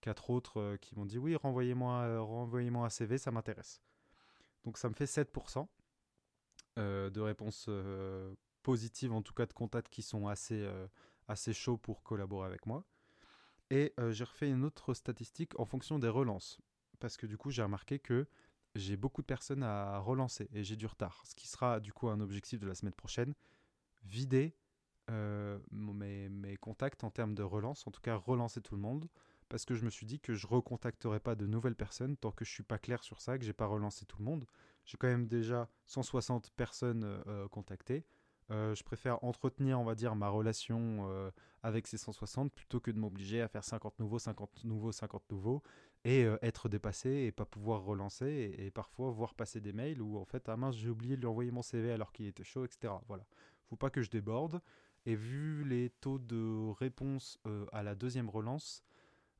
4 0.00 0.30
autres 0.30 0.76
qui 0.80 0.96
m'ont 0.96 1.06
dit 1.06 1.18
oui 1.18 1.36
renvoyez-moi 1.36 2.20
renvoyez-moi 2.20 2.86
un 2.86 2.90
CV, 2.90 3.18
ça 3.18 3.30
m'intéresse. 3.30 3.80
Donc 4.64 4.78
ça 4.78 4.88
me 4.88 4.94
fait 4.94 5.06
7% 5.06 5.66
euh, 6.78 7.10
de 7.10 7.20
réponses 7.20 7.66
euh, 7.68 8.34
positives, 8.62 9.12
en 9.12 9.22
tout 9.22 9.34
cas 9.34 9.46
de 9.46 9.52
contacts 9.52 9.92
qui 9.92 10.02
sont 10.02 10.28
assez, 10.28 10.62
euh, 10.62 10.86
assez 11.26 11.52
chauds 11.52 11.76
pour 11.76 12.02
collaborer 12.02 12.46
avec 12.46 12.66
moi. 12.66 12.84
Et 13.70 13.92
j'ai 14.10 14.24
refait 14.24 14.48
une 14.48 14.64
autre 14.64 14.94
statistique 14.94 15.58
en 15.60 15.66
fonction 15.66 15.98
des 15.98 16.08
relances. 16.08 16.58
Parce 17.00 17.18
que 17.18 17.26
du 17.26 17.36
coup, 17.36 17.50
j'ai 17.50 17.62
remarqué 17.62 17.98
que 17.98 18.26
j'ai 18.78 18.96
beaucoup 18.96 19.22
de 19.22 19.26
personnes 19.26 19.62
à 19.62 19.98
relancer 19.98 20.48
et 20.52 20.64
j'ai 20.64 20.76
du 20.76 20.86
retard. 20.86 21.22
Ce 21.26 21.34
qui 21.34 21.48
sera 21.48 21.80
du 21.80 21.92
coup 21.92 22.08
un 22.08 22.20
objectif 22.20 22.60
de 22.60 22.66
la 22.66 22.74
semaine 22.74 22.94
prochaine. 22.94 23.34
Vider 24.04 24.56
mes, 25.70 26.28
mes, 26.28 26.56
contacts 26.58 27.02
en 27.02 27.10
termes 27.10 27.34
de 27.34 27.42
relance, 27.42 27.86
en 27.86 27.90
tout 27.90 28.02
cas 28.02 28.14
relancer 28.14 28.60
tout 28.60 28.74
le 28.74 28.80
monde 28.80 29.08
parce 29.48 29.64
que 29.64 29.74
je 29.74 29.84
me 29.84 29.90
suis 29.90 30.06
dit 30.06 30.20
que 30.20 30.34
je 30.34 30.46
recontacterai 30.46 31.20
pas 31.20 31.34
de 31.34 31.46
nouvelles 31.46 31.74
personnes 31.74 32.16
tant 32.16 32.30
que 32.30 32.44
je 32.44 32.50
suis 32.50 32.62
pas 32.62 32.78
clair 32.78 33.02
sur 33.02 33.20
ça, 33.20 33.38
que 33.38 33.44
j'ai 33.44 33.52
pas 33.52 33.66
relancé 33.66 34.04
tout 34.04 34.18
le 34.18 34.24
monde. 34.24 34.46
J'ai 34.84 34.96
quand 34.96 35.08
même 35.08 35.26
déjà 35.26 35.68
160 35.86 36.50
personnes 36.52 37.04
euh, 37.04 37.48
contactées. 37.48 38.04
Euh, 38.50 38.74
je 38.74 38.82
préfère 38.82 39.22
entretenir, 39.24 39.78
on 39.78 39.84
va 39.84 39.94
dire, 39.94 40.14
ma 40.14 40.28
relation 40.28 41.06
euh, 41.10 41.30
avec 41.62 41.86
ces 41.86 41.98
160 41.98 42.52
plutôt 42.52 42.80
que 42.80 42.90
de 42.90 42.98
m'obliger 42.98 43.42
à 43.42 43.48
faire 43.48 43.64
50 43.64 43.98
nouveaux, 43.98 44.18
50 44.18 44.64
nouveaux, 44.64 44.92
50 44.92 45.22
nouveaux 45.30 45.62
et 46.04 46.22
être 46.42 46.68
dépassé 46.68 47.10
et 47.10 47.32
pas 47.32 47.44
pouvoir 47.44 47.82
relancer 47.82 48.54
et, 48.56 48.70
parfois 48.70 49.10
voir 49.10 49.34
passer 49.34 49.60
des 49.60 49.72
mails 49.72 50.00
où 50.00 50.16
en 50.16 50.24
fait, 50.24 50.48
ah 50.48 50.56
mince, 50.56 50.76
j'ai 50.76 50.88
oublié 50.88 51.16
de 51.16 51.22
lui 51.22 51.26
envoyer 51.26 51.50
mon 51.50 51.60
CV 51.60 51.90
alors 51.90 52.12
qu'il 52.12 52.26
était 52.26 52.44
chaud, 52.44 52.64
etc. 52.64 52.94
Voilà. 53.08 53.26
Faut 53.68 53.76
pas 53.76 53.90
que 53.90 54.00
je 54.00 54.08
déborde. 54.08 54.60
Et 55.06 55.16
vu 55.16 55.64
les 55.64 55.90
taux 55.90 56.18
de 56.18 56.70
réponse 56.78 57.40
à 57.72 57.82
la 57.82 57.96
deuxième 57.96 58.30
relance, 58.30 58.84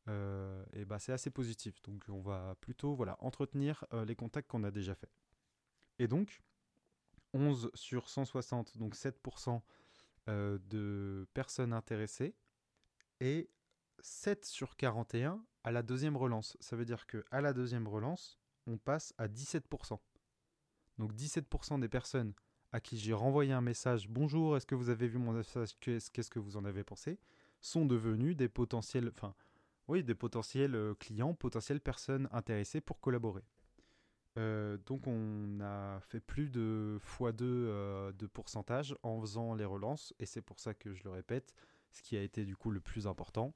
euh, 0.09 0.65
et 0.73 0.85
bah, 0.85 0.99
c'est 0.99 1.13
assez 1.13 1.31
positif. 1.31 1.81
Donc 1.83 2.05
on 2.09 2.21
va 2.21 2.57
plutôt 2.61 2.95
voilà, 2.95 3.17
entretenir 3.21 3.85
euh, 3.93 4.05
les 4.05 4.15
contacts 4.15 4.49
qu'on 4.51 4.65
a 4.65 4.71
déjà 4.71 4.95
faits. 4.95 5.11
Et 5.99 6.09
donc, 6.09 6.43
11 7.35 7.71
sur 7.75 8.09
160, 8.09 8.79
donc 8.79 8.95
7% 8.95 9.61
euh, 10.29 10.59
de 10.69 11.27
personnes 11.35 11.73
intéressées, 11.73 12.35
et 13.21 13.51
7 14.01 14.45
sur 14.45 14.77
41 14.77 15.43
à 15.65 15.73
la 15.73 15.83
deuxième 15.83 16.17
relance. 16.17 16.57
Ça 16.61 16.77
veut 16.77 16.85
dire 16.85 17.07
qu'à 17.07 17.41
la 17.41 17.53
deuxième 17.53 17.89
relance, 17.89 18.39
on 18.67 18.79
passe 18.79 19.13
à 19.19 19.29
17%. 19.29 19.99
Donc 20.99 21.13
17% 21.15 21.81
des 21.81 21.89
personnes 21.89 22.33
à 22.73 22.81
qui 22.81 22.99
j'ai 22.99 23.15
renvoyé 23.15 23.53
un 23.53 23.61
message 23.61 24.09
Bonjour, 24.09 24.57
est-ce 24.57 24.67
que 24.67 24.75
vous 24.75 24.91
avez 24.91 25.09
vu 25.09 25.19
mon 25.19 25.33
message? 25.33 25.71
Qu'est-ce 25.81 26.31
que 26.31 26.39
vous 26.39 26.57
en 26.57 26.65
avez 26.65 26.85
pensé? 26.85 27.19
sont 27.61 27.87
devenus 27.87 28.37
des 28.37 28.49
potentiels, 28.49 29.11
enfin, 29.15 29.35
des 29.89 30.15
potentiels 30.15 30.75
euh, 30.75 30.95
clients, 30.95 31.35
potentielles 31.35 31.81
personnes 31.81 32.29
intéressées 32.33 32.81
pour 32.81 33.01
collaborer. 33.01 33.43
Euh, 34.39 34.79
donc 34.87 35.07
on 35.07 35.61
a 35.61 36.01
fait 36.01 36.21
plus 36.21 36.49
de 36.49 36.99
x2 37.19 37.43
euh, 37.43 38.13
de 38.13 38.27
pourcentage 38.27 38.97
en 39.03 39.21
faisant 39.21 39.55
les 39.55 39.65
relances, 39.65 40.15
et 40.19 40.27
c'est 40.27 40.41
pour 40.41 40.61
ça 40.61 40.75
que 40.75 40.95
je 40.95 41.05
le 41.05 41.11
répète, 41.11 41.55
ce 41.91 42.03
qui 42.03 42.17
a 42.17 42.23
été 42.23 42.45
du 42.45 42.57
coup 42.57 42.71
le 42.71 42.81
plus 42.81 43.07
important, 43.07 43.55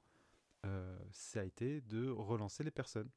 ça 1.11 1.41
a 1.41 1.43
été 1.43 1.81
de 1.81 2.07
relancer 2.09 2.63
les 2.63 2.71
personnes. 2.71 3.09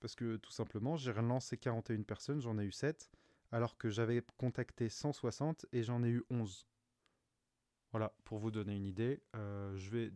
Parce 0.00 0.16
que 0.16 0.36
tout 0.38 0.50
simplement, 0.50 0.96
j'ai 0.96 1.12
relancé 1.12 1.56
41 1.56 2.02
personnes, 2.02 2.40
j'en 2.40 2.58
ai 2.58 2.64
eu 2.64 2.72
7, 2.72 3.12
alors 3.52 3.78
que 3.78 3.88
j'avais 3.88 4.22
contacté 4.36 4.88
160 4.88 5.66
et 5.72 5.84
j'en 5.84 6.02
ai 6.02 6.08
eu 6.08 6.24
11. 6.30 6.66
Voilà, 7.92 8.12
pour 8.24 8.38
vous 8.38 8.50
donner 8.50 8.74
une 8.74 8.86
idée, 8.86 9.22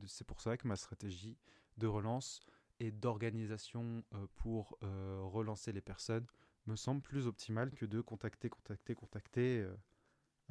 c'est 0.09 0.27
pour 0.27 0.41
ça 0.41 0.57
que 0.57 0.67
ma 0.67 0.75
stratégie, 0.75 1.39
de 1.79 1.87
relance 1.87 2.41
et 2.81 2.91
d'organisation 2.91 4.05
euh, 4.15 4.27
pour 4.37 4.79
euh, 4.83 5.21
relancer 5.23 5.73
les 5.73 5.81
personnes 5.81 6.27
me 6.69 6.77
semble 6.77 7.01
plus 7.01 7.27
optimal 7.27 7.71
que 7.73 7.87
de 7.87 8.01
contacter, 8.01 8.49
contacter, 8.49 8.95
contacter 8.95 9.67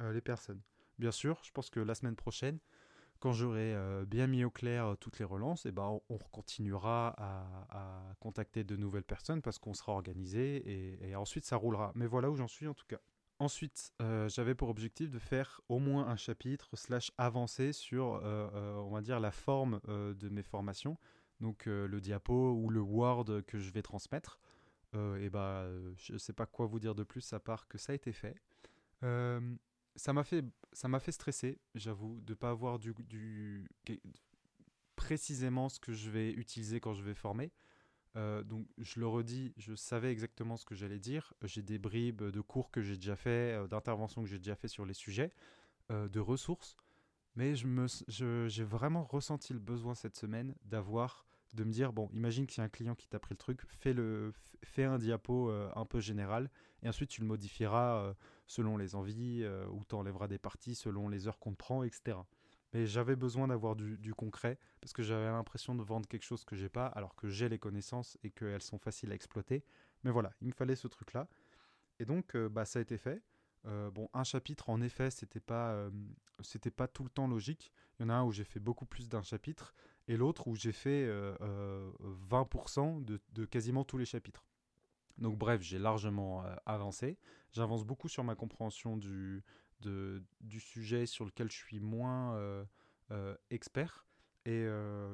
euh, 0.00 0.12
les 0.12 0.20
personnes. 0.20 0.60
Bien 0.98 1.12
sûr, 1.12 1.40
je 1.44 1.50
pense 1.52 1.70
que 1.70 1.80
la 1.80 1.94
semaine 1.94 2.16
prochaine, 2.16 2.58
quand 3.20 3.32
j'aurai 3.32 3.76
bien 4.06 4.28
mis 4.28 4.44
au 4.44 4.50
clair 4.50 4.96
toutes 5.00 5.18
les 5.18 5.24
relances, 5.24 5.66
eh 5.66 5.72
ben, 5.72 6.00
on, 6.08 6.18
continuera 6.30 7.14
à, 7.18 8.14
contacter 8.20 8.62
de 8.62 8.76
nouvelles 8.76 9.04
personnes 9.04 9.42
parce 9.42 9.58
qu'on 9.58 9.74
sera 9.74 9.92
organisé 9.92 11.00
et, 11.08 11.16
ensuite 11.16 11.44
ça 11.44 11.56
roulera. 11.56 11.90
Mais 11.96 12.06
voilà 12.06 12.30
où 12.30 12.36
j'en 12.36 12.46
suis 12.46 12.68
en 12.68 12.74
tout 12.74 12.86
cas. 12.86 12.98
Ensuite, 13.40 13.92
j'avais 14.28 14.54
pour 14.54 14.68
objectif 14.68 15.10
de 15.10 15.18
faire 15.18 15.60
au 15.68 15.80
moins 15.80 16.06
un 16.06 16.16
chapitre 16.16 16.76
slash 16.76 17.10
avancer 17.18 17.72
sur, 17.72 18.22
on 18.22 18.90
va 18.90 19.00
dire, 19.00 19.18
la 19.18 19.32
forme 19.32 19.80
de 19.86 20.28
mes 20.28 20.44
formations 20.44 20.96
donc 21.40 21.66
euh, 21.66 21.86
le 21.86 22.00
diapo 22.00 22.52
ou 22.52 22.70
le 22.70 22.80
Word 22.80 23.42
que 23.46 23.58
je 23.58 23.70
vais 23.70 23.82
transmettre. 23.82 24.38
Euh, 24.94 25.22
et 25.22 25.28
bah, 25.28 25.68
je 25.96 26.14
ne 26.14 26.18
sais 26.18 26.32
pas 26.32 26.46
quoi 26.46 26.66
vous 26.66 26.78
dire 26.78 26.94
de 26.94 27.04
plus 27.04 27.32
à 27.32 27.40
part 27.40 27.68
que 27.68 27.78
ça 27.78 27.92
a 27.92 27.94
été 27.94 28.12
fait. 28.12 28.34
Euh, 29.02 29.40
ça 29.96 30.12
m'a 30.12 30.24
fait, 30.24 30.44
ça 30.72 30.88
m'a 30.88 31.00
fait 31.00 31.12
stresser, 31.12 31.58
j'avoue, 31.74 32.20
de 32.22 32.34
pas 32.34 32.50
avoir 32.50 32.78
du, 32.78 33.68
précisément 34.96 35.68
ce 35.68 35.80
que 35.80 35.92
je 35.92 36.10
vais 36.10 36.30
utiliser 36.30 36.80
quand 36.80 36.94
je 36.94 37.02
vais 37.02 37.14
former. 37.14 37.52
donc 38.14 38.66
je 38.78 39.00
le 39.00 39.06
redis, 39.06 39.52
je 39.56 39.74
savais 39.74 40.10
exactement 40.10 40.56
ce 40.56 40.64
que 40.64 40.74
j'allais 40.74 41.00
dire. 41.00 41.34
J'ai 41.42 41.62
des 41.62 41.78
bribes 41.78 42.22
de 42.22 42.40
cours 42.40 42.70
que 42.70 42.80
j'ai 42.80 42.96
déjà 42.96 43.16
fait, 43.16 43.68
d'interventions 43.68 44.22
que 44.22 44.28
j'ai 44.28 44.38
déjà 44.38 44.56
fait 44.56 44.68
sur 44.68 44.84
les 44.84 44.94
sujets, 44.94 45.32
de 45.90 46.20
ressources. 46.20 46.76
Mais 47.38 47.54
je 47.54 47.68
me, 47.68 47.86
j'ai 48.48 48.64
vraiment 48.64 49.04
ressenti 49.04 49.52
le 49.52 49.60
besoin 49.60 49.94
cette 49.94 50.16
semaine 50.16 50.56
d'avoir, 50.64 51.24
de 51.54 51.64
me 51.64 51.70
dire, 51.70 51.92
bon, 51.92 52.08
imagine 52.12 52.46
qu'il 52.46 52.58
y 52.58 52.60
a 52.60 52.64
un 52.64 52.68
client 52.68 52.94
qui 52.94 53.08
t'a 53.08 53.18
pris 53.18 53.34
le 53.34 53.38
truc, 53.38 53.62
fais, 53.66 53.92
le, 53.92 54.32
fais 54.62 54.84
un 54.84 54.98
diapo 54.98 55.50
euh, 55.50 55.70
un 55.74 55.84
peu 55.84 56.00
général, 56.00 56.50
et 56.82 56.88
ensuite 56.88 57.10
tu 57.10 57.20
le 57.20 57.26
modifieras 57.26 57.98
euh, 57.98 58.14
selon 58.46 58.76
les 58.76 58.94
envies, 58.94 59.42
euh, 59.42 59.66
ou 59.68 59.84
tu 59.84 59.94
enlèveras 59.94 60.28
des 60.28 60.38
parties 60.38 60.74
selon 60.74 61.08
les 61.08 61.26
heures 61.26 61.38
qu'on 61.38 61.52
te 61.52 61.56
prend, 61.56 61.82
etc. 61.82 62.18
Mais 62.74 62.86
j'avais 62.86 63.16
besoin 63.16 63.48
d'avoir 63.48 63.76
du, 63.76 64.14
concret, 64.14 64.58
parce 64.80 64.92
que 64.92 65.02
j'avais 65.02 65.26
l'impression 65.26 65.74
de 65.74 65.82
vendre 65.82 66.06
quelque 66.06 66.24
chose 66.24 66.44
que 66.44 66.54
j'ai 66.54 66.68
pas, 66.68 66.86
alors 66.86 67.14
que 67.14 67.28
j'ai 67.28 67.48
les 67.48 67.58
connaissances 67.58 68.18
et 68.22 68.30
qu'elles 68.30 68.62
sont 68.62 68.78
faciles 68.78 69.10
à 69.10 69.14
exploiter. 69.14 69.64
Mais 70.04 70.10
voilà, 70.10 70.32
il 70.42 70.48
me 70.48 70.52
fallait 70.52 70.76
ce 70.76 70.86
truc-là. 70.86 71.28
Et 71.98 72.04
donc, 72.04 72.36
bah, 72.36 72.66
ça 72.66 72.78
a 72.78 72.82
été 72.82 72.98
fait. 72.98 73.22
Euh, 73.66 73.90
bon, 73.90 74.08
un 74.14 74.24
chapitre, 74.24 74.70
en 74.70 74.80
effet, 74.80 75.10
c'était 75.10 75.40
pas, 75.40 75.72
euh, 75.72 75.90
c'était 76.40 76.70
pas 76.70 76.88
tout 76.88 77.04
le 77.04 77.10
temps 77.10 77.26
logique. 77.26 77.72
Il 77.98 78.02
y 78.02 78.06
en 78.06 78.08
a 78.10 78.14
un 78.14 78.24
où 78.24 78.32
j'ai 78.32 78.44
fait 78.44 78.60
beaucoup 78.60 78.86
plus 78.86 79.08
d'un 79.08 79.22
chapitre, 79.22 79.74
et 80.08 80.16
l'autre 80.16 80.48
où 80.48 80.56
j'ai 80.56 80.72
fait 80.72 81.06
20% 81.06 83.02
euh, 83.10 83.18
de, 83.32 83.44
quasiment 83.44 83.84
tous 83.84 83.98
les 83.98 84.04
chapitres. 84.04 84.44
Donc 85.18 85.36
bref, 85.36 85.62
j'ai 85.62 85.78
largement 85.78 86.44
avancé. 86.64 87.18
J'avance 87.52 87.84
beaucoup 87.84 88.08
sur 88.08 88.24
ma 88.24 88.34
compréhension 88.34 88.96
du, 88.96 89.42
du 89.80 90.60
sujet 90.60 91.06
sur 91.06 91.24
lequel 91.24 91.50
je 91.50 91.56
suis 91.56 91.80
moins 91.80 92.66
expert. 93.50 94.06
Et 94.44 94.64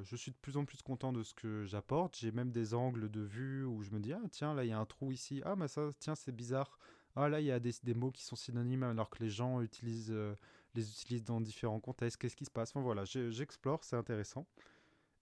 je 0.03 0.15
suis 0.15 0.31
de 0.31 0.37
plus 0.37 0.59
en 0.59 0.67
plus 0.67 0.83
content 0.83 1.13
de 1.13 1.23
ce 1.23 1.33
que 1.33 1.65
j'apporte. 1.65 2.17
J'ai 2.17 2.33
même 2.33 2.51
des 2.51 2.75
angles 2.75 3.11
de 3.11 3.23
vue 3.23 3.65
où 3.65 3.83
je 3.83 3.93
me 3.93 3.99
dis, 3.99 4.13
ah 4.13 4.21
tiens, 4.31 4.53
là, 4.53 4.65
il 4.65 4.69
y 4.69 4.73
a 4.73 4.79
un 4.79 4.85
trou 4.85 5.11
ici. 5.11 5.41
Ah, 5.47 5.57
mais 5.57 5.69
ça, 5.69 5.89
tiens, 5.99 6.15
c'est 6.15 6.37
bizarre 6.37 6.79
ah 7.17 7.29
là 7.29 7.41
il 7.41 7.47
y 7.47 7.53
a 7.53 7.61
des, 7.61 7.73
des, 7.83 7.95
mots 7.95 8.11
qui 8.11 8.25
sont 8.25 8.37
synonymes 8.37 8.83
alors 8.83 9.11
que 9.11 9.23
les 9.23 9.31
gens 9.31 9.61
utilisent, 9.61 10.11
euh, 10.11 10.35
les 10.75 10.91
utilisent 10.91 11.25
dans 11.25 11.41
différents 11.41 11.81
contextes, 11.81 12.17
qu'est-ce 12.17 12.37
qui 12.37 12.45
se 12.45 12.51
passe? 12.51 12.71
Enfin 12.71 12.81
voilà, 12.81 13.05
j'explore, 13.05 13.85
c'est 13.85 13.97
intéressant. 13.97 14.47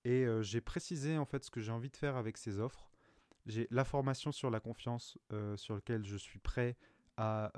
Et 0.04 0.24
euh, 0.24 0.42
j'ai 0.42 0.60
précisé 0.60 1.18
en 1.18 1.24
fait 1.24 1.44
ce 1.44 1.50
que 1.50 1.60
j'ai 1.60 1.72
envie 1.72 1.90
de 1.90 1.96
faire 1.96 2.16
avec 2.16 2.36
ces 2.36 2.58
offres. 2.58 2.90
J'ai 3.46 3.66
la 3.70 3.84
formation 3.84 4.32
sur 4.32 4.50
la 4.50 4.60
confiance 4.60 5.18
euh, 5.32 5.56
sur 5.56 5.74
laquelle 5.74 6.04
je 6.04 6.16
suis 6.16 6.38
prêt 6.38 6.76
à 7.16 7.52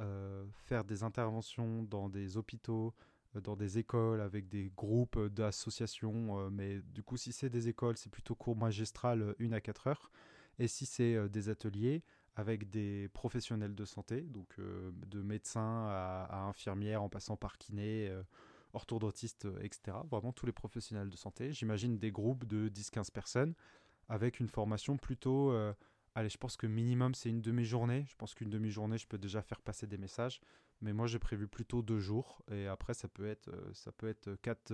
faire 0.64 0.84
des 0.84 1.04
interventions 1.04 1.84
dans 1.84 2.08
des 2.08 2.36
hôpitaux, 2.36 2.92
dans 3.34 3.54
des 3.54 3.78
écoles 3.78 4.20
avec 4.20 4.48
des 4.48 4.72
groupes 4.76 5.18
d'associations. 5.28 6.50
mais 6.50 6.80
du 6.92 7.04
coup, 7.04 7.16
si 7.16 7.32
c'est 7.32 7.48
des 7.48 7.68
écoles, 7.68 7.96
c'est 7.96 8.10
plutôt 8.10 8.34
cours 8.34 8.56
magistral 8.56 9.34
1 9.40 9.52
à 9.52 9.60
4 9.60 9.86
heures. 9.86 10.10
Et 10.58 10.66
si 10.66 10.86
c'est 10.86 11.28
des 11.28 11.48
ateliers, 11.48 12.02
avec 12.36 12.68
des 12.70 13.08
professionnels 13.08 13.74
de 13.74 13.84
santé, 13.84 14.22
donc 14.22 14.48
euh, 14.58 14.90
de 15.06 15.22
médecins 15.22 15.86
à, 15.88 16.46
infirmières 16.48 17.02
en 17.02 17.08
passant 17.08 17.36
par 17.36 17.58
kiné, 17.58 18.08
euh, 18.08 18.22
orthodontistes, 18.74 19.48
etc. 19.60 19.96
Vraiment 20.10 20.32
tous 20.32 20.46
les 20.46 20.52
professionnels 20.52 21.08
de 21.08 21.16
santé. 21.16 21.52
J'imagine 21.52 21.98
des 21.98 22.10
groupes 22.10 22.44
de 22.44 22.68
10-15 22.68 23.10
personnes 23.10 23.54
avec 24.08 24.40
une 24.40 24.48
formation 24.48 24.96
plutôt 24.96 25.50
euh, 25.50 25.72
Allez, 26.16 26.28
je 26.28 26.38
pense 26.38 26.56
que 26.56 26.68
minimum 26.68 27.14
c'est 27.14 27.28
une 27.28 27.40
demi-journée. 27.40 28.04
Je 28.08 28.14
pense 28.16 28.34
qu'une 28.34 28.50
demi-journée, 28.50 28.98
je 28.98 29.06
peux 29.06 29.18
déjà 29.18 29.42
faire 29.42 29.60
passer 29.60 29.86
des 29.86 29.98
messages. 29.98 30.40
Mais 30.80 30.92
moi, 30.92 31.06
j'ai 31.06 31.18
prévu 31.18 31.48
plutôt 31.48 31.82
deux 31.82 31.98
jours. 31.98 32.42
Et 32.52 32.68
après, 32.68 32.94
ça 32.94 33.08
peut 33.08 33.26
être, 33.26 33.48
euh, 33.48 33.72
ça 33.72 33.90
peut 33.90 34.08
être 34.08 34.36
quatre. 34.36 34.72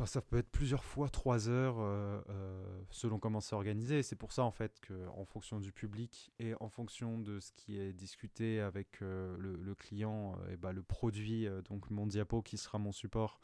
Euh, 0.00 0.06
ça 0.06 0.20
peut 0.20 0.38
être 0.38 0.50
plusieurs 0.50 0.84
fois 0.84 1.08
trois 1.08 1.48
heures 1.48 1.76
euh, 1.78 2.20
selon 2.90 3.18
comment 3.18 3.40
c'est 3.40 3.54
organisé. 3.54 4.02
C'est 4.02 4.16
pour 4.16 4.32
ça 4.32 4.44
en 4.44 4.50
fait 4.50 4.80
que, 4.80 5.08
en 5.08 5.24
fonction 5.24 5.60
du 5.60 5.72
public 5.72 6.32
et 6.38 6.54
en 6.60 6.68
fonction 6.68 7.18
de 7.18 7.40
ce 7.40 7.52
qui 7.52 7.78
est 7.78 7.92
discuté 7.92 8.60
avec 8.60 9.00
le, 9.00 9.74
client, 9.78 10.36
et 10.50 10.56
bah, 10.56 10.72
le 10.72 10.82
produit, 10.82 11.46
donc 11.68 11.90
mon 11.90 12.06
diapo 12.06 12.42
qui 12.42 12.56
sera 12.58 12.78
mon 12.78 12.92
support, 12.92 13.40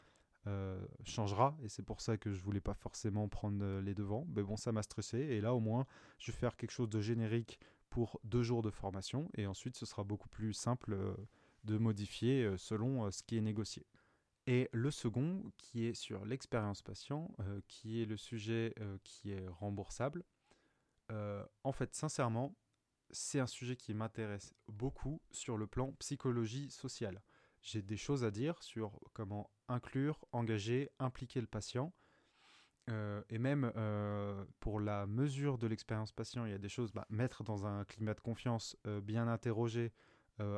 euh, 0.47 0.79
changera 1.03 1.57
et 1.61 1.67
c'est 1.67 1.83
pour 1.83 1.99
ça 1.99 2.15
que 2.15 2.31
je 2.31 2.41
voulais 2.41 2.61
pas 2.61 2.73
forcément 2.73 3.27
prendre 3.27 3.57
euh, 3.61 3.81
les 3.81 3.93
devants. 3.93 4.25
Mais 4.33 4.43
bon, 4.43 4.55
ça 4.55 4.71
m'a 4.71 4.81
stressé 4.81 5.17
et 5.17 5.41
là 5.41 5.53
au 5.53 5.59
moins 5.59 5.85
je 6.19 6.31
vais 6.31 6.37
faire 6.37 6.55
quelque 6.55 6.71
chose 6.71 6.89
de 6.89 7.01
générique 7.01 7.59
pour 7.89 8.21
deux 8.23 8.43
jours 8.43 8.61
de 8.61 8.69
formation 8.69 9.29
et 9.35 9.45
ensuite 9.45 9.75
ce 9.75 9.85
sera 9.85 10.03
beaucoup 10.05 10.29
plus 10.29 10.53
simple 10.53 10.93
euh, 10.93 11.13
de 11.65 11.77
modifier 11.77 12.49
selon 12.57 13.11
ce 13.11 13.23
qui 13.23 13.35
est 13.35 13.41
négocié. 13.41 13.85
Et 14.47 14.69
le 14.71 14.91
second 14.91 15.43
qui 15.57 15.85
est 15.85 15.93
sur 15.93 16.25
l'expérience 16.25 16.81
patient, 16.81 17.29
qui 17.67 18.01
est 18.01 18.05
le 18.05 18.17
sujet 18.17 18.73
qui 19.03 19.31
est 19.31 19.45
remboursable. 19.47 20.23
en 21.09 21.71
fait, 21.73 21.93
sincèrement, 21.93 22.55
c'est 23.11 23.41
un 23.41 23.47
sujet 23.47 23.75
qui 23.75 23.93
m'intéresse 23.93 24.53
beaucoup 24.69 25.21
sur 25.31 25.57
le 25.57 25.67
plan 25.67 25.91
psychologie 25.99 26.71
sociale 26.71 27.21
j'ai 27.61 27.81
des 27.81 27.97
choses 27.97 28.23
à 28.23 28.31
dire 28.31 28.61
sur 28.61 28.99
comment 29.13 29.49
inclure, 29.67 30.25
engager, 30.31 30.89
impliquer 30.99 31.41
le 31.41 31.47
patient. 31.47 31.93
Euh, 32.89 33.21
et 33.29 33.37
même 33.37 33.71
euh, 33.75 34.45
pour 34.61 34.79
la 34.79 35.05
mesure 35.05 35.57
de 35.57 35.67
l'expérience 35.67 36.13
patient, 36.13 36.45
il 36.45 36.51
y 36.51 36.55
a 36.55 36.59
des 36.59 36.69
choses, 36.69 36.93
bah, 36.93 37.05
mettre 37.09 37.43
dans 37.43 37.65
un 37.65 37.83
climat 37.83 38.13
de 38.13 38.21
confiance, 38.21 38.77
euh, 38.87 39.01
bien 39.01 39.27
interroger, 39.27 39.91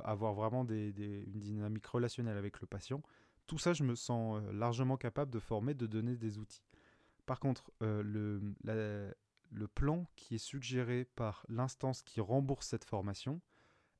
avoir 0.03 0.33
vraiment 0.33 0.65
une 0.65 1.39
dynamique 1.39 1.87
relationnelle 1.87 2.35
avec 2.35 2.59
le 2.59 2.67
patient. 2.67 3.01
Tout 3.49 3.57
ça, 3.57 3.73
je 3.73 3.83
me 3.83 3.95
sens 3.95 4.41
largement 4.53 4.95
capable 4.95 5.31
de 5.31 5.39
former, 5.39 5.73
de 5.73 5.87
donner 5.87 6.15
des 6.15 6.37
outils. 6.37 6.63
Par 7.25 7.39
contre, 7.39 7.71
le, 7.81 8.55
le 8.63 9.67
plan 9.67 10.05
qui 10.15 10.35
est 10.35 10.39
suggéré 10.39 11.05
par 11.15 11.45
l'instance 11.49 12.01
qui 12.01 12.21
rembourse 12.21 12.67
cette 12.67 12.85
formation, 12.85 13.41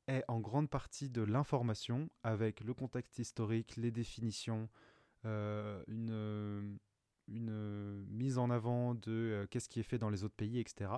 est 0.10 0.24
en 0.28 0.40
grande 0.40 0.70
partie 0.70 1.10
de 1.10 1.22
l'information 1.22 2.10
avec 2.24 2.62
le 2.62 2.74
contexte 2.74 3.20
historique, 3.20 3.76
les 3.78 3.92
définitions, 3.92 4.68
euh, 5.26 5.84
une, 5.88 6.80
mise 7.28 8.40
en 8.40 8.50
avant 8.50 8.96
de 8.96 9.12
euh, 9.12 9.48
qu'est-ce 9.50 9.70
qui 9.70 9.80
est 9.80 9.84
fait 9.84 10.00
dans 10.00 10.10
les 10.10 10.24
autres 10.24 10.36
pays, 10.36 10.60
etc. 10.60 10.92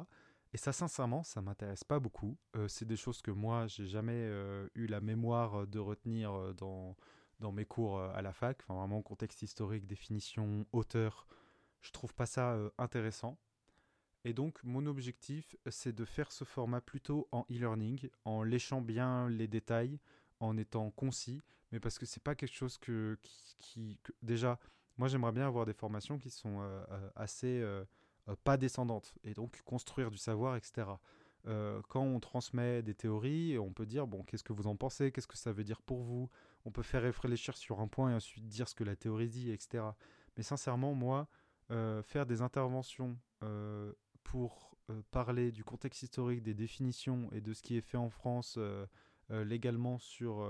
Et 0.54 0.58
ça, 0.58 0.72
sincèrement, 0.72 1.24
ça 1.24 1.41
m'intéresse 1.41 1.84
pas 1.84 1.99
beaucoup. 1.99 2.38
Euh, 2.56 2.70
c'est 2.70 2.86
des 2.88 2.95
choses 2.95 3.22
que 3.22 3.32
moi, 3.32 3.68
j'ai 3.68 3.86
jamais 3.86 4.30
eu 4.76 4.88
la 4.88 5.02
mémoire 5.02 5.68
de 5.68 5.80
retenir 5.80 6.54
dans, 6.56 6.95
dans 7.42 7.52
mes 7.52 7.66
cours 7.66 8.00
à 8.00 8.22
la 8.22 8.32
fac. 8.32 8.60
Enfin, 8.64 8.80
vraiment, 8.80 9.02
contexte 9.02 9.42
historique, 9.42 9.86
définition, 9.86 10.66
auteur. 10.72 11.28
Je 11.82 11.92
trouve 11.92 12.14
pas 12.14 12.26
ça 12.26 12.58
intéressant. 12.78 13.38
Et 14.24 14.34
donc, 14.34 14.64
mon 14.64 14.86
objectif, 14.86 15.56
c'est 15.70 15.94
de 15.94 16.06
faire 16.06 16.32
ce 16.32 16.44
format 16.44 16.80
plutôt 16.80 17.28
en 17.32 17.42
e-learning, 17.50 18.10
en 18.24 18.44
léchant 18.44 18.82
bien 18.82 19.28
les 19.30 19.48
détails, 19.48 20.00
en 20.39 20.58
étant 20.58 20.92
concis, 20.92 21.42
mais 21.72 21.80
parce 21.80 21.98
que 21.98 22.06
c'est 22.06 22.22
pas 22.22 22.36
quelque 22.36 22.54
chose 22.54 22.78
que, 22.78 23.18
qui, 23.58 23.98
déjà, 24.22 24.60
moi 24.98 25.08
j'aimerais 25.08 25.32
bien 25.32 25.48
avoir 25.48 25.66
des 25.66 25.74
formations 25.74 26.18
qui 26.18 26.30
sont 26.30 26.60
euh, 26.60 26.84
euh, 26.92 27.10
assez 27.16 27.62
euh, 27.62 27.86
pas 28.44 28.58
descendantes, 28.58 29.14
et 29.24 29.34
donc 29.34 29.62
construire 29.64 30.12
du 30.12 30.18
savoir, 30.18 30.56
etc. 30.56 30.88
quand 31.88 32.04
on 32.04 32.20
transmet 32.20 32.84
des 32.84 32.94
théories, 32.94 33.58
on 33.58 33.74
peut 33.74 33.86
dire, 33.86 34.06
bon, 34.06 34.24
qu'est-ce 34.24 34.44
que 34.44 34.54
vous 34.54 34.68
en 34.68 34.76
pensez, 34.76 35.12
qu'est-ce 35.12 35.28
que 35.28 35.38
ça 35.38 35.52
veut 35.52 35.64
dire 35.64 35.82
pour 35.82 36.04
vous, 36.04 36.30
on 36.66 36.72
peut 36.72 36.84
faire 36.84 37.01
réfléchir 37.01 37.57
sur 37.57 37.80
un 37.80 37.88
point 37.88 38.12
et 38.12 38.16
ensuite 38.16 38.47
dire 38.47 38.68
ce 38.68 38.76
que 38.76 38.84
la 38.84 38.95
théorie 38.95 39.30
dit, 39.30 39.51
etc. 39.51 39.84
Mais 40.38 40.43
sincèrement, 40.43 40.93
moi, 40.93 41.28
faire 42.03 42.26
des 42.26 42.41
interventions 42.41 43.18
pour 44.24 44.72
euh, 44.91 45.01
parler 45.12 45.51
du 45.51 45.64
contexte 45.64 46.03
historique, 46.03 46.41
des 46.41 46.53
définitions 46.53 47.30
et 47.32 47.41
de 47.41 47.53
ce 47.53 47.62
qui 47.62 47.78
est 47.78 47.82
fait 47.82 47.97
en 47.97 48.09
France 48.09 48.55
euh, 48.57 48.86
euh, 49.32 49.43
légalement 49.43 49.99
sur 49.99 50.47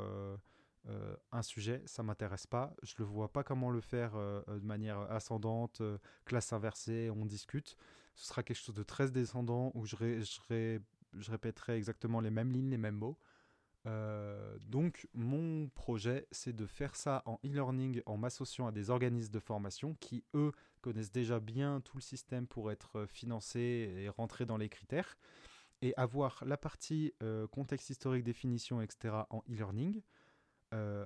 un 1.31 1.43
sujet, 1.43 1.83
ça 1.85 2.01
m'intéresse 2.01 2.47
pas. 2.47 2.73
Je 2.81 2.95
ne 2.97 3.03
vois 3.05 3.31
pas 3.31 3.43
comment 3.43 3.69
le 3.69 3.81
faire 3.81 4.13
de 4.13 4.65
manière 4.65 4.99
ascendante, 5.11 5.79
classe 6.25 6.53
inversée, 6.53 7.11
on 7.15 7.27
discute. 7.27 7.77
Ce 8.15 8.25
sera 8.25 8.41
quelque 8.41 8.57
chose 8.57 8.73
de 8.73 8.81
très 8.81 9.11
descendant 9.11 9.71
où 9.75 9.85
je, 9.85 9.95
je 9.95 11.31
répéterai 11.31 11.77
exactement 11.77 12.19
les 12.19 12.31
mêmes 12.31 12.51
lignes, 12.51 12.71
les 12.71 12.79
mêmes 12.79 12.95
mots. 12.95 13.19
Euh, 13.87 14.57
donc 14.61 15.07
mon 15.13 15.67
projet, 15.69 16.27
c'est 16.31 16.55
de 16.55 16.65
faire 16.65 16.95
ça 16.95 17.23
en 17.25 17.39
e-learning 17.45 18.01
en 18.05 18.17
m'associant 18.17 18.67
à 18.67 18.71
des 18.71 18.89
organismes 18.89 19.31
de 19.31 19.39
formation 19.39 19.95
qui, 19.99 20.23
eux, 20.35 20.51
connaissent 20.81 21.11
déjà 21.11 21.39
bien 21.39 21.81
tout 21.81 21.97
le 21.97 22.01
système 22.01 22.47
pour 22.47 22.71
être 22.71 23.05
financés 23.07 23.93
et 23.97 24.09
rentrer 24.09 24.45
dans 24.45 24.57
les 24.57 24.69
critères, 24.69 25.17
et 25.81 25.95
avoir 25.97 26.43
la 26.45 26.57
partie 26.57 27.13
euh, 27.23 27.47
contexte 27.47 27.89
historique, 27.89 28.23
définition, 28.23 28.81
etc. 28.81 29.15
en 29.29 29.39
e-learning. 29.49 30.01
Euh, 30.73 31.05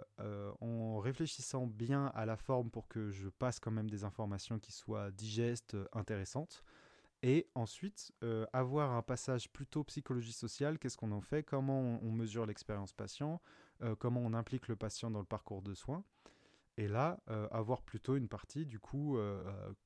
en 0.61 0.99
réfléchissant 0.99 1.65
bien 1.65 2.11
à 2.13 2.27
la 2.27 2.37
forme 2.37 2.69
pour 2.69 2.87
que 2.87 3.09
je 3.09 3.29
passe 3.29 3.59
quand 3.59 3.71
même 3.71 3.89
des 3.89 4.03
informations 4.03 4.59
qui 4.59 4.71
soient 4.71 5.09
digestes, 5.09 5.75
intéressantes. 5.91 6.63
Et 7.23 7.49
ensuite, 7.55 8.11
euh, 8.23 8.45
avoir 8.53 8.91
un 8.91 9.01
passage 9.01 9.49
plutôt 9.51 9.83
psychologie 9.83 10.33
sociale, 10.33 10.77
qu'est-ce 10.77 10.97
qu'on 10.97 11.11
en 11.11 11.21
fait, 11.21 11.43
comment 11.43 11.79
on, 11.79 12.11
mesure 12.11 12.45
l'expérience 12.45 12.93
patient, 12.93 13.41
euh, 13.81 13.95
comment 13.95 14.21
on 14.21 14.33
implique 14.33 14.67
le 14.67 14.75
patient 14.75 15.09
dans 15.09 15.19
le 15.19 15.25
parcours 15.25 15.61
de 15.61 15.73
soins? 15.73 16.03
Et 16.77 16.87
là, 16.87 17.19
euh, 17.29 17.47
avoir 17.51 17.81
plutôt 17.81 18.17
une 18.17 18.27
partie, 18.27 18.65
du 18.65 18.79
coup, 18.79 19.17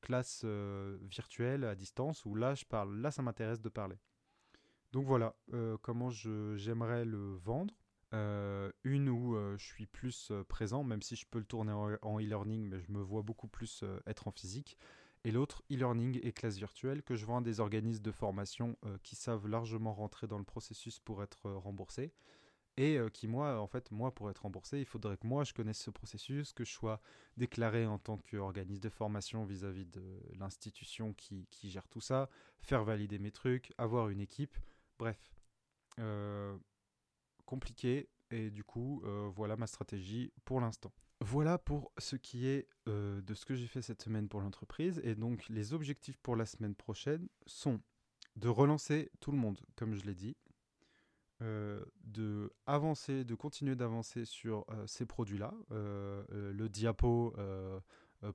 classe 0.01 0.43
virtuelle 0.43 1.63
à 1.63 1.75
distance, 1.75 2.25
où 2.25 2.35
là, 2.35 2.55
je 2.55 2.65
parle, 2.65 2.99
là, 2.99 3.11
ça 3.11 3.21
m'intéresse 3.21 3.61
de 3.61 3.69
parler. 3.69 3.97
Donc 4.91 5.05
voilà, 5.05 5.35
comment 5.81 6.09
j'aimerais 6.09 7.05
le 7.05 7.35
vendre. 7.35 7.75
une 8.11 9.07
où 9.07 9.35
je 9.55 9.63
suis 9.63 9.85
plus 9.85 10.31
présent, 10.47 10.83
même 10.83 11.03
si 11.03 11.15
je 11.15 11.27
peux 11.27 11.39
le 11.39 11.45
tourner 11.45 11.71
en 11.71 12.19
e-learning, 12.19 12.67
mais 12.67 12.79
je 12.79 12.91
me 12.91 13.01
vois 13.01 13.21
beaucoup 13.21 13.47
plus 13.47 13.83
être 14.07 14.27
en 14.27 14.31
physique 14.31 14.77
et 15.25 15.31
l'autre 15.31 15.63
e-learning 15.71 16.19
et 16.23 16.31
classe 16.31 16.57
virtuelle 16.57 17.03
que 17.03 17.15
je 17.15 17.25
vends 17.25 17.39
à 17.39 17.41
des 17.41 17.59
organismes 17.59 18.03
de 18.03 18.11
formation 18.11 18.77
euh, 18.85 18.97
qui 19.03 19.15
savent 19.15 19.47
largement 19.47 19.93
rentrer 19.93 20.27
dans 20.27 20.37
le 20.37 20.45
processus 20.45 20.99
pour 20.99 21.23
être 21.23 21.47
euh, 21.47 21.57
remboursés. 21.57 22.13
Et 22.77 22.97
euh, 22.97 23.09
qui 23.09 23.27
moi 23.27 23.59
en 23.59 23.67
fait 23.67 23.91
moi 23.91 24.15
pour 24.15 24.29
être 24.29 24.43
remboursé 24.43 24.79
il 24.79 24.85
faudrait 24.85 25.17
que 25.17 25.27
moi 25.27 25.43
je 25.43 25.53
connaisse 25.53 25.79
ce 25.79 25.89
processus 25.89 26.53
que 26.53 26.63
je 26.63 26.71
sois 26.71 27.01
déclaré 27.35 27.85
en 27.85 27.97
tant 27.97 28.17
qu'organisme 28.17 28.81
de 28.81 28.87
formation 28.87 29.43
vis-à-vis 29.43 29.85
de 29.85 30.21
l'institution 30.35 31.11
qui, 31.13 31.45
qui, 31.51 31.69
gère 31.69 31.89
tout 31.89 31.99
ça 31.99 32.29
faire 32.61 32.85
valider 32.85 33.19
mes 33.19 33.31
trucs 33.31 33.73
avoir 33.77 34.07
une 34.07 34.21
équipe. 34.21 34.57
Bref. 34.97 35.19
Compliqué. 37.45 38.07
Et 38.31 38.49
du 38.49 38.63
coup 38.63 39.03
voilà 39.35 39.57
ma 39.57 39.67
stratégie 39.67 40.31
pour 40.45 40.61
l'instant 40.61 40.93
voilà 41.21 41.57
pour 41.57 41.91
ce 41.97 42.15
qui 42.15 42.47
est 42.47 42.67
euh, 42.87 43.21
de 43.21 43.33
ce 43.33 43.45
que 43.45 43.53
j'ai 43.53 43.67
fait 43.67 43.81
cette 43.81 44.01
semaine 44.01 44.29
pour 44.29 44.41
l'entreprise. 44.41 45.01
Et 45.03 45.15
donc 45.15 45.47
les 45.49 45.73
objectifs 45.73 46.17
pour 46.17 46.35
la 46.35 46.45
semaine 46.45 46.75
prochaine 46.75 47.27
sont 47.45 47.81
de 48.35 48.47
relancer 48.47 49.11
tout 49.19 49.31
le 49.31 49.37
monde, 49.37 49.59
comme 49.75 49.93
je 49.93 50.05
l'ai 50.05 50.15
dit, 50.15 50.37
euh, 51.41 51.83
de 52.03 52.53
avancer, 52.65 53.25
de 53.25 53.35
continuer 53.35 53.75
d'avancer 53.75 54.23
sur 54.23 54.65
euh, 54.69 54.87
ces 54.87 55.05
produits-là, 55.05 55.53
le 55.71 56.67
diapo 56.67 57.35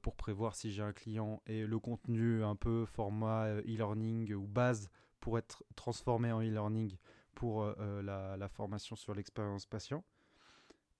pour 0.01 0.16
prévoir 0.16 0.55
si 0.55 0.72
j'ai 0.72 0.82
un 0.82 0.95
client 0.95 1.43
et 1.47 1.66
le 1.66 1.78
contenu 1.78 2.43
un 2.43 2.57
peu 2.57 2.87
format 2.87 3.49
e-learning 3.61 4.32
ou 4.32 4.47
base 4.47 4.91
pour 5.20 5.39
être 5.39 5.62
transformé 5.74 6.32
en 6.32 6.41
e-learning 6.41 6.97
pour 7.35 7.66
la, 7.66 8.49
formation 8.49 8.97
sur 8.97 9.14
l'expérience 9.14 9.66
patient. 9.66 10.05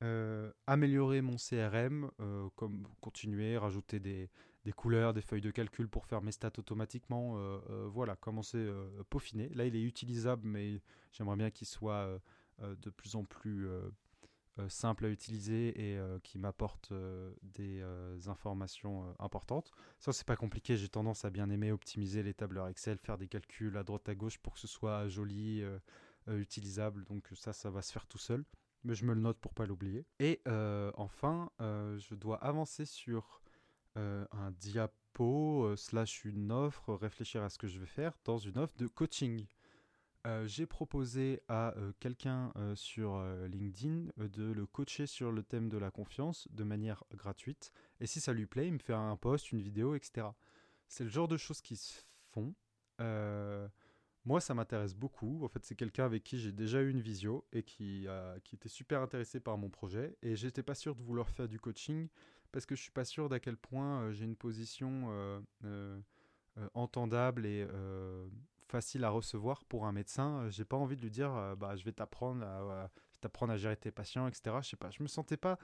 Euh, 0.05 0.53
améliorer 0.67 1.23
mon 1.23 1.37
CRM, 1.37 2.11
euh, 2.21 2.49
comme 2.57 2.87
continuer, 3.01 3.57
rajouter 3.57 4.01
des, 4.01 4.29
couleurs, 4.77 5.15
des 5.15 5.23
feuilles 5.23 5.41
de 5.41 5.51
calcul 5.51 5.89
pour 5.89 6.05
faire 6.05 6.21
mes 6.21 6.33
stats 6.33 6.53
automatiquement. 6.59 7.37
Euh, 7.39 7.89
voilà, 7.91 8.15
commencer 8.15 8.69
à 9.01 9.05
peaufiner. 9.05 9.49
Là, 9.55 9.65
il 9.65 9.75
est 9.75 9.83
utilisable, 9.83 10.47
mais 10.47 10.83
j'aimerais 11.13 11.37
bien 11.37 11.51
qu'il 11.51 11.67
soit 11.67 12.21
de 12.61 12.91
plus 12.91 13.17
en 13.17 13.25
plus 13.25 13.67
simple 14.69 15.07
à 15.07 15.09
utiliser 15.09 15.93
et 15.95 15.99
qui 16.23 16.39
m'apporte 16.39 16.93
des 17.43 17.83
informations 18.27 19.15
importantes. 19.19 19.71
Ça, 20.01 20.13
c'est 20.13 20.27
pas 20.27 20.37
compliqué. 20.37 20.77
J'ai 20.77 20.89
tendance 20.89 21.25
à 21.25 21.31
bien 21.31 21.49
aimer 21.49 21.73
optimiser 21.73 22.23
les 22.23 22.35
tableurs 22.35 22.69
Excel, 22.69 22.99
faire 22.99 23.17
des 23.17 23.29
calculs 23.29 23.77
à 23.79 23.85
droite 23.85 24.09
à 24.09 24.15
gauche 24.15 24.39
pour 24.39 24.55
que 24.55 24.61
ce 24.61 24.69
soit 24.69 25.09
joli, 25.09 25.65
utilisable. 26.27 27.05
Donc 27.05 27.27
ça, 27.35 27.55
ça 27.55 27.71
va 27.71 27.81
se 27.81 27.91
faire 27.91 28.07
tout 28.07 28.19
seul 28.19 28.45
mais 28.85 28.95
je 28.95 29.05
me 29.05 29.15
le 29.15 29.21
note 29.21 29.39
pour 29.39 29.55
pas 29.55 29.67
l'oublier. 29.67 30.07
Et 30.21 30.41
euh, 30.47 30.93
enfin, 30.95 31.51
euh, 31.61 31.99
je 31.99 32.15
dois 32.15 32.37
avancer 32.37 32.85
sur 32.85 33.43
euh, 33.97 34.27
un 34.33 34.51
diapo 34.53 35.75
slash 35.77 36.25
une 36.25 36.53
offre, 36.53 36.95
réfléchir 36.95 37.43
à 37.43 37.49
ce 37.49 37.59
que 37.59 37.67
je 37.67 37.79
vais 37.79 37.87
faire 37.87 38.13
dans 38.25 38.39
une 38.39 38.59
offre 38.59 38.77
de 38.77 38.87
coaching. 38.87 39.47
j'ai 40.47 40.67
proposé 40.67 41.43
à 41.49 41.75
quelqu'un 42.01 42.53
sur 42.75 43.23
LinkedIn 43.47 44.11
de 44.17 44.45
le 44.45 44.67
coacher 44.67 45.07
sur 45.07 45.31
le 45.31 45.43
thème 45.43 45.69
de 45.69 45.79
la 45.79 45.91
confiance 45.91 46.49
de 46.51 46.65
manière 46.65 47.05
gratuite. 47.13 47.73
Et 48.01 48.07
si 48.07 48.21
ça 48.21 48.33
lui 48.33 48.47
plaît, 48.47 48.67
il 48.67 48.73
me 48.73 48.79
fait 48.79 48.95
un 48.95 49.17
post, 49.17 49.53
une 49.53 49.61
vidéo, 49.61 49.95
etc. 49.95 50.29
C'est 50.89 51.05
le 51.05 51.11
genre 51.11 51.29
de 51.29 51.37
choses 51.37 51.61
qui 51.61 51.77
se 51.77 51.95
font. 52.33 52.55
Moi, 54.25 54.41
ça 54.41 54.55
m'intéresse 54.55 54.95
beaucoup. 54.95 55.45
En 55.45 55.49
fait, 55.49 55.65
c'est 55.65 55.75
quelqu'un 55.75 56.05
avec 56.05 56.25
qui 56.25 56.39
j'ai 56.39 56.53
déjà 56.53 56.81
eu 56.81 56.91
une 56.91 57.01
visio 57.01 57.45
et 57.53 57.63
qui, 57.63 58.07
était 58.53 58.69
super 58.69 59.03
intéressé 59.03 59.41
par 59.41 59.59
mon 59.59 59.69
projet. 59.69 60.17
Et 60.23 60.37
j'étais 60.37 60.63
pas 60.63 60.75
sûr 60.75 60.95
de 60.95 61.03
vouloir 61.03 61.29
faire 61.29 61.49
du 61.49 61.61
coaching 61.61 62.09
parce 62.53 62.67
que 62.67 62.75
je 62.75 62.83
suis 62.83 62.93
pas 62.93 63.05
sûr 63.05 63.29
d'à 63.29 63.41
quel 63.41 63.57
point 63.57 64.13
j'ai 64.13 64.25
une 64.25 64.37
position 64.37 65.43
entendable 66.75 67.47
et 67.47 67.67
facile 68.75 69.05
à 69.05 69.11
recevoir 69.11 69.65
pour 69.65 69.87
un 69.87 69.93
médecin. 69.93 70.41
Euh, 70.41 70.51
j'ai 70.51 70.65
pas 70.65 70.77
envie 70.77 70.97
de 70.97 71.03
lui 71.03 71.11
dire, 71.11 71.33
euh, 71.33 71.55
bah, 71.55 71.77
je 71.77 71.85
vais 71.85 71.93
t'apprendre 71.93 72.45
à, 72.45 72.91
t'apprendre 73.21 73.53
à 73.53 73.57
gérer 73.57 73.77
tes 73.77 73.93
patients, 73.93 74.27
etc. 74.27 74.57
Je 74.63 74.71
sais 74.71 74.77
pas, 74.77 74.91
je 74.91 75.01
me 75.01 75.09
sentais 75.09 75.37
pas, 75.37 75.59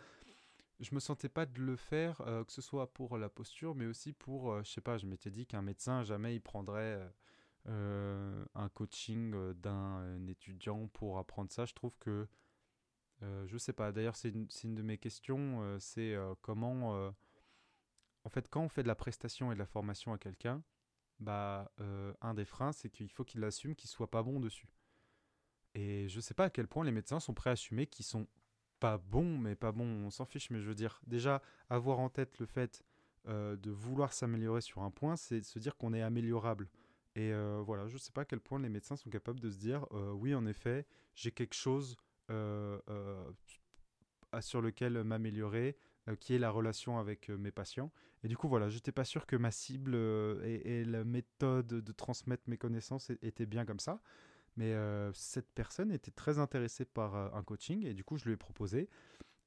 je 0.79 0.95
me 0.95 1.01
sentais 1.01 1.29
pas 1.29 1.45
de 1.45 1.61
le 1.61 1.75
faire, 1.75 2.21
euh, 2.23 2.45
que 2.45 2.53
ce 2.53 2.63
soit 2.63 2.93
pour 2.93 3.19
la 3.19 3.29
posture, 3.29 3.75
mais 3.75 3.87
aussi 3.87 4.13
pour, 4.13 4.63
je 4.63 4.71
sais 4.71 4.81
pas, 4.81 4.97
je 4.97 5.07
m'étais 5.07 5.31
dit 5.31 5.45
qu'un 5.45 5.61
médecin 5.63 6.05
jamais 6.05 6.37
il 6.37 6.41
prendrait 6.41 7.01
un 7.67 8.69
coaching 8.75 9.55
d'un 9.55 10.27
étudiant 10.27 10.89
pour 10.89 11.19
apprendre 11.19 11.53
ça. 11.53 11.65
Je 11.67 11.75
trouve 11.75 11.97
que, 11.99 12.27
je 13.21 13.57
sais 13.59 13.73
pas. 13.73 13.93
D'ailleurs, 13.93 14.17
c'est 14.17 14.31
une, 14.31 14.75
de 14.75 14.83
mes 14.83 14.99
questions, 14.99 15.79
c'est 15.79 16.17
comment, 16.41 17.13
en 18.25 18.29
fait, 18.29 18.49
quand 18.49 18.63
on 18.63 18.69
fait 18.69 18.83
de 18.83 18.89
la 18.89 18.95
prestation 18.95 19.53
et 19.53 19.55
de 19.55 19.59
la 19.59 19.67
formation 19.67 20.13
à 20.13 20.19
quelqu'un 20.19 20.63
bah, 21.21 21.71
euh, 21.81 22.13
un 22.23 22.35
des 22.35 22.45
freins, 22.45 22.73
c'est 22.73 22.91
qu'il 22.91 23.11
faut 23.11 23.25
qu'il 23.25 23.45
assume 23.45 23.75
qu'il 23.75 23.89
soit 23.89 24.11
pas 24.11 24.23
bon 24.23 24.41
dessus. 24.41 24.69
Et 25.75 26.09
je 26.09 26.19
sais 26.19 26.35
pas 26.35 26.47
à 26.47 26.51
quel 26.51 26.67
point 26.67 26.85
les 26.85 26.91
médecins 26.91 27.21
sont 27.21 27.35
prêts 27.35 27.51
à 27.51 27.53
assumer 27.53 27.87
qu'ils 27.87 28.07
sont 28.07 28.27
pas 28.81 28.99
bons, 28.99 29.39
mais 29.39 29.55
pas 29.55 29.73
bons, 29.73 30.07
on 30.07 30.11
s'en 30.11 30.25
fiche, 30.25 30.51
mais 30.51 30.61
je 30.61 30.69
veux 30.69 30.75
dire, 30.75 31.01
déjà, 31.07 31.43
avoir 31.69 32.01
en 32.01 32.09
tête 32.09 32.39
le 32.39 32.47
fait 32.47 32.83
euh, 33.29 33.57
de 33.57 33.71
vouloir 33.71 34.13
s'améliorer 34.13 34.63
sur 34.63 34.83
un 34.83 34.91
point, 34.91 35.17
c'est 35.17 35.43
se 35.43 35.59
dire 35.59 35.77
qu'on 35.77 35.93
est 35.93 36.03
améliorable. 36.03 36.69
Et 37.17 37.33
voilà, 37.65 37.87
je 37.89 37.99
sais 37.99 38.13
pas 38.13 38.23
à 38.23 38.25
quel 38.25 38.41
point 38.41 38.59
les 38.61 38.69
médecins 38.69 38.97
sont 38.97 39.11
capables 39.11 39.41
de 39.41 39.51
se 39.51 39.59
dire, 39.59 39.87
oui, 39.93 40.35
en 40.35 40.47
effet, 40.47 40.87
j'ai 41.15 41.33
quelque 41.33 41.55
chose 41.55 41.97
sur 44.41 44.63
lequel 44.63 45.03
m'améliorer, 45.05 45.77
qui 46.21 46.35
est 46.35 46.39
la 46.39 46.51
relation 46.51 46.99
avec 46.99 47.29
mes 47.29 47.51
patients. 47.51 47.93
Et 48.23 48.29
du 48.29 48.37
coup, 48.37 48.49
voilà, 48.49 48.69
j'étais 48.69 48.93
pas 48.93 49.05
sûr 49.05 49.27
que 49.27 49.37
ma 49.37 49.51
cible 49.51 49.93
euh, 49.95 50.43
et, 50.45 50.85
la 50.85 51.05
méthode 51.05 51.67
de 51.67 51.93
transmettre 51.93 52.43
mes 52.49 52.59
connaissances 52.59 53.11
était 53.23 53.47
bien 53.47 53.65
comme 53.65 53.81
ça. 53.81 54.01
Mais 54.57 54.75
cette 55.15 55.51
personne 55.53 55.91
était 55.91 56.11
très 56.11 56.39
intéressée 56.39 56.85
par 56.85 57.15
un 57.15 57.43
coaching 57.43 57.87
et 57.87 57.95
du 57.95 58.05
coup, 58.05 58.19
je 58.19 58.25
lui 58.25 58.33
ai 58.33 58.37
proposé. 58.37 58.91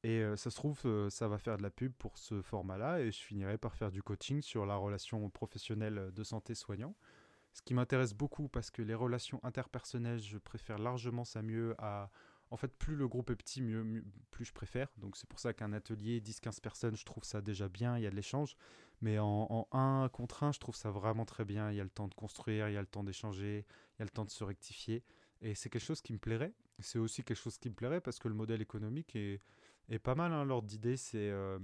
Et 0.04 0.24
ça 0.38 0.50
se 0.50 0.56
trouve, 0.56 0.82
ça 1.10 1.28
va 1.28 1.38
faire 1.38 1.58
de 1.58 1.62
la 1.62 1.70
pub 1.70 1.94
pour 1.94 2.18
ce 2.18 2.42
format-là 2.42 3.00
et 3.02 3.12
je 3.12 3.22
finirai 3.22 3.58
par 3.58 3.76
faire 3.76 3.92
du 3.92 4.02
coaching 4.02 4.42
sur 4.42 4.66
la 4.66 4.76
relation 4.76 5.30
professionnelle 5.30 6.12
de 6.14 6.24
santé 6.24 6.56
soignant. 6.56 6.96
Ce 7.54 7.62
qui 7.62 7.74
m'intéresse 7.74 8.14
beaucoup 8.14 8.48
parce 8.48 8.72
que 8.72 8.82
les 8.82 8.96
relations 8.96 9.40
interpersonnelles, 9.44 10.20
je 10.20 10.38
préfère 10.38 10.80
largement 10.80 11.24
ça 11.24 11.42
mieux 11.42 11.76
à 11.78 12.10
en 12.54 12.56
fait, 12.56 12.68
plus 12.68 12.96
le 12.96 13.08
groupe 13.08 13.32
est 13.32 13.36
petit, 13.36 13.64
mieux, 13.64 14.04
plus 14.30 14.46
je 14.46 14.54
préfère. 14.54 14.88
Donc 14.98 15.18
c'est 15.18 15.28
pour 15.28 15.40
ça 15.40 15.54
qu'un 15.54 15.74
atelier, 15.74 16.22
10-15 16.22 16.62
personnes, 16.62 16.96
je 16.96 17.04
trouve 17.04 17.24
ça 17.24 17.42
déjà 17.42 17.68
bien, 17.68 17.98
il 17.98 18.04
y 18.04 18.06
a 18.06 18.12
de 18.12 18.16
l'échange. 18.16 18.56
Mais 19.02 19.18
en, 19.18 19.68
un 19.72 20.08
contre 20.10 20.44
un, 20.44 20.52
je 20.52 20.60
trouve 20.60 20.76
ça 20.76 20.92
vraiment 20.92 21.26
très 21.26 21.46
bien. 21.46 21.72
Il 21.72 21.78
y 21.78 21.80
a 21.80 21.84
le 21.84 21.90
temps 21.90 22.08
de 22.08 22.14
construire, 22.14 22.70
il 22.70 22.74
y 22.74 22.78
a 22.78 22.82
le 22.82 22.86
temps 22.86 23.04
d'échanger, 23.04 23.66
il 23.96 24.00
y 24.00 24.04
a 24.04 24.06
le 24.06 24.12
temps 24.12 24.24
de 24.24 24.30
se 24.30 24.44
rectifier. 24.44 25.04
Et 25.42 25.56
c'est 25.56 25.72
quelque 25.72 25.84
chose 25.84 26.04
qui 26.04 26.14
me 26.14 26.20
plairait. 26.20 26.54
C'est 26.78 27.00
aussi 27.00 27.24
quelque 27.24 27.42
chose 27.42 27.58
qui 27.58 27.70
me 27.70 27.74
plairait 27.74 28.02
parce 28.02 28.20
que 28.20 28.28
le 28.28 28.36
modèle 28.36 28.62
économique 28.62 29.16
est, 29.16 29.42
est 29.90 29.98
pas 29.98 30.14
mal. 30.14 30.32
Hein. 30.32 30.46
L'ordre 30.46 30.68
d'idée, 30.68 30.96
c'est 30.96 31.32
euh, 31.32 31.58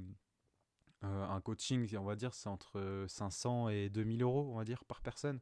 euh, 1.03 1.27
un 1.27 1.39
coaching, 1.39 1.95
on 1.97 2.03
va 2.03 2.15
dire, 2.15 2.33
c'est 2.33 2.49
entre 2.49 3.05
500 3.07 3.69
et 3.69 3.89
2000 3.89 4.23
euros, 4.23 4.49
on 4.51 4.57
va 4.57 4.65
dire, 4.65 4.83
par 4.85 5.01
personne. 5.01 5.39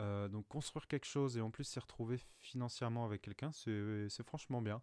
Euh, 0.00 0.28
donc 0.28 0.46
construire 0.46 0.86
quelque 0.86 1.06
chose 1.06 1.36
et 1.36 1.40
en 1.40 1.50
plus 1.50 1.64
s'y 1.64 1.78
retrouver 1.80 2.20
financièrement 2.38 3.04
avec 3.04 3.22
quelqu'un, 3.22 3.50
c'est 3.52 4.22
franchement 4.22 4.62
bien. 4.62 4.80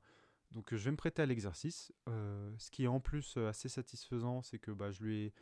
Donc 0.52 0.74
je 0.76 0.84
vais 0.84 0.92
me 0.92 0.98
prêter 0.98 1.22
à 1.22 1.26
l'exercice. 1.26 1.94
Euh, 2.10 2.54
ce 2.58 2.70
qui 2.70 2.84
est 2.84 2.88
en 2.88 3.00
plus 3.00 3.36
euh, 3.38 3.48
assez 3.50 3.70
satisfaisant, 3.70 4.42
c'est 4.42 4.60
que 4.60 4.72
bah, 4.72 4.92
je 4.92 5.04
lui 5.04 5.18
ai... 5.26 5.34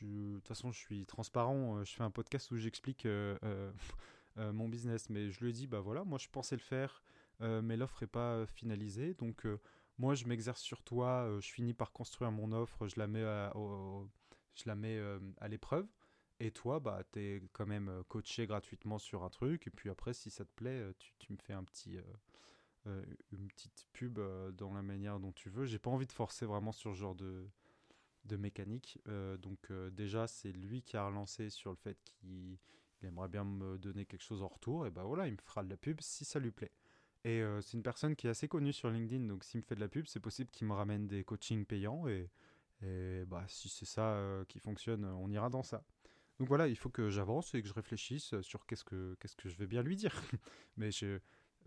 De 0.00 0.34
toute 0.36 0.46
façon, 0.46 0.70
je 0.70 0.78
suis 0.78 1.06
transparent. 1.06 1.82
Je 1.82 1.92
fais 1.92 2.04
un 2.04 2.10
podcast 2.12 2.52
où 2.52 2.56
j'explique 2.56 3.04
mon 4.36 4.68
business, 4.68 5.10
mais 5.10 5.28
je 5.32 5.44
lui 5.44 5.52
dit, 5.52 5.66
bah 5.66 5.80
voilà, 5.80 6.04
moi 6.04 6.18
je 6.18 6.28
pensais 6.28 6.54
le 6.54 6.62
faire, 6.62 7.02
mais 7.40 7.76
l'offre 7.76 7.98
n'est 8.00 8.06
pas 8.06 8.46
finalisée. 8.46 9.14
Donc 9.14 9.44
moi 9.98 10.14
je 10.14 10.26
m'exerce 10.26 10.60
sur 10.60 10.84
toi, 10.84 11.28
je 11.40 11.50
finis 11.50 11.74
par 11.74 11.90
construire 11.90 12.30
mon 12.30 12.52
offre, 12.52 12.86
je 12.86 12.94
la 12.96 13.08
mets 13.08 13.24
je 14.54 14.62
la 14.66 14.76
mets 14.76 15.00
à 15.40 15.48
l'épreuve. 15.48 15.88
Et 16.44 16.50
toi, 16.50 16.80
bah, 16.80 17.04
tu 17.12 17.20
es 17.20 17.42
quand 17.52 17.66
même 17.66 17.88
euh, 17.88 18.02
coaché 18.08 18.48
gratuitement 18.48 18.98
sur 18.98 19.22
un 19.22 19.30
truc. 19.30 19.68
Et 19.68 19.70
puis 19.70 19.90
après, 19.90 20.12
si 20.12 20.28
ça 20.28 20.44
te 20.44 20.50
plaît, 20.56 20.70
euh, 20.70 20.92
tu, 21.20 21.32
me 21.32 21.36
fais 21.36 21.54
euh, 21.54 23.04
une 23.30 23.46
petite 23.46 23.86
pub 23.92 24.18
dans 24.56 24.74
la 24.74 24.82
manière 24.82 25.20
dont 25.20 25.30
tu 25.30 25.50
veux. 25.50 25.66
J'ai 25.66 25.78
pas 25.78 25.90
envie 25.90 26.08
de 26.08 26.12
forcer 26.12 26.44
vraiment 26.44 26.72
sur 26.72 26.90
ce 26.94 26.98
genre 26.98 27.14
de, 27.14 27.46
de 28.24 28.36
mécanique. 28.36 28.98
donc 29.38 29.70
déjà, 29.92 30.26
c'est 30.26 30.50
lui 30.50 30.82
qui 30.82 30.96
a 30.96 31.06
relancé 31.06 31.48
sur 31.48 31.70
le 31.70 31.76
fait 31.76 31.96
qu'il 32.02 32.58
aimerait 33.04 33.28
bien 33.28 33.44
me 33.44 33.78
donner 33.78 34.04
quelque 34.04 34.24
chose 34.24 34.42
en 34.42 34.48
retour. 34.48 34.84
Et 34.84 34.90
bah 34.90 35.04
voilà, 35.04 35.28
il 35.28 35.34
me 35.34 35.42
fera 35.44 35.62
de 35.62 35.70
la 35.70 35.76
pub 35.76 36.00
si 36.00 36.24
ça 36.24 36.40
lui 36.40 36.50
plaît. 36.50 36.72
Et 37.22 37.40
c'est 37.60 37.76
une 37.76 37.84
personne 37.84 38.16
qui 38.16 38.26
est 38.26 38.30
assez 38.30 38.48
connue 38.48 38.72
sur 38.72 38.90
LinkedIn. 38.90 39.26
Donc 39.28 39.44
s'il 39.44 39.60
me 39.60 39.64
fait 39.64 39.76
de 39.76 39.80
la 39.80 39.88
pub, 39.88 40.06
c'est 40.08 40.18
possible 40.18 40.50
qu'il 40.50 40.66
me 40.66 40.72
ramène 40.72 41.06
des 41.06 41.22
coachings 41.22 41.64
payants. 41.66 42.08
Et, 42.08 42.28
et 42.82 43.24
bah, 43.26 43.44
si 43.46 43.68
c'est 43.68 43.86
ça 43.86 44.44
qui 44.48 44.58
fonctionne, 44.58 45.04
on 45.04 45.30
ira 45.30 45.48
dans 45.50 45.62
ça. 45.62 45.84
Donc 46.42 46.48
voilà, 46.48 46.66
il 46.66 46.74
faut 46.74 46.88
que 46.88 47.08
j'avance 47.08 47.54
et 47.54 47.62
que 47.62 47.68
je 47.68 47.72
réfléchisse 47.72 48.34
sur 48.40 48.66
qu'est-ce 48.66 48.82
que, 48.82 49.16
je 49.44 49.56
vais 49.58 49.68
bien 49.68 49.80
lui 49.80 49.94
dire. 49.94 50.12
mais 50.76 50.90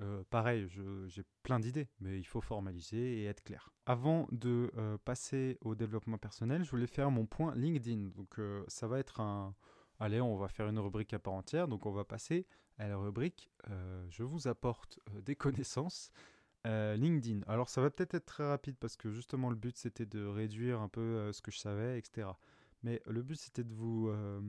euh, 0.02 0.22
pareil, 0.30 0.68
j'ai 1.08 1.24
plein 1.44 1.62
d'idées, 1.62 1.88
mais 2.02 2.20
il 2.20 2.26
faut 2.26 2.42
formaliser 2.42 3.22
et 3.22 3.24
être 3.24 3.42
clair. 3.42 3.72
Avant 3.86 4.28
de 4.34 4.74
euh, 4.76 4.98
passer 4.98 5.58
au 5.62 5.76
développement 5.76 6.18
personnel, 6.18 6.66
je 6.66 6.72
voulais 6.72 6.88
faire 6.88 7.10
mon 7.10 7.26
point 7.26 7.56
LinkedIn. 7.56 8.10
Donc 8.18 8.38
euh, 8.38 8.66
ça 8.68 8.86
va 8.86 9.00
être 9.00 9.22
un... 9.22 9.56
Allez, 10.02 10.20
on 10.20 10.36
va 10.36 10.50
faire 10.50 10.68
une 10.68 10.80
rubrique 10.80 11.14
à 11.14 11.20
part 11.20 11.36
entière. 11.36 11.70
Donc 11.70 11.86
on 11.86 11.94
va 11.94 12.04
passer 12.04 12.46
à 12.78 12.90
la 12.90 12.98
rubrique 12.98 13.50
Je 14.10 14.24
vous 14.24 14.50
apporte 14.50 15.00
des 15.24 15.38
connaissances. 15.38 16.12
LinkedIn. 16.66 17.44
Alors 17.48 17.70
ça 17.70 17.80
va 17.80 17.92
peut-être 17.92 18.16
être 18.16 18.26
très 18.26 18.46
rapide 18.46 18.76
parce 18.78 18.98
que 18.98 19.10
justement 19.12 19.52
le 19.52 19.56
but 19.56 19.78
c'était 19.78 20.08
de 20.08 20.26
réduire 20.26 20.82
un 20.82 20.90
peu 20.90 21.32
ce 21.32 21.42
que 21.44 21.52
je 21.52 21.60
savais, 21.60 21.98
etc. 22.00 22.28
Mais 22.86 23.02
le 23.08 23.24
but, 23.24 23.36
c'était 23.36 23.64
de 23.64 23.74
vous 23.74 24.10
euh, 24.10 24.40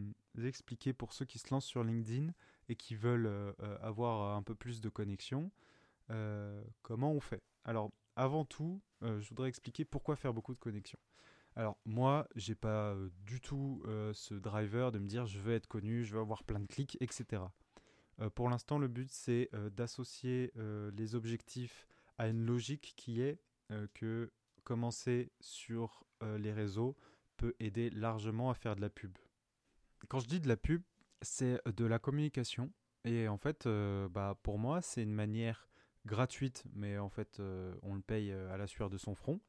expliquer 0.44 0.92
pour 0.92 1.14
ceux 1.14 1.24
qui 1.24 1.38
se 1.38 1.46
lancent 1.50 1.64
sur 1.64 1.82
LinkedIn 1.82 2.34
et 2.68 2.76
qui 2.76 2.94
veulent 2.94 3.24
euh, 3.24 3.50
euh, 3.62 3.78
avoir 3.80 4.36
un 4.36 4.42
peu 4.42 4.54
plus 4.54 4.82
de 4.82 4.90
connexion, 4.90 5.50
comment 6.82 7.12
on 7.12 7.20
fait? 7.20 7.42
Alors, 7.64 7.90
avant 8.14 8.44
tout, 8.44 8.80
je 9.02 9.28
voudrais 9.28 9.48
expliquer 9.48 9.84
pourquoi 9.84 10.14
faire 10.14 10.32
beaucoup 10.32 10.54
de 10.54 10.58
connexions. 10.58 11.00
Alors, 11.56 11.78
moi, 11.84 12.28
j'ai 12.36 12.54
pas 12.54 12.94
du 13.24 13.40
tout 13.40 13.82
ce 14.12 14.34
driver 14.34 14.92
de 14.92 15.00
me 15.00 15.08
dire 15.08 15.26
je 15.26 15.40
veux 15.40 15.52
être 15.52 15.66
connu, 15.66 16.04
je 16.04 16.14
veux 16.14 16.20
avoir 16.20 16.44
plein 16.44 16.60
de 16.60 16.66
clics, 16.66 16.96
etc. 17.00 17.42
pour 18.36 18.48
l'instant, 18.48 18.78
le 18.78 18.86
but, 18.86 19.10
c'est 19.10 19.50
d'associer 19.72 20.52
les 20.96 21.16
objectifs 21.16 21.88
à 22.18 22.28
une 22.28 22.46
logique 22.46 22.94
qui 22.96 23.20
est 23.20 23.40
que 23.94 24.30
commencer 24.62 25.32
sur 25.40 26.06
les 26.38 26.52
réseaux, 26.52 26.96
peut 27.36 27.54
aider 27.60 27.90
largement 27.90 28.50
à 28.50 28.54
faire 28.54 28.76
de 28.76 28.80
la 28.80 28.90
pub. 28.90 29.16
Quand 30.08 30.20
je 30.20 30.26
dis 30.26 30.40
de 30.40 30.48
la 30.48 30.56
pub, 30.56 30.82
c'est 31.22 31.60
de 31.66 31.84
la 31.84 31.98
communication. 31.98 32.70
Et 33.04 33.28
en 33.28 33.38
fait, 33.38 33.66
euh, 33.66 34.08
bah, 34.08 34.38
pour 34.42 34.58
moi, 34.58 34.82
c'est 34.82 35.02
une 35.02 35.14
manière 35.14 35.68
gratuite, 36.06 36.64
mais 36.74 36.98
en 36.98 37.08
fait, 37.08 37.40
euh, 37.40 37.74
on 37.82 37.94
le 37.94 38.00
paye 38.00 38.32
euh, 38.32 38.52
à 38.52 38.56
la 38.56 38.66
sueur 38.66 38.90
de 38.90 38.98
son 38.98 39.14
front, 39.14 39.40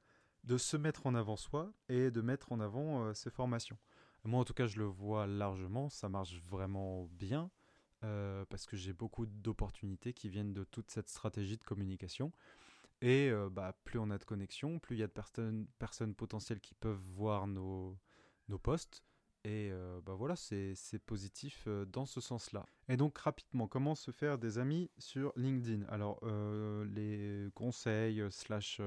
de 0.44 0.58
se 0.58 0.78
mettre 0.78 1.08
en 1.08 1.16
avant 1.16 1.36
soi 1.36 1.74
et 1.90 2.12
de 2.12 2.22
mettre 2.22 2.52
en 2.52 2.60
avant 2.60 3.14
ses 3.14 3.30
formations. 3.30 3.78
Moi, 4.24 4.40
en 4.40 4.46
tout 4.46 4.54
cas, 4.54 4.68
je 4.68 4.78
le 4.78 4.86
vois 4.86 5.28
largement, 5.28 5.90
ça 5.90 6.10
marche 6.10 6.40
vraiment 6.42 7.06
bien, 7.14 7.50
parce 8.02 8.66
que 8.66 8.78
j'ai 8.78 8.94
beaucoup 8.94 9.26
d'opportunités 9.26 10.14
qui 10.14 10.30
viennent 10.30 10.54
de 10.54 10.64
toute 10.64 10.90
cette 10.90 11.10
stratégie 11.10 11.58
de 11.58 11.64
communication. 11.64 12.32
Et 13.02 13.30
euh, 13.30 13.50
bah, 13.50 13.78
plus 13.84 14.00
on 14.00 14.10
a 14.10 14.18
de 14.18 14.24
connexions, 14.24 14.80
plus 14.80 14.96
il 14.96 15.00
y 15.00 15.04
a 15.04 15.08
de 15.08 15.12
personnes, 15.12 15.68
personnes 15.78 16.16
potentielles 16.16 16.60
qui 16.60 16.74
peuvent 16.74 17.02
voir 17.16 17.48
nos, 17.48 17.98
nos 18.48 18.58
posts. 18.58 19.04
Et 19.44 19.70
euh, 19.72 20.02
bah 20.02 20.14
voilà, 20.16 20.36
c'est 20.36 20.76
positif 21.06 21.66
euh, 21.68 21.86
dans 21.86 22.06
ce 22.06 22.20
sens-là. 22.20 22.66
Et 22.90 22.98
donc 22.98 23.18
rapidement, 23.18 23.68
comment 23.68 23.96
se 23.96 24.12
faire 24.12 24.38
des 24.38 24.58
amis 24.58 24.90
sur 24.98 25.32
LinkedIn? 25.36 25.86
Alors 25.90 26.20
les 26.86 27.50
conseils 27.54 28.24
slash 28.32 28.82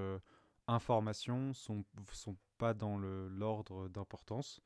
informations 0.67 1.55
sont, 1.55 1.85
sont 2.13 2.37
pas 2.59 2.75
dans 2.75 2.99
l'ordre 2.99 3.89
d'importance. 3.89 4.61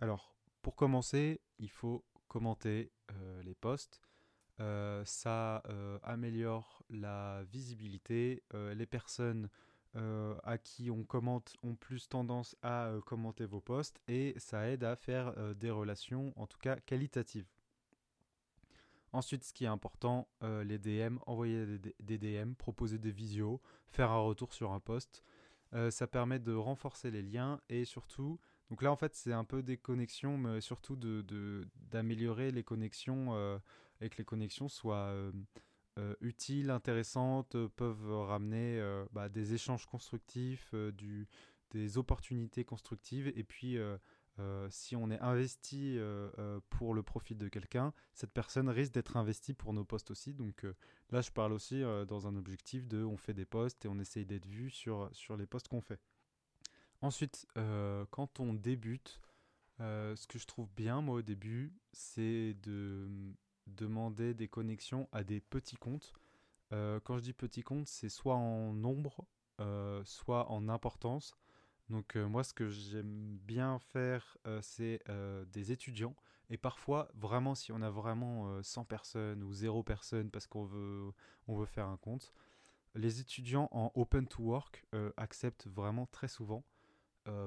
Alors 0.00 0.34
pour 0.62 0.76
commencer, 0.76 1.40
il 1.58 1.70
faut 1.70 2.04
commenter 2.28 2.92
les 3.42 3.54
posts. 3.54 4.00
Ça 4.58 5.62
améliore 6.02 6.82
la 6.90 7.42
visibilité. 7.44 8.42
les 8.52 8.86
personnes 8.86 9.48
à 9.94 10.58
qui 10.58 10.90
on 10.90 11.04
commente 11.04 11.56
ont 11.62 11.76
plus 11.76 12.08
tendance 12.08 12.56
à 12.62 12.90
commenter 13.06 13.46
vos 13.46 13.60
posts 13.60 14.00
et 14.08 14.34
ça 14.38 14.68
aide 14.68 14.84
à 14.84 14.96
faire 14.96 15.32
des 15.54 15.70
relations, 15.70 16.32
en 16.36 16.46
tout 16.46 16.58
cas 16.58 16.76
qualitatives. 16.76 17.46
Ensuite, 19.12 19.44
ce 19.44 19.52
qui 19.52 19.64
est 19.64 19.68
important, 19.68 20.28
les 20.42 20.78
DM, 20.78 21.18
envoyer 21.26 21.78
des, 22.00 22.18
DM, 22.18 22.54
proposer 22.54 22.98
des 22.98 23.12
visios, 23.12 23.60
faire 23.86 24.10
un 24.10 24.18
retour 24.18 24.52
sur 24.52 24.72
un 24.72 24.80
post. 24.80 25.22
ça 25.90 26.06
permet 26.08 26.40
de 26.40 26.52
renforcer 26.52 27.12
les 27.12 27.22
liens 27.22 27.60
et 27.68 27.84
surtout, 27.84 28.40
donc 28.70 28.82
là 28.82 28.90
en 28.90 28.96
fait 28.96 29.14
c'est 29.14 29.32
un 29.32 29.44
peu 29.44 29.62
des 29.62 29.76
connexions, 29.76 30.36
mais 30.38 30.60
surtout 30.60 30.96
d'améliorer 31.90 32.50
les 32.50 32.64
connexions 32.64 33.60
et 34.04 34.10
que 34.10 34.18
les 34.18 34.24
connexions 34.24 34.68
soient 34.68 35.12
euh, 35.96 36.14
utiles, 36.20 36.70
intéressantes, 36.70 37.54
euh, 37.54 37.68
peuvent 37.68 38.10
ramener 38.10 38.80
euh, 38.80 39.06
bah, 39.12 39.28
des 39.28 39.54
échanges 39.54 39.86
constructifs, 39.86 40.74
des 41.70 41.98
opportunités 41.98 42.64
constructives. 42.64 43.28
Et 43.36 43.44
puis, 43.44 43.78
si 44.70 44.94
on 44.94 45.10
est 45.10 45.18
investi 45.18 45.98
pour 46.70 46.94
le 46.94 47.02
profit 47.02 47.34
de 47.34 47.48
quelqu'un, 47.48 47.92
cette 48.12 48.32
personne 48.32 48.68
risque 48.68 48.92
d'être 48.92 49.16
investie 49.16 49.54
pour 49.54 49.72
nos 49.72 49.84
postes 49.84 50.12
aussi. 50.12 50.34
Donc 50.34 50.64
là, 51.10 51.20
je 51.20 51.32
parle 51.32 51.52
aussi 51.52 51.82
dans 52.06 52.28
un 52.28 52.36
objectif 52.36 52.86
de 52.86 53.02
on 53.02 53.16
fait 53.16 53.34
des 53.34 53.44
postes 53.44 53.84
et 53.84 53.88
on 53.88 53.98
essaye 53.98 54.24
d'être 54.24 54.46
vu 54.46 54.70
sur, 54.70 55.08
sur 55.12 55.36
les 55.36 55.46
postes 55.46 55.66
qu'on 55.66 55.80
fait. 55.80 55.98
Ensuite, 57.00 57.44
quand 58.10 58.38
on 58.38 58.54
débute, 58.54 59.20
ce 59.80 60.26
que 60.28 60.38
je 60.38 60.46
trouve 60.46 60.68
bien, 60.76 61.00
moi, 61.00 61.16
au 61.16 61.22
début, 61.22 61.72
c'est 61.92 62.54
de 62.62 63.34
demander 63.66 64.34
des 64.34 64.48
connexions 64.48 65.08
à 65.12 65.24
des 65.24 65.40
petits 65.40 65.76
comptes. 65.76 66.12
Euh, 66.72 67.00
quand 67.04 67.18
je 67.18 67.22
dis 67.22 67.32
petits 67.32 67.62
comptes, 67.62 67.88
c'est 67.88 68.08
soit 68.08 68.36
en 68.36 68.72
nombre, 68.72 69.26
euh, 69.60 70.02
soit 70.04 70.50
en 70.50 70.68
importance. 70.68 71.36
Donc 71.90 72.16
euh, 72.16 72.26
moi, 72.26 72.44
ce 72.44 72.54
que 72.54 72.68
j'aime 72.68 73.38
bien 73.42 73.78
faire, 73.78 74.38
c'est 74.62 75.02
des 75.52 75.72
étudiants. 75.72 76.16
Et 76.50 76.58
parfois, 76.58 77.08
vraiment, 77.14 77.54
si 77.54 77.72
on 77.72 77.80
a 77.80 77.90
vraiment 77.90 78.62
100 78.62 78.84
personnes 78.84 79.42
ou 79.42 79.52
0 79.52 79.82
personnes 79.82 80.30
parce 80.30 80.46
qu'on 80.46 80.64
veut, 80.64 81.12
on 81.48 81.56
veut 81.56 81.66
faire 81.66 81.86
un 81.86 81.96
compte, 81.96 82.32
les 82.94 83.20
étudiants 83.20 83.68
en 83.72 83.90
open 83.94 84.26
to 84.26 84.42
work 84.42 84.84
acceptent 85.16 85.66
vraiment 85.68 86.06
très 86.06 86.28
souvent. 86.28 86.64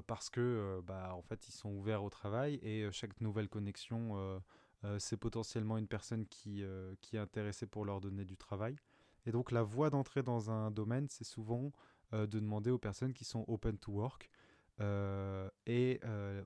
parce 0.07 0.30
que 0.30 0.82
bah, 0.86 1.13
en 1.13 1.22
fait 1.22 1.47
ils 1.47 1.51
sont 1.51 1.70
ouverts 1.70 2.03
au 2.03 2.09
travail 2.09 2.55
et 2.63 2.91
chaque 2.91 3.22
nouvelle 3.22 3.49
connexion 3.49 4.41
c'est 4.99 5.17
potentiellement 5.17 5.78
une 5.78 5.88
personne 5.88 6.25
qui, 6.28 6.63
euh, 6.63 6.93
qui 7.01 7.15
est 7.15 7.19
intéressée 7.19 7.65
pour 7.65 7.86
leur 7.86 8.01
donner 8.01 8.25
du 8.25 8.38
travail. 8.38 8.75
Et 9.25 9.32
donc 9.32 9.51
la 9.51 9.63
voie 9.63 9.89
d'entrée 9.89 10.23
dans 10.23 10.51
un 10.51 10.71
domaine, 10.71 11.07
c'est 11.09 11.23
souvent 11.23 11.71
euh, 12.13 12.28
de 12.28 12.39
demander 12.39 12.71
aux 12.71 12.78
personnes 12.78 13.13
qui 13.13 13.25
sont 13.25 13.43
open 13.47 13.78
to 13.78 13.91
work 13.91 14.30
et 15.65 15.99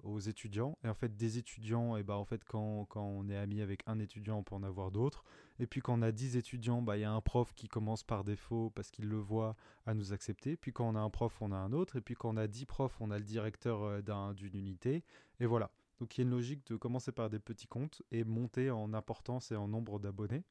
aux 0.03 0.19
étudiants. 0.19 0.77
Et 0.85 0.87
en 0.87 0.93
fait, 0.93 1.17
des 1.17 1.37
étudiants, 1.37 1.97
et 1.97 1.99
eh 1.99 2.03
ben, 2.03 2.13
en 2.13 2.23
fait, 2.23 2.45
quand, 2.45 2.85
quand, 2.85 3.03
on 3.03 3.27
est 3.27 3.35
ami 3.35 3.59
avec 3.59 3.81
un 3.87 3.99
étudiant, 3.99 4.37
on 4.37 4.43
peut 4.43 4.55
en 4.55 4.63
avoir 4.63 4.89
d'autres. 4.89 5.25
Et 5.59 5.67
puis 5.67 5.81
quand 5.81 5.99
on 5.99 6.01
a 6.01 6.13
10 6.13 6.37
étudiants, 6.37 6.81
bah, 6.81 6.95
il 6.97 7.01
y 7.01 7.03
a 7.03 7.11
un 7.11 7.19
prof 7.19 7.53
qui 7.53 7.67
commence 7.67 8.03
par 8.03 8.23
défaut 8.23 8.71
parce 8.73 8.89
qu'il 8.89 9.09
le 9.09 9.17
voit 9.17 9.57
à 9.85 9.93
nous 9.93 10.13
accepter. 10.13 10.55
Puis 10.55 10.71
quand 10.71 10.87
on 10.87 10.95
a 10.95 11.01
un 11.01 11.09
prof, 11.09 11.41
on 11.41 11.51
a 11.51 11.57
un 11.57 11.73
autre. 11.73 11.97
Et 11.97 12.01
puis 12.01 12.15
quand 12.15 12.29
on 12.33 12.37
a 12.37 12.47
10 12.47 12.65
profs, 12.67 13.01
on 13.01 13.11
a 13.11 13.17
le 13.17 13.25
directeur 13.25 14.01
d'une 14.33 14.55
unité. 14.55 15.03
Et 15.41 15.45
voilà. 15.45 15.69
Donc 16.01 16.17
il 16.17 16.21
y 16.21 16.23
a 16.23 16.25
une 16.25 16.31
logique 16.31 16.65
de 16.65 16.77
commencer 16.77 17.11
par 17.11 17.29
des 17.29 17.37
petits 17.37 17.67
comptes 17.67 18.01
et 18.11 18.23
monter 18.23 18.71
en 18.71 18.91
importance 18.95 19.51
et 19.51 19.55
en 19.55 19.67
nombre 19.67 19.99
d'abonnés 19.99 20.43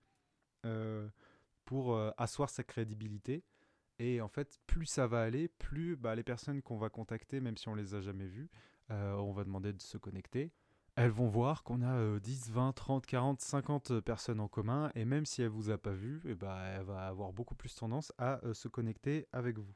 euh, 0.64 1.08
pour 1.64 1.92
euh, 1.92 2.12
asseoir 2.18 2.48
sa 2.48 2.62
crédibilité. 2.62 3.42
Et 3.98 4.20
en 4.20 4.28
fait, 4.28 4.60
plus 4.68 4.86
ça 4.86 5.08
va 5.08 5.22
aller, 5.22 5.48
plus 5.48 5.96
bah, 5.96 6.14
les 6.14 6.22
personnes 6.22 6.62
qu'on 6.62 6.78
va 6.78 6.88
contacter, 6.88 7.40
même 7.40 7.56
si 7.56 7.68
on 7.68 7.74
les 7.74 7.96
a 7.96 8.00
jamais 8.00 8.28
vues, 8.28 8.48
euh, 8.92 9.14
on 9.14 9.32
va 9.32 9.42
demander 9.42 9.72
de 9.72 9.82
se 9.82 9.98
connecter. 9.98 10.52
Elles 10.94 11.10
vont 11.10 11.26
voir 11.26 11.64
qu'on 11.64 11.82
a 11.82 12.20
10, 12.20 12.52
20, 12.52 12.72
30, 12.72 13.04
40, 13.04 13.40
50 13.40 14.00
personnes 14.00 14.38
en 14.38 14.48
commun, 14.48 14.92
et 14.94 15.04
même 15.04 15.26
si 15.26 15.42
elle 15.42 15.48
vous 15.48 15.70
a 15.70 15.78
pas 15.78 15.92
vu, 15.92 16.18
et 16.26 16.30
eh 16.30 16.34
bah, 16.36 16.60
elle 16.62 16.84
va 16.84 17.08
avoir 17.08 17.32
beaucoup 17.32 17.56
plus 17.56 17.74
tendance 17.74 18.12
à 18.18 18.40
se 18.52 18.68
connecter 18.68 19.26
avec 19.32 19.58
vous. 19.58 19.74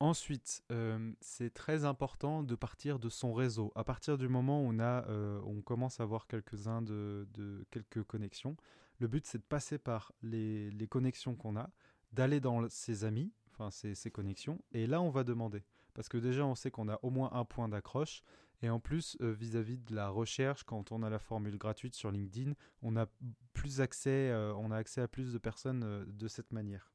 Ensuite, 0.00 0.62
euh, 0.72 1.12
c'est 1.20 1.54
très 1.54 1.84
important 1.84 2.42
de 2.42 2.54
partir 2.56 2.98
de 2.98 3.08
son 3.08 3.32
réseau. 3.32 3.72
À 3.76 3.84
partir 3.84 4.18
du 4.18 4.28
moment 4.28 4.60
où 4.60 4.68
on, 4.68 4.78
a, 4.80 5.06
euh, 5.08 5.40
on 5.46 5.62
commence 5.62 6.00
à 6.00 6.02
avoir 6.02 6.26
quelques-uns 6.26 6.82
de, 6.82 7.26
quelques 7.70 8.02
connexions, 8.02 8.56
le 8.98 9.06
but 9.06 9.24
c'est 9.26 9.38
de 9.38 9.44
passer 9.44 9.78
par 9.78 10.12
les, 10.22 10.88
connexions 10.90 11.36
qu'on 11.36 11.56
a, 11.56 11.70
d'aller 12.12 12.40
dans 12.40 12.68
ses 12.68 13.04
amis, 13.04 13.32
enfin 13.52 13.70
ses, 13.70 14.10
connexions, 14.10 14.60
et 14.72 14.86
là 14.86 15.00
on 15.00 15.10
va 15.10 15.22
demander. 15.22 15.64
Parce 15.94 16.08
que 16.08 16.18
déjà 16.18 16.44
on 16.44 16.56
sait 16.56 16.72
qu'on 16.72 16.88
a 16.88 16.98
au 17.02 17.10
moins 17.10 17.32
un 17.32 17.44
point 17.44 17.68
d'accroche, 17.68 18.24
et 18.62 18.70
en 18.70 18.80
plus 18.80 19.16
euh, 19.20 19.32
vis-à-vis 19.32 19.78
de 19.78 19.94
la 19.94 20.08
recherche, 20.08 20.64
quand 20.64 20.90
on 20.90 21.02
a 21.04 21.10
la 21.10 21.20
formule 21.20 21.56
gratuite 21.56 21.94
sur 21.94 22.10
LinkedIn, 22.10 22.54
on 22.82 22.96
a 22.96 23.06
plus 23.52 23.80
accès, 23.80 24.34
on 24.56 24.72
a 24.72 24.76
accès 24.76 25.00
à 25.00 25.08
plus 25.08 25.32
de 25.32 25.38
personnes 25.38 26.04
de 26.06 26.28
cette 26.28 26.52
manière. 26.52 26.93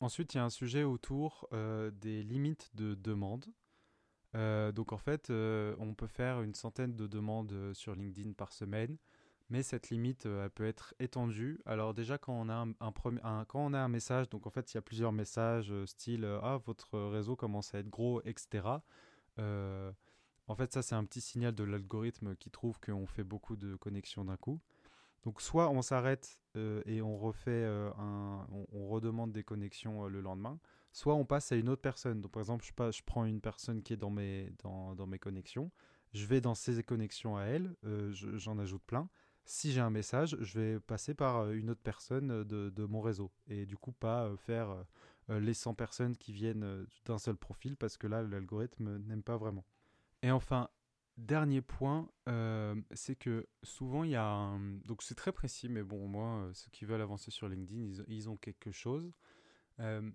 Ensuite, 0.00 0.34
il 0.34 0.36
y 0.36 0.40
a 0.40 0.44
un 0.44 0.50
sujet 0.50 0.84
autour 0.84 1.48
euh, 1.52 1.90
des 1.90 2.22
limites 2.22 2.70
de 2.74 2.94
demande. 2.94 3.46
Euh, 4.36 4.70
donc 4.70 4.92
en 4.92 4.98
fait, 4.98 5.30
euh, 5.30 5.74
on 5.80 5.94
peut 5.94 6.06
faire 6.06 6.42
une 6.42 6.54
centaine 6.54 6.94
de 6.94 7.06
demandes 7.08 7.72
sur 7.72 7.96
LinkedIn 7.96 8.32
par 8.32 8.52
semaine, 8.52 8.96
mais 9.50 9.64
cette 9.64 9.90
limite, 9.90 10.26
elle 10.26 10.50
peut 10.50 10.66
être 10.66 10.94
étendue. 11.00 11.60
Alors 11.66 11.94
déjà, 11.94 12.16
quand 12.16 12.34
on 12.34 12.48
a 12.48 12.54
un, 12.54 12.92
quand 12.92 13.66
on 13.66 13.72
a 13.72 13.80
un 13.80 13.88
message, 13.88 14.28
donc 14.28 14.46
en 14.46 14.50
fait, 14.50 14.72
il 14.72 14.76
y 14.76 14.78
a 14.78 14.82
plusieurs 14.82 15.12
messages 15.12 15.72
style 15.86 16.24
ah 16.42 16.58
votre 16.64 16.98
réseau 16.98 17.34
commence 17.34 17.74
à 17.74 17.78
être 17.78 17.88
gros, 17.88 18.22
etc. 18.24 18.68
en 19.38 20.54
fait, 20.54 20.72
ça 20.72 20.82
c'est 20.82 20.94
un 20.94 21.04
petit 21.04 21.20
signal 21.20 21.54
de 21.54 21.64
l'algorithme 21.64 22.36
qui 22.36 22.50
trouve 22.50 22.78
qu'on 22.78 23.06
fait 23.06 23.24
beaucoup 23.24 23.56
de 23.56 23.74
connexions 23.74 24.24
d'un 24.24 24.36
coup. 24.36 24.60
Donc 25.24 25.42
soit 25.42 25.70
on 25.70 25.82
s'arrête 25.82 26.38
euh, 26.58 26.82
et 26.86 27.00
on 27.02 27.16
refait 27.16 27.50
euh, 27.50 27.90
on, 28.72 28.88
redemande 28.88 29.32
des 29.32 29.44
connexions 29.44 30.04
euh, 30.04 30.08
le 30.08 30.20
lendemain, 30.20 30.58
soit 30.92 31.14
on 31.14 31.24
passe 31.24 31.52
à 31.52 31.56
une 31.56 31.68
autre 31.68 31.82
personne. 31.82 32.20
Donc 32.20 32.32
par 32.32 32.40
exemple, 32.40 32.64
je, 32.64 33.02
prends 33.04 33.24
une 33.24 33.40
personne 33.40 33.82
qui 33.82 33.92
est 33.92 33.96
dans 33.96 34.10
mes, 34.10 34.52
dans 34.62 35.06
mes 35.06 35.18
connexions, 35.18 35.70
je 36.12 36.26
vais 36.26 36.40
dans 36.40 36.54
ses 36.54 36.82
connexions 36.82 37.36
à 37.36 37.44
elle, 37.44 37.74
j'en 38.12 38.58
ajoute 38.58 38.82
plein. 38.82 39.08
Si 39.44 39.72
j'ai 39.72 39.80
un 39.80 39.90
message, 39.90 40.36
je 40.40 40.58
vais 40.58 40.80
passer 40.80 41.14
par 41.14 41.50
une 41.50 41.70
autre 41.70 41.80
personne 41.82 42.44
de, 42.44 42.68
de 42.68 42.84
mon 42.84 43.00
réseau 43.00 43.30
et 43.48 43.64
du 43.64 43.76
coup 43.76 43.92
pas 43.92 44.30
faire 44.36 44.84
les 45.28 45.54
100 45.54 45.74
personnes 45.74 46.16
qui 46.16 46.32
viennent 46.32 46.86
d'un 47.06 47.18
seul 47.18 47.36
profil 47.36 47.76
parce 47.76 47.96
que 47.96 48.06
là 48.06 48.22
l'algorithme 48.22 48.98
n'aime 48.98 49.22
pas 49.22 49.38
vraiment. 49.38 49.64
Et 50.22 50.30
enfin, 50.30 50.68
Dernier 51.18 51.62
point, 51.62 52.08
euh, 52.28 52.80
c'est 52.92 53.16
que 53.16 53.48
souvent 53.64 54.04
il 54.04 54.10
y 54.10 54.14
a 54.14 54.24
un... 54.24 54.60
Donc 54.84 55.02
c'est 55.02 55.16
très 55.16 55.32
précis, 55.32 55.68
mais 55.68 55.82
bon, 55.82 56.06
moi, 56.06 56.44
euh, 56.44 56.52
ceux 56.54 56.70
qui 56.70 56.84
veulent 56.84 57.02
avancer 57.02 57.32
sur 57.32 57.48
LinkedIn, 57.48 58.04
ils, 58.06 58.28
ont 58.30 58.36
quelque 58.36 58.70
chose. 58.70 59.10
Euh, 59.80 60.08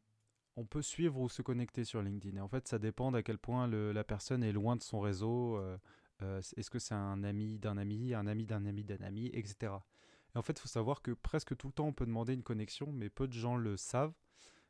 on 0.55 0.65
peut 0.65 0.81
suivre 0.81 1.19
ou 1.19 1.27
se 1.27 1.41
connecter 1.41 1.83
sur 1.83 2.01
LinkedIn. 2.01 2.37
Et 2.37 2.39
en 2.39 2.47
fait, 2.47 2.69
ça 2.69 2.79
dépend 2.79 3.11
d'à 3.11 3.21
quel 3.21 3.37
point 3.37 3.67
la 3.67 4.03
personne 4.05 4.45
est 4.45 4.53
loin 4.53 4.77
de 4.77 4.81
son 4.81 5.01
réseau. 5.01 5.59
Est-ce 6.21 6.69
que 6.69 6.79
c'est 6.79 6.95
un 6.95 7.21
ami 7.25 7.59
d'un 7.59 7.77
ami, 7.77 8.13
un 8.13 8.25
ami 8.25 8.45
d'un 8.45 8.65
ami 8.65 8.85
d'un 8.85 9.01
ami, 9.01 9.29
etc. 9.33 9.73
Et 10.33 10.37
en 10.37 10.41
fait, 10.41 10.53
il 10.53 10.61
faut 10.61 10.69
savoir 10.69 11.01
que 11.01 11.11
presque 11.11 11.57
tout 11.57 11.67
le 11.67 11.73
temps, 11.73 11.87
on 11.87 11.93
peut 11.93 12.05
demander 12.05 12.33
une 12.33 12.43
connexion, 12.43 12.93
mais 12.93 13.09
peu 13.09 13.27
de 13.27 13.33
gens 13.33 13.57
le 13.57 13.75
savent. 13.75 14.13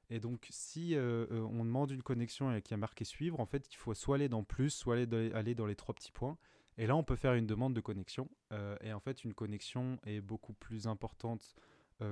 Et 0.10 0.20
donc, 0.20 0.48
si 0.50 0.96
euh, 0.96 1.26
euh, 1.32 1.42
on 1.42 1.64
demande 1.64 1.92
une 1.92 2.04
connexion 2.04 2.54
et 2.54 2.62
qu'il 2.62 2.72
y 2.72 2.74
a 2.76 2.78
marqué 2.78 3.06
suivre, 3.06 3.40
en 3.40 3.46
fait, 3.46 3.68
il 3.72 3.78
faut 3.78 3.94
soit 3.94 4.16
aller 4.16 4.30
dans 4.30 4.44
plus, 4.44 4.70
soit 4.70 4.96
aller 4.96 5.56
dans, 5.56 5.66
les 5.66 5.76
trois 5.76 5.96
petits 5.96 6.12
points. 6.12 6.38
Et 6.78 6.88
là, 6.88 6.96
on 6.96 7.04
peut 7.04 7.16
faire 7.16 7.34
une 7.34 7.48
demande 7.48 7.74
de 7.74 7.82
connexion. 7.82 8.30
Euh, 8.52 8.76
et 8.82 8.94
en 8.94 9.00
fait, 9.00 9.24
une 9.24 9.34
connexion 9.34 10.00
est 10.06 10.22
beaucoup 10.22 10.54
plus 10.54 10.88
importante 10.88 11.56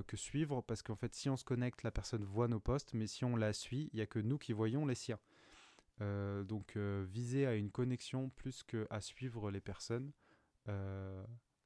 que 0.08 0.16
suivre 0.16 0.62
parce 0.62 0.84
qu'en 0.84 0.96
fait, 0.96 1.14
si 1.14 1.30
on 1.30 1.36
se 1.36 1.44
connecte, 1.44 1.84
la 1.84 1.92
personne 1.92 2.24
voit 2.24 2.48
nos 2.48 2.62
posts, 2.62 2.94
mais 2.94 3.08
si 3.08 3.26
on 3.26 3.36
la 3.36 3.52
suit, 3.52 3.90
il 3.92 3.98
n'y 3.98 4.02
a 4.02 4.06
que 4.06 4.20
nous 4.20 4.38
qui 4.38 4.54
voyons 4.54 4.86
les 4.86 4.96
siens. 4.96 5.20
donc, 6.00 6.78
viser 6.78 7.46
à 7.46 7.56
une 7.56 7.72
connexion 7.72 8.30
plus 8.30 8.64
qu'à 8.64 9.02
suivre 9.02 9.52
les 9.52 9.60
personnes, 9.60 10.14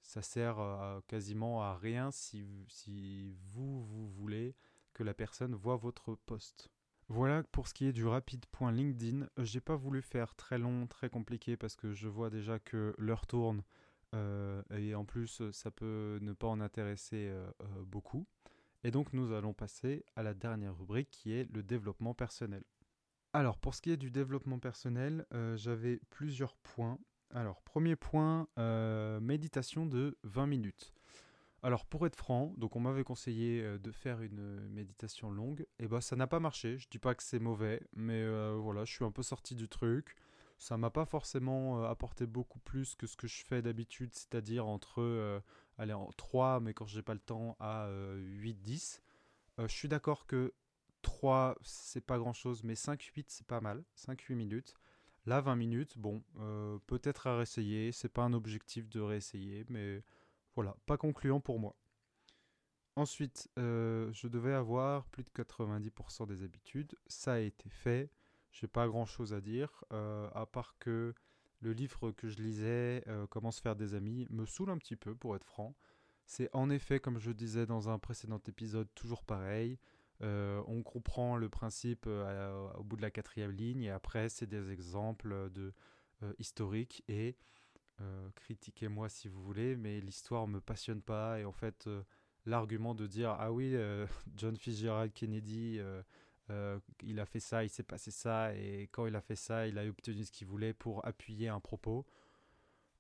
ça 0.02 0.24
sert 0.24 0.58
quasiment 1.06 1.62
à 1.62 1.76
rien 1.76 2.10
si, 2.10 2.48
si 2.68 3.36
vous, 3.52 3.84
vous 3.84 4.08
voulez 4.08 4.56
que 4.96 5.04
la 5.04 5.14
personne 5.14 5.54
voit 5.54 5.76
votre 5.76 6.16
post. 6.16 6.72
Voilà 7.08 7.44
pour 7.44 7.68
ce 7.68 7.74
qui 7.76 7.86
est 7.86 7.94
du 7.94 8.08
rapide 8.08 8.48
point 8.48 8.72
LinkedIn. 8.72 9.28
J'ai 9.38 9.62
pas 9.62 9.76
voulu 9.76 10.02
faire 10.02 10.34
très 10.34 10.58
long, 10.58 10.88
très 10.88 11.10
compliqué 11.10 11.56
parce 11.56 11.76
que 11.76 11.94
je 11.94 12.08
vois 12.08 12.32
déjà 12.32 12.58
que 12.58 12.96
l'heure 12.98 13.28
tourne 13.28 13.62
euh, 14.16 14.64
et 14.72 14.96
en 14.96 15.06
plus 15.06 15.44
ça 15.52 15.70
peut 15.70 16.18
ne 16.22 16.34
pas 16.34 16.48
en 16.48 16.62
intéresser 16.62 17.28
euh, 17.28 17.48
euh, 17.62 17.84
beaucoup. 17.86 18.26
Et 18.84 18.90
donc 18.90 19.14
nous 19.14 19.34
allons 19.34 19.54
passer 19.54 20.04
à 20.16 20.24
la 20.24 20.34
dernière 20.34 20.76
rubrique 20.76 21.10
qui 21.12 21.34
est 21.34 21.52
le 21.54 21.62
développement 21.62 22.16
personnel. 22.16 22.64
Alors 23.34 23.60
pour 23.60 23.76
ce 23.76 23.82
qui 23.82 23.92
est 23.92 23.98
du 23.98 24.12
développement 24.12 24.60
personnel, 24.60 25.26
j'avais 25.56 26.00
plusieurs 26.10 26.56
points. 26.56 26.98
Alors 27.32 27.62
premier 27.64 27.96
point, 27.96 28.48
méditation 29.20 29.88
de 29.88 30.18
20 30.24 30.46
minutes. 30.46 30.94
Alors 31.66 31.88
pour 31.88 32.06
être 32.06 32.16
franc, 32.16 32.54
donc 32.58 32.76
on 32.76 32.80
m'avait 32.80 33.04
conseillé 33.04 33.64
euh, 33.64 33.80
de 33.80 33.92
faire 33.92 34.22
une 34.22 34.70
méditation 34.70 35.32
longue, 35.32 35.66
et 35.80 35.88
bah 35.88 36.00
ça 36.00 36.16
n'a 36.16 36.28
pas 36.28 36.40
marché. 36.40 36.78
Je 36.78 36.88
dis 36.88 37.00
pas 37.00 37.16
que 37.16 37.24
c'est 37.24 37.40
mauvais, 37.40 37.82
mais 37.96 38.22
euh, 38.22 38.56
voilà, 38.56 38.86
je 38.86 38.94
suis 38.94 39.04
un 39.04 39.10
peu 39.10 39.24
sorti 39.24 39.56
du 39.56 39.68
truc. 39.68 40.16
Ça 40.60 40.78
m'a 40.78 40.92
pas 40.92 41.06
forcément 41.06 41.82
euh, 41.82 41.90
apporté 41.90 42.28
beaucoup 42.28 42.60
plus 42.60 42.94
que 42.94 43.08
ce 43.08 43.18
que 43.18 43.26
je 43.26 43.44
fais 43.44 43.64
d'habitude, 43.64 44.14
c'est-à-dire 44.14 44.68
entre 44.68 45.42
aller 45.80 45.94
en 45.94 46.12
3, 46.18 46.60
mais 46.60 46.76
quand 46.76 46.86
j'ai 46.86 47.02
pas 47.02 47.16
le 47.16 47.20
temps, 47.20 47.58
à 47.60 47.90
8-10. 47.90 49.02
je 49.58 49.66
suis 49.68 49.88
d'accord 49.88 50.28
que 50.28 50.54
3, 51.02 51.58
c'est 51.64 52.06
pas 52.06 52.20
grand-chose, 52.20 52.64
mais 52.64 52.76
5-8, 52.76 53.26
c'est 53.30 53.48
pas 53.48 53.60
mal. 53.60 53.84
5-8 53.98 54.36
minutes. 54.36 54.76
Là, 55.26 55.42
20 55.42 55.56
minutes, 55.56 55.98
bon, 55.98 56.22
peut-être 56.86 57.26
à 57.26 57.38
réessayer. 57.38 57.92
C'est 57.92 58.10
pas 58.10 58.22
un 58.22 58.34
objectif 58.34 58.88
de 58.88 59.02
réessayer, 59.02 59.66
mais 59.70 60.04
voilà, 60.56 60.76
pas 60.86 60.98
concluant 60.98 61.40
pour 61.40 61.60
moi. 61.60 61.76
Ensuite, 62.98 63.50
euh, 63.60 64.10
je 64.14 64.28
devais 64.28 64.54
avoir 64.54 65.06
plus 65.08 65.24
de 65.24 65.30
90% 65.30 66.28
des 66.28 66.44
habitudes. 66.44 66.96
Ça 67.08 67.34
a 67.34 67.40
été 67.40 67.70
fait. 67.70 68.10
J'ai 68.52 68.68
pas 68.68 68.88
grand 68.88 69.06
chose 69.06 69.34
à 69.34 69.42
dire, 69.42 69.84
euh, 69.92 70.30
à 70.34 70.46
part 70.46 70.78
que 70.80 71.14
le 71.60 71.74
livre 71.74 72.12
que 72.12 72.30
je 72.30 72.38
lisais, 72.42 73.04
euh, 73.08 73.28
Comment 73.28 73.52
se 73.52 73.60
faire 73.60 73.76
des 73.76 73.96
amis, 73.96 74.28
me 74.30 74.46
saoule 74.46 74.70
un 74.70 74.78
petit 74.78 74.96
peu, 74.96 75.14
pour 75.14 75.36
être 75.36 75.44
franc. 75.44 75.76
C'est 76.26 76.50
en 76.54 76.70
effet, 76.70 77.02
comme 77.02 77.20
je 77.20 77.32
disais 77.32 77.66
dans 77.66 77.90
un 77.90 78.00
précédent 78.00 78.42
épisode, 78.48 78.88
toujours 78.96 79.24
pareil. 79.26 79.78
on 80.22 80.82
comprend 80.84 81.36
le 81.36 81.50
principe 81.50 82.08
au 82.08 82.84
bout 82.84 82.96
de 82.96 83.02
la 83.02 83.12
quatrième 83.12 83.52
ligne, 83.52 83.84
et 83.84 83.92
après, 83.92 84.30
c'est 84.30 84.48
des 84.48 84.72
exemples 84.72 85.52
de 85.52 85.74
historiques 86.40 87.04
et 87.10 87.36
euh, 88.02 88.30
critiquez-moi 88.36 89.08
si 89.10 89.30
vous 89.30 89.42
voulez, 89.42 89.76
mais 89.76 90.02
l'histoire 90.02 90.48
me 90.48 90.60
passionne 90.60 91.02
pas. 91.02 91.40
Et 91.40 91.46
en 91.46 91.52
fait, 91.52 91.88
euh, 91.88 92.04
l'argument 92.46 92.94
de 92.96 93.08
dire 93.08 93.36
ah 93.40 93.52
oui, 93.52 93.76
euh, 93.76 94.06
John 94.36 94.58
Fitzgerald 94.58 95.14
Kennedy, 95.14 95.80
il 97.04 97.20
a 97.20 97.26
fait 97.26 97.40
ça, 97.40 97.64
il 97.64 97.70
s'est 97.70 97.84
passé 97.84 98.12
ça, 98.12 98.54
et 98.56 98.90
quand 98.92 99.06
il 99.08 99.16
a 99.16 99.22
fait 99.22 99.36
ça, 99.36 99.68
il 99.68 99.80
a 99.80 99.86
obtenu 99.86 100.24
ce 100.26 100.32
qu'il 100.32 100.48
voulait 100.48 100.74
pour 100.74 101.06
appuyer 101.06 101.50
un 101.50 101.60
propos. 101.60 102.06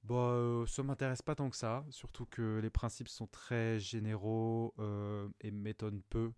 Bah, 0.03 0.63
ça 0.67 0.83
m'intéresse 0.83 1.21
pas 1.21 1.35
tant 1.35 1.49
que 1.49 1.57
ça, 1.57 1.83
surtout 1.89 2.25
que 2.25 2.59
les 2.61 2.69
principes 2.69 3.07
sont 3.07 3.27
très 3.27 3.79
généraux 3.79 4.73
et 5.41 5.51
m'étonnent 5.51 6.03
peu. 6.09 6.31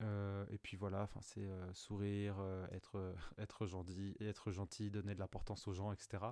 et 0.00 0.58
puis 0.62 0.76
voilà, 0.76 1.08
c'est 1.20 1.48
sourire, 1.74 2.36
être, 2.72 3.14
être 3.38 3.66
gentil, 3.66 4.16
être 4.20 4.50
gentil, 4.50 4.90
donner 4.90 5.14
de 5.14 5.20
l'importance 5.20 5.68
aux 5.68 5.74
gens, 5.74 5.92
etc. 5.92 6.24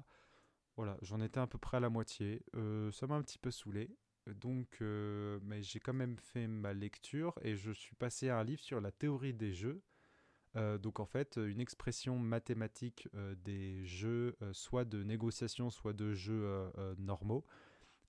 Voilà, 0.77 0.97
j'en 1.03 1.20
étais 1.20 1.41
à 1.41 1.47
peu 1.47 1.59
près 1.59 1.77
à 1.77 1.81
la 1.81 1.91
moitié. 1.91 2.43
Euh, 2.57 2.91
ça 2.93 3.07
m'a 3.07 3.14
un 3.16 3.23
petit 3.23 3.39
peu 3.39 3.51
saoulé. 3.51 3.91
Donc, 4.27 4.79
euh, 4.81 5.39
mais 5.43 5.62
j'ai 5.62 5.81
quand 5.81 5.93
même 5.93 6.16
fait 6.18 6.47
ma 6.47 6.73
lecture 6.73 7.35
et 7.43 7.57
je 7.57 7.73
suis 7.73 7.97
passé 7.97 8.29
à 8.29 8.39
un 8.39 8.45
livre 8.45 8.62
sur 8.62 8.81
la 8.81 8.93
théorie 8.93 9.35
des 9.35 9.53
jeux. 9.53 9.83
Euh, 10.57 10.79
donc 10.79 11.01
en 11.01 11.07
fait, 11.07 11.37
une 11.37 11.61
expression 11.61 12.18
mathématique 12.18 13.09
des 13.45 13.85
jeux, 13.85 14.37
soit 14.53 14.85
de 14.85 15.03
négociation, 15.03 15.70
soit 15.70 15.93
de 15.93 16.14
jeux 16.14 16.70
normaux. 16.99 17.45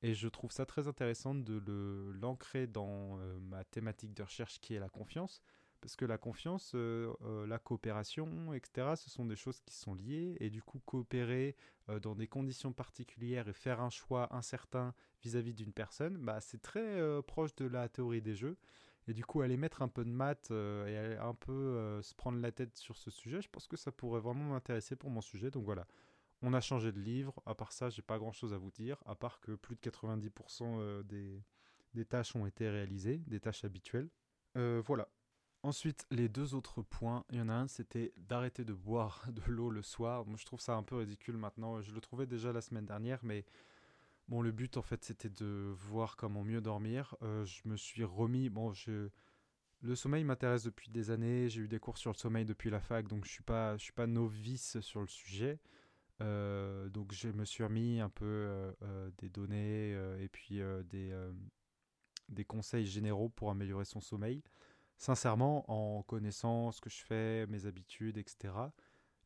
Et 0.01 0.14
je 0.14 0.28
trouve 0.28 0.51
ça 0.51 0.66
très 0.66 0.88
intéressant 0.88 1.34
de 1.34 2.11
l'ancrer 2.22 2.68
dans 2.68 3.18
ma 3.41 3.64
thématique 3.64 4.14
de 4.14 4.24
recherche 4.24 4.59
qui 4.59 4.76
est 4.76 4.80
la 4.80 4.89
confiance. 4.89 5.41
Parce 5.84 5.97
que 5.97 6.05
la 6.05 6.17
confiance, 6.17 6.71
euh, 6.75 7.13
euh, 7.25 7.45
la 7.45 7.59
coopération, 7.59 8.53
etc., 8.53 8.93
ce 8.95 9.09
sont 9.09 9.25
des 9.25 9.36
choses 9.36 9.59
qui 9.59 9.75
sont 9.75 9.93
liées. 9.93 10.38
Et 10.39 10.49
du 10.49 10.61
coup, 10.61 10.79
coopérer 10.86 11.57
euh, 11.89 11.99
dans 11.99 12.15
des 12.15 12.25
conditions 12.25 12.71
particulières 12.71 13.49
et 13.49 13.53
faire 13.53 13.81
un 13.81 13.89
choix 13.89 14.34
incertain 14.34 14.93
vis-à-vis 15.23 15.53
d'une 15.53 15.73
personne, 15.73 16.15
bah, 16.15 16.39
c'est 16.39 16.61
très 16.61 17.21
proche 17.23 17.53
de 17.55 17.65
la 17.65 17.89
théorie 17.89 18.21
des 18.21 18.34
jeux. 18.34 18.55
Et 19.09 19.13
du 19.13 19.25
coup, 19.25 19.41
aller 19.41 19.57
mettre 19.57 19.81
un 19.81 19.89
peu 19.89 20.05
de 20.05 20.09
maths 20.09 20.51
et 20.51 21.17
un 21.19 21.34
peu 21.34 22.01
se 22.01 22.15
prendre 22.15 22.39
la 22.39 22.53
tête 22.53 22.77
sur 22.77 22.95
ce 22.95 23.11
sujet, 23.11 23.41
je 23.41 23.49
pense 23.49 23.67
que 23.67 23.75
ça 23.75 23.91
pourrait 23.91 24.21
vraiment 24.21 24.45
m'intéresser 24.45 24.95
pour 24.95 25.09
mon 25.09 25.19
sujet. 25.19 25.51
Donc 25.51 25.65
voilà, 25.65 25.86
on 26.41 26.53
a 26.53 26.61
changé 26.61 26.93
de 26.93 27.01
livre. 27.01 27.34
À 27.45 27.55
part 27.55 27.73
ça, 27.73 27.89
j'ai 27.89 28.01
pas 28.01 28.17
grand-chose 28.17 28.53
à 28.53 28.57
vous 28.57 28.71
dire, 28.71 29.03
à 29.05 29.15
part 29.15 29.41
que 29.41 29.51
plus 29.51 29.75
de 29.75 29.81
90% 29.81 31.03
des, 31.03 31.43
des 31.93 32.05
tâches 32.05 32.38
ont 32.38 32.45
été 32.45 32.69
réalisées, 32.69 33.17
des 33.27 33.41
tâches 33.41 33.65
habituelles. 33.65 34.07
voilà, 34.55 35.09
Ensuite, 35.64 36.05
les 36.11 36.28
deux 36.28 36.55
autres 36.55 36.82
points, 36.82 37.24
il 37.32 37.38
y 37.38 37.41
en 37.41 37.47
a 37.47 37.53
un, 37.53 37.68
c'était 37.70 38.11
d'arrêter 38.18 38.66
de 38.66 38.74
boire 38.74 39.24
de 39.32 39.41
l'eau 39.49 39.70
le 39.70 39.82
soir. 39.82 40.26
Moi, 40.26 40.36
je 40.38 40.45
trouve 40.45 40.59
ça 40.59 40.76
un 40.76 40.84
peu 40.84 40.97
ridicule 40.97 41.38
maintenant. 41.38 41.82
Je 41.82 41.93
le 41.93 42.01
trouvais 42.01 42.26
déjà 42.26 42.51
la 42.51 42.59
semaine 42.59 42.86
dernière, 42.86 43.20
mais 43.24 43.45
bon, 44.28 44.41
le 44.41 44.51
but, 44.51 44.76
en 44.76 44.82
fait, 44.82 45.05
c'était 45.05 45.30
de 45.30 45.74
voir 45.74 46.18
comment 46.18 46.43
mieux 46.43 46.59
dormir. 46.59 47.16
Euh, 47.22 47.45
je 47.45 47.61
me 47.64 47.78
suis 47.78 48.03
remis, 48.03 48.49
bon, 48.49 48.74
le 49.82 49.95
sommeil 49.95 50.26
m'intéresse 50.26 50.64
depuis 50.64 50.89
des 50.89 51.11
années. 51.11 51.47
J'ai 51.47 51.61
eu 51.61 51.70
des 51.70 51.80
cours 51.80 51.97
sur 51.97 52.11
le 52.11 52.18
sommeil 52.18 52.43
depuis 52.43 52.70
la 52.70 52.82
fac, 52.82 53.07
donc 53.07 53.24
je 53.24 53.32
suis 53.32 53.43
pas, 53.43 53.78
suis 53.78 53.93
pas 53.93 54.05
novice 54.05 54.82
sur 54.82 54.99
le 54.99 55.07
sujet. 55.07 55.61
Euh, 56.20 56.89
donc, 56.89 57.14
je 57.14 57.30
me 57.30 57.45
suis 57.45 57.64
remis 57.64 58.01
un 58.01 58.09
peu 58.09 58.26
euh, 58.26 59.09
des 59.18 59.30
données 59.30 59.93
et 60.20 60.28
puis 60.28 60.59
des 62.28 62.43
conseils 62.43 62.86
généraux 62.86 63.30
pour 63.30 63.49
améliorer 63.49 63.86
son 63.86 64.01
sommeil 64.01 64.43
sincèrement, 64.97 65.69
en 65.71 66.03
connaissant 66.03 66.71
ce 66.71 66.81
que 66.81 66.89
je 66.89 67.03
fais, 67.03 67.45
mes 67.47 67.65
habitudes, 67.65 68.17
etc., 68.17 68.53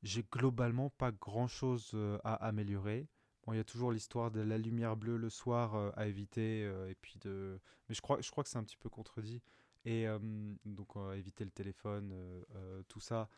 j'ai 0.03 0.24
globalement 0.24 0.89
pas 0.91 1.11
grand 1.11 1.47
chose 1.47 1.91
euh, 1.93 2.20
à 2.24 2.36
améliorer. 2.36 3.07
Bon, 3.43 3.53
il 3.53 3.57
y 3.57 3.59
a 3.59 3.63
toujours 3.63 3.91
l'histoire 3.91 4.32
de 4.32 4.41
la 4.41 4.57
lumière 4.57 4.95
bleue 4.95 5.18
le 5.18 5.30
soir 5.30 5.76
euh, 5.76 5.91
à 5.95 6.07
éviter, 6.07 6.63
euh, 6.65 6.89
et 6.89 6.95
puis 6.95 7.18
de. 7.20 7.59
Mais 7.89 7.95
je 7.95 8.01
crois, 8.01 8.22
je 8.22 8.30
crois 8.30 8.43
que 8.43 8.49
c'est 8.49 8.57
un 8.57 8.63
petit 8.63 8.78
peu 8.78 8.89
contredit. 8.89 9.41
Et 9.86 10.05
donc, 10.65 10.97
éviter 11.15 11.45
le 11.45 11.51
téléphone, 11.51 12.13
tout 12.89 12.99
ça. 12.99 13.30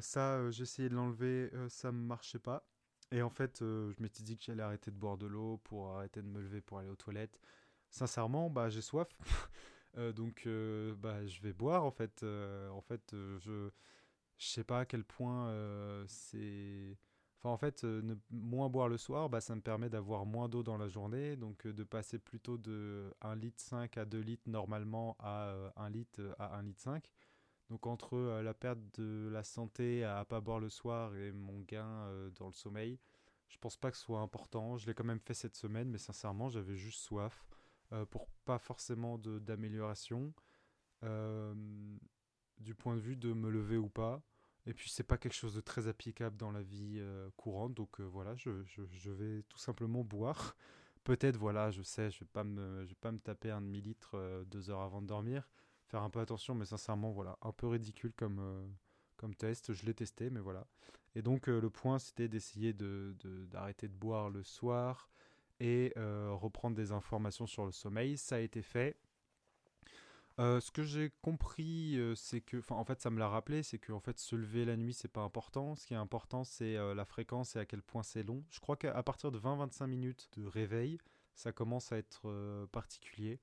ça, 0.00 0.50
j'ai 0.50 0.64
essayé 0.64 0.88
de 0.88 0.94
l'enlever, 0.96 1.52
ça 1.68 1.92
ne 1.92 1.98
marchait 1.98 2.40
pas. 2.40 2.66
Et 3.12 3.22
en 3.22 3.30
fait, 3.30 3.58
je 3.60 3.94
m'étais 4.02 4.24
dit 4.24 4.36
que 4.36 4.42
j'allais 4.42 4.64
arrêter 4.64 4.90
de 4.90 4.96
boire 4.96 5.16
de 5.16 5.26
l'eau 5.26 5.58
pour 5.58 5.92
arrêter 5.92 6.20
de 6.20 6.26
me 6.26 6.40
lever 6.40 6.62
pour 6.62 6.80
aller 6.80 6.88
aux 6.88 6.96
toilettes. 6.96 7.38
Sincèrement, 7.90 8.50
bah, 8.50 8.70
j'ai 8.70 8.82
soif. 8.82 9.06
Euh, 9.98 10.12
donc, 10.12 10.44
euh, 10.46 10.94
bah, 10.96 11.26
je 11.26 11.40
vais 11.42 11.52
boire 11.52 11.84
en 11.84 11.90
fait. 11.90 12.22
Euh, 12.22 12.68
en 12.70 12.80
fait, 12.80 13.02
je 13.12 13.70
je 14.38 14.46
sais 14.46 14.64
pas 14.64 14.80
à 14.80 14.84
quel 14.86 15.04
point 15.04 15.52
c'est. 16.08 16.96
Enfin, 17.38 17.50
en 17.50 17.56
fait, 17.56 17.84
ne, 17.84 18.14
moins 18.30 18.68
boire 18.68 18.88
le 18.88 18.98
soir, 18.98 19.28
bah, 19.28 19.40
ça 19.40 19.54
me 19.56 19.60
permet 19.60 19.90
d'avoir 19.90 20.26
moins 20.26 20.48
d'eau 20.48 20.62
dans 20.62 20.76
la 20.76 20.88
journée, 20.88 21.36
donc 21.36 21.66
de 21.66 21.84
passer 21.84 22.18
plutôt 22.18 22.56
de 22.58 23.12
1 23.20 23.34
litre 23.36 23.60
5 23.60 23.96
à 23.98 24.04
2 24.04 24.20
litres 24.20 24.48
normalement 24.48 25.16
à 25.20 25.54
1 25.76 25.90
litre 25.90 26.20
à 26.38 26.56
1 26.58 26.62
litre 26.62 26.80
5. 26.80 27.10
Donc 27.70 27.86
entre 27.86 28.40
la 28.42 28.54
perte 28.54 28.78
de 29.00 29.28
la 29.32 29.44
santé 29.44 30.04
à, 30.04 30.24
pas 30.24 30.40
boire 30.40 30.60
le 30.60 30.68
soir 30.70 31.14
et 31.16 31.32
mon 31.32 31.60
gain 31.62 32.08
dans 32.36 32.46
le 32.46 32.52
sommeil, 32.52 32.98
je 33.48 33.58
pense 33.58 33.76
pas 33.76 33.90
que 33.90 33.96
ce 33.96 34.04
soit 34.04 34.20
important. 34.20 34.76
Je 34.78 34.86
l'ai 34.86 34.94
quand 34.94 35.04
même 35.04 35.20
fait 35.20 35.34
cette 35.34 35.56
semaine, 35.56 35.90
mais 35.90 35.98
sincèrement, 35.98 36.48
j'avais 36.48 36.76
juste 36.76 37.00
soif. 37.00 37.44
Euh, 37.92 38.06
pour 38.06 38.26
pas 38.46 38.58
forcément 38.58 39.18
d'amélioration 39.18 40.32
euh, 41.04 41.54
du 42.58 42.74
point 42.74 42.96
de 42.96 43.00
vue 43.00 43.16
de 43.16 43.34
me 43.34 43.50
lever 43.50 43.76
ou 43.76 43.88
pas. 43.88 44.22
Et 44.64 44.72
puis 44.72 44.88
c'est 44.88 45.02
pas 45.02 45.18
quelque 45.18 45.34
chose 45.34 45.54
de 45.54 45.60
très 45.60 45.88
applicable 45.88 46.36
dans 46.36 46.52
la 46.52 46.62
vie 46.62 46.96
euh, 47.00 47.28
courante, 47.36 47.74
donc 47.74 48.00
voilà, 48.00 48.34
je, 48.36 48.62
je, 48.64 49.10
vais 49.10 49.42
tout 49.48 49.58
simplement 49.58 50.04
boire. 50.04 50.56
Peut-être, 51.04 51.36
voilà, 51.36 51.70
je 51.70 51.82
sais, 51.82 52.10
je 52.10 52.20
vais 52.20 52.30
pas 52.32 52.44
me, 52.44 52.84
je 52.84 52.90
vais 52.90 52.98
pas 53.00 53.12
me 53.12 53.18
taper 53.18 53.50
un 53.50 53.60
demi-litre 53.60 54.44
deux 54.46 54.70
heures 54.70 54.82
avant 54.82 55.02
de 55.02 55.08
dormir. 55.08 55.50
Faire 55.88 56.02
un 56.02 56.10
peu 56.10 56.20
attention, 56.20 56.54
mais 56.54 56.64
sincèrement, 56.64 57.10
voilà, 57.10 57.36
un 57.42 57.52
peu 57.52 57.66
ridicule 57.66 58.12
comme, 58.14 58.72
comme 59.16 59.34
test. 59.34 59.72
Je 59.72 59.84
l'ai 59.84 59.94
testé, 59.94 60.30
mais 60.30 60.40
voilà. 60.40 60.66
Et 61.16 61.22
donc 61.22 61.48
le 61.48 61.68
point, 61.70 61.98
c'était 61.98 62.28
d'essayer 62.28 62.72
d'arrêter 62.72 63.28
de, 63.28 63.46
d'arrêter 63.46 63.88
de 63.88 63.94
boire 63.94 64.30
le 64.30 64.44
soir, 64.44 65.10
euh, 65.64 66.30
reprendre 66.32 66.76
des 66.76 66.92
informations 66.92 67.46
sur 67.46 67.64
le 67.64 67.72
sommeil. 67.72 68.16
Ça 68.16 68.36
a 68.36 68.38
été 68.38 68.62
fait. 68.62 68.96
Euh, 70.38 70.60
ce 70.60 70.70
que 70.70 70.82
j'ai 70.82 71.10
compris, 71.20 71.96
euh, 71.98 72.14
c'est 72.14 72.40
que, 72.40 72.62
en 72.70 72.84
fait, 72.84 73.00
ça 73.00 73.10
me 73.10 73.18
l'a 73.18 73.28
rappelé, 73.28 73.62
c'est 73.62 73.78
que 73.78 73.92
en 73.92 74.00
fait, 74.00 74.18
se 74.18 74.34
lever 74.34 74.64
la 74.64 74.76
nuit, 74.76 74.94
c'est 74.94 75.12
pas 75.12 75.20
important. 75.20 75.74
Ce 75.76 75.86
qui 75.86 75.94
est 75.94 75.98
important, 75.98 76.42
c'est 76.44 76.74
la 76.94 77.04
fréquence 77.04 77.54
et 77.56 77.58
à 77.58 77.66
quel 77.66 77.82
point 77.82 78.02
c'est 78.02 78.22
long. 78.22 78.44
Je 78.50 78.60
crois 78.60 78.76
qu'à 78.76 79.02
partir 79.02 79.30
de 79.30 79.38
20-25 79.38 79.86
minutes 79.86 80.28
de 80.36 80.46
réveil, 80.46 80.98
ça 81.34 81.52
commence 81.52 81.92
à 81.92 81.98
être 81.98 82.66
particulier. 82.72 83.40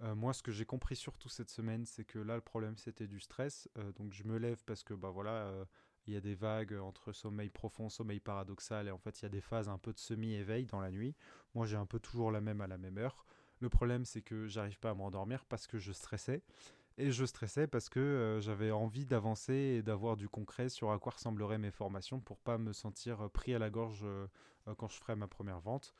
moi, 0.00 0.34
ce 0.34 0.42
que 0.42 0.52
j'ai 0.52 0.66
compris 0.66 0.94
surtout 0.94 1.30
cette 1.30 1.50
semaine, 1.50 1.86
c'est 1.86 2.04
que 2.04 2.18
là, 2.18 2.34
le 2.34 2.42
problème, 2.42 2.76
c'était 2.76 3.06
du 3.06 3.18
stress. 3.18 3.68
donc, 3.96 4.12
je 4.12 4.24
me 4.24 4.36
lève 4.36 4.62
parce 4.66 4.84
que, 4.84 4.94
bah 4.94 5.10
voilà, 5.10 5.66
il 6.06 6.14
y 6.14 6.16
a 6.16 6.20
des 6.20 6.34
vagues 6.34 6.74
entre 6.74 7.12
sommeil 7.12 7.50
profond, 7.50 7.88
sommeil 7.88 8.20
paradoxal, 8.20 8.88
et 8.88 8.90
en 8.90 8.98
fait 8.98 9.20
il 9.20 9.24
y 9.24 9.26
a 9.26 9.30
des 9.30 9.40
phases 9.40 9.68
un 9.68 9.78
peu 9.78 9.92
de 9.92 9.98
semi-éveil 9.98 10.66
dans 10.66 10.80
la 10.80 10.90
nuit. 10.90 11.14
Moi 11.54 11.66
j'ai 11.66 11.76
un 11.76 11.86
peu 11.86 11.98
toujours 11.98 12.30
la 12.30 12.40
même 12.40 12.60
à 12.60 12.66
la 12.66 12.78
même 12.78 12.98
heure. 12.98 13.26
Le 13.60 13.68
problème 13.68 14.04
c'est 14.04 14.22
que 14.22 14.46
j'arrive 14.46 14.78
pas 14.78 14.90
à 14.90 14.94
m'endormir 14.94 15.44
parce 15.46 15.66
que 15.66 15.78
je 15.78 15.92
stressais. 15.92 16.42
Et 16.98 17.10
je 17.10 17.26
stressais 17.26 17.66
parce 17.66 17.90
que 17.90 18.00
euh, 18.00 18.40
j'avais 18.40 18.70
envie 18.70 19.04
d'avancer 19.04 19.52
et 19.52 19.82
d'avoir 19.82 20.16
du 20.16 20.28
concret 20.28 20.70
sur 20.70 20.92
à 20.92 20.98
quoi 20.98 21.12
ressembleraient 21.12 21.58
mes 21.58 21.70
formations 21.70 22.20
pour 22.20 22.38
pas 22.38 22.56
me 22.56 22.72
sentir 22.72 23.28
pris 23.30 23.54
à 23.54 23.58
la 23.58 23.68
gorge 23.68 24.00
euh, 24.04 24.26
quand 24.78 24.88
je 24.88 24.96
ferai 24.96 25.14
ma 25.14 25.28
première 25.28 25.60
vente. 25.60 25.92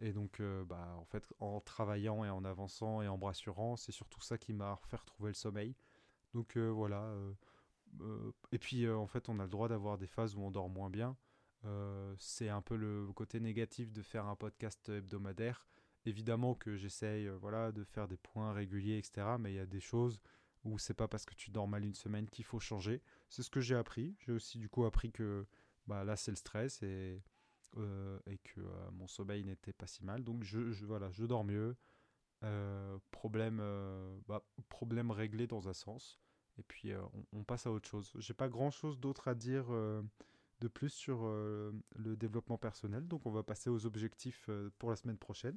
Et 0.00 0.12
donc, 0.12 0.42
bah, 0.66 0.96
en 0.98 1.04
fait, 1.04 1.32
en 1.38 1.60
travaillant 1.60 2.24
et 2.24 2.30
en 2.30 2.44
avançant 2.44 3.00
et 3.00 3.06
en 3.06 3.16
me 3.16 3.24
rassurant, 3.26 3.76
c'est 3.76 3.92
surtout 3.92 4.20
ça 4.20 4.38
qui 4.38 4.52
m'a 4.52 4.76
fait 4.88 4.96
retrouver 4.96 5.30
le 5.30 5.34
sommeil. 5.34 5.76
Donc 6.32 6.56
voilà. 6.56 7.14
Et 8.52 8.58
puis, 8.58 8.88
en 8.88 9.06
fait, 9.06 9.28
on 9.28 9.38
a 9.38 9.44
le 9.44 9.50
droit 9.50 9.68
d'avoir 9.68 9.98
des 9.98 10.06
phases 10.06 10.34
où 10.34 10.40
on 10.40 10.50
dort 10.50 10.68
moins 10.68 10.90
bien. 10.90 11.16
c'est 12.18 12.48
un 12.48 12.62
peu 12.62 12.76
le 12.76 13.06
côté 13.14 13.40
négatif 13.40 13.92
de 13.92 14.02
faire 14.02 14.26
un 14.26 14.36
podcast 14.36 14.88
hebdomadaire. 14.88 15.66
Évidemment 16.06 16.54
que 16.54 16.76
j'essaye 16.76 17.28
voilà, 17.40 17.72
de 17.72 17.82
faire 17.84 18.08
des 18.08 18.18
points 18.18 18.52
réguliers, 18.52 18.98
etc. 18.98 19.36
Mais 19.38 19.52
il 19.52 19.56
y 19.56 19.60
a 19.60 19.66
des 19.66 19.80
choses 19.80 20.20
où 20.64 20.78
c'est 20.78 20.94
pas 20.94 21.08
parce 21.08 21.24
que 21.24 21.34
tu 21.34 21.50
dors 21.50 21.68
mal 21.68 21.84
une 21.84 21.94
semaine 21.94 22.28
qu'il 22.28 22.44
faut 22.44 22.60
changer. 22.60 23.02
C'est 23.28 23.42
ce 23.42 23.50
que 23.50 23.60
j'ai 23.60 23.76
appris. 23.76 24.16
J'ai 24.20 24.32
aussi 24.32 24.58
du 24.58 24.68
coup 24.68 24.84
appris 24.84 25.12
que 25.12 25.46
bah, 25.86 26.04
là 26.04 26.16
c'est 26.16 26.30
le 26.30 26.36
stress 26.36 26.82
et, 26.82 27.22
euh, 27.76 28.18
que 28.44 28.60
euh, 28.60 28.90
mon 28.92 29.06
sommeil 29.06 29.44
n'était 29.44 29.72
pas 29.72 29.86
si 29.86 30.04
mal. 30.04 30.24
Donc 30.24 30.42
je, 30.42 30.58
voilà, 30.84 31.10
je 31.10 31.24
dors 31.24 31.44
mieux. 31.44 31.76
Euh, 32.42 32.98
problème, 33.10 33.62
bah, 34.26 34.42
problème 34.68 35.10
réglé 35.10 35.46
dans 35.46 35.68
un 35.68 35.72
sens. 35.72 36.20
Et 36.58 36.62
puis 36.62 36.92
on, 37.32 37.44
passe 37.44 37.66
à 37.66 37.72
autre 37.72 37.88
chose. 37.88 38.12
J'ai 38.18 38.34
pas 38.34 38.48
grand 38.48 38.70
chose 38.70 39.00
d'autre 39.00 39.28
à 39.28 39.34
dire 39.34 39.66
de 39.66 40.68
plus 40.68 40.90
sur 40.90 41.24
le 41.24 42.16
développement 42.16 42.58
personnel. 42.58 43.08
Donc 43.08 43.26
on 43.26 43.30
va 43.30 43.42
passer 43.42 43.70
aux 43.70 43.86
objectifs 43.86 44.48
pour 44.78 44.90
la 44.90 44.96
semaine 44.96 45.18
prochaine. 45.18 45.56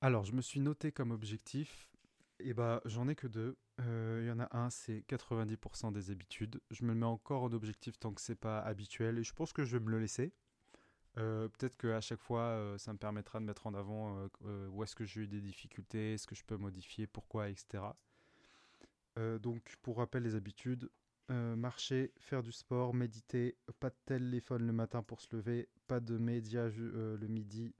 Alors 0.00 0.24
je 0.24 0.32
me 0.32 0.42
suis 0.42 0.60
noté 0.60 0.92
comme 0.92 1.10
objectif 1.10 1.90
et 2.38 2.54
bah, 2.54 2.80
j'en 2.84 3.08
ai 3.08 3.14
que 3.14 3.26
deux. 3.26 3.56
Il 3.78 3.84
euh, 3.86 4.26
y 4.26 4.30
en 4.30 4.40
a 4.40 4.56
un, 4.56 4.70
c'est 4.70 5.04
90% 5.08 5.92
des 5.92 6.10
habitudes. 6.10 6.60
Je 6.70 6.84
me 6.84 6.88
le 6.88 6.94
mets 6.94 7.06
encore 7.06 7.42
en 7.42 7.52
objectif 7.52 7.98
tant 7.98 8.12
que 8.12 8.20
c'est 8.20 8.34
pas 8.36 8.60
habituel 8.60 9.18
et 9.18 9.24
je 9.24 9.32
pense 9.32 9.52
que 9.52 9.64
je 9.64 9.76
vais 9.76 9.84
me 9.84 9.90
le 9.90 10.00
laisser. 10.00 10.32
Euh, 11.18 11.48
peut-être 11.48 11.76
qu'à 11.78 12.00
chaque 12.00 12.20
fois, 12.20 12.40
euh, 12.40 12.78
ça 12.78 12.92
me 12.92 12.98
permettra 12.98 13.40
de 13.40 13.44
mettre 13.44 13.66
en 13.66 13.74
avant 13.74 14.28
où 14.44 14.82
est-ce 14.82 14.94
que 14.94 15.04
j'ai 15.04 15.22
eu 15.22 15.26
des 15.26 15.40
difficultés, 15.40 16.14
est-ce 16.14 16.26
que 16.26 16.34
je 16.34 16.44
peux 16.44 16.56
modifier, 16.56 17.06
pourquoi, 17.06 17.48
etc. 17.48 17.84
donc, 19.40 19.76
pour 19.82 19.98
rappel, 19.98 20.22
les 20.22 20.34
habitudes 20.34 20.90
marcher, 21.28 22.12
faire 22.18 22.42
du 22.42 22.52
sport, 22.52 22.94
méditer, 22.94 23.56
pas 23.80 23.90
de 23.90 23.96
téléphone 24.04 24.66
le 24.66 24.72
matin 24.72 25.02
pour 25.02 25.20
se 25.20 25.34
lever, 25.34 25.68
pas 25.88 25.98
de 25.98 26.18
médias 26.18 26.68
le 26.68 27.26
midi, 27.26 27.74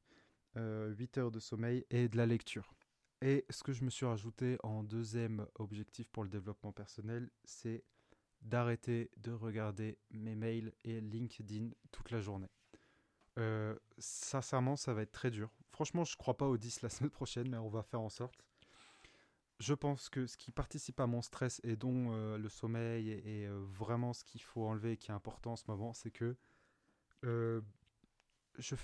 8 0.57 1.19
heures 1.19 1.31
de 1.31 1.39
sommeil 1.39 1.85
et 1.91 2.09
de 2.09 2.17
la 2.17 2.27
lecture. 2.27 2.75
Et 3.23 3.47
ce 3.49 3.63
que 3.63 3.73
je 3.73 3.85
me 3.85 3.91
suis 3.91 4.07
rajouté 4.07 4.59
en 4.63 4.83
deuxième 4.83 5.47
objectif 5.55 6.09
pour 6.11 6.23
le 6.23 6.29
développement 6.29 6.73
personnel, 6.73 7.31
c'est 7.45 7.85
d'arrêter 8.43 9.11
de 9.17 9.33
regarder 9.33 9.99
mes 10.11 10.35
mails 10.35 10.73
et 10.85 11.01
LinkedIn 11.01 11.71
toute 11.93 12.11
la 12.11 12.21
journée. 12.21 12.51
Euh, 13.39 13.75
sincèrement, 13.99 14.77
ça 14.77 14.95
va 14.95 15.03
être 15.03 15.13
très 15.13 15.31
dur. 15.31 15.51
Franchement, 15.71 16.05
je 16.05 16.17
crois 16.17 16.37
pas 16.37 16.47
au 16.47 16.57
10 16.57 16.83
la 16.83 16.89
semaine 16.91 17.11
prochaine, 17.11 17.49
mais 17.49 17.59
on 17.59 17.69
va 17.69 17.83
faire 17.83 18.01
en 18.01 18.09
sorte. 18.09 18.45
Je 19.59 19.75
pense 19.75 20.09
que 20.09 20.27
ce 20.27 20.37
qui 20.37 20.51
participe 20.51 21.01
à 21.01 21.07
mon 21.07 21.23
stress 21.23 21.61
et 21.65 21.77
dont 21.77 22.13
euh, 22.13 22.37
le 22.37 22.49
sommeil 22.49 23.11
est, 23.11 23.47
euh, 23.47 23.65
vraiment 23.71 24.13
ce 24.13 24.23
qu'il 24.23 24.43
faut 24.43 24.67
enlever 24.67 24.93
et 24.93 24.97
qui 24.97 25.11
est 25.11 25.15
important 25.15 25.53
en 25.53 25.57
ce 25.57 25.65
moment, 25.69 25.93
c'est 25.95 26.11
que 26.11 26.37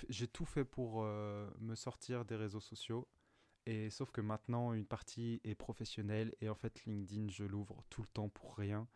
j'ai 0.05 0.27
tout 0.27 0.45
fait 0.45 0.65
pour 0.65 1.03
me 1.03 1.75
sortir 1.75 2.25
des 2.25 2.35
réseaux 2.35 2.59
sociaux 2.59 3.07
et 3.65 3.89
sauf 3.89 4.11
que 4.11 4.21
maintenant, 4.21 4.73
une 4.73 4.85
partie 4.85 5.39
est 5.43 5.55
professionnelle 5.55 6.35
et 6.41 6.49
en 6.49 6.55
fait, 6.55 6.83
LinkedIn, 6.85 7.29
je 7.29 7.45
l'ouvre 7.45 7.83
tout 7.89 8.01
le 8.01 8.07
temps 8.07 8.29
pour 8.29 8.57
rien. 8.57 8.87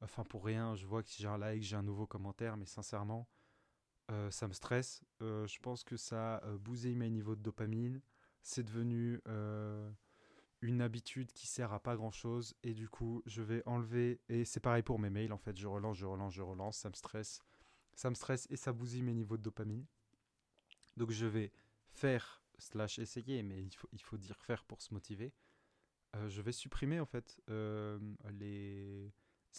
Enfin, 0.00 0.24
pour 0.24 0.44
rien, 0.44 0.76
je 0.76 0.86
vois 0.86 1.02
que 1.02 1.10
j'ai 1.10 1.26
un 1.26 1.38
like, 1.38 1.62
j'ai 1.62 1.76
un 1.76 1.82
nouveau 1.82 2.06
commentaire, 2.06 2.56
mais 2.56 2.66
sincèrement, 2.66 3.28
euh, 4.10 4.30
ça 4.30 4.46
me 4.46 4.52
stresse. 4.52 5.02
Euh, 5.22 5.46
je 5.46 5.58
pense 5.60 5.82
que 5.82 5.96
ça 5.96 6.36
a 6.36 6.56
bousillé 6.56 6.94
mes 6.94 7.10
niveaux 7.10 7.34
de 7.34 7.42
dopamine. 7.42 8.00
C'est 8.42 8.64
devenu 8.64 9.20
euh, 9.28 9.90
une 10.62 10.80
habitude 10.80 11.32
qui 11.32 11.46
sert 11.46 11.72
à 11.72 11.80
pas 11.80 11.96
grand 11.96 12.12
chose. 12.12 12.54
Et 12.62 12.72
du 12.72 12.88
coup, 12.88 13.22
je 13.26 13.42
vais 13.42 13.62
enlever. 13.66 14.20
Et 14.28 14.44
c'est 14.44 14.60
pareil 14.60 14.82
pour 14.82 14.98
mes 14.98 15.10
mails, 15.10 15.32
en 15.32 15.38
fait. 15.38 15.56
Je 15.56 15.66
relance, 15.66 15.98
je 15.98 16.06
relance, 16.06 16.32
je 16.32 16.42
relance. 16.42 16.78
Ça 16.78 16.88
me 16.88 16.94
stresse. 16.94 17.40
Ça 17.94 18.08
me 18.08 18.14
stresse 18.14 18.46
et 18.48 18.56
ça 18.56 18.72
bousille 18.72 19.02
mes 19.02 19.12
niveaux 19.12 19.36
de 19.36 19.42
dopamine. 19.42 19.84
Donc, 20.96 21.10
je 21.10 21.26
vais 21.26 21.52
faire 21.88 22.42
slash 22.58 22.98
essayer, 22.98 23.42
mais 23.42 23.62
il 23.92 24.00
faut, 24.00 24.16
dire 24.16 24.40
faire 24.40 24.64
pour 24.64 24.80
se 24.80 24.94
motiver. 24.94 25.32
Euh, 26.14 26.28
je 26.28 26.42
vais 26.42 26.52
supprimer 26.52 27.00
en 27.00 27.06
fait 27.06 27.40
euh, 27.50 27.98
les 28.30 29.10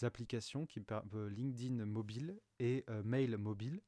applications 0.03 0.65
qui 0.65 0.83
euh, 0.91 1.29
LinkedIn 1.29 1.85
mobile 1.85 2.39
et 2.59 2.85
mail 3.03 3.37
mobile. 3.37 3.81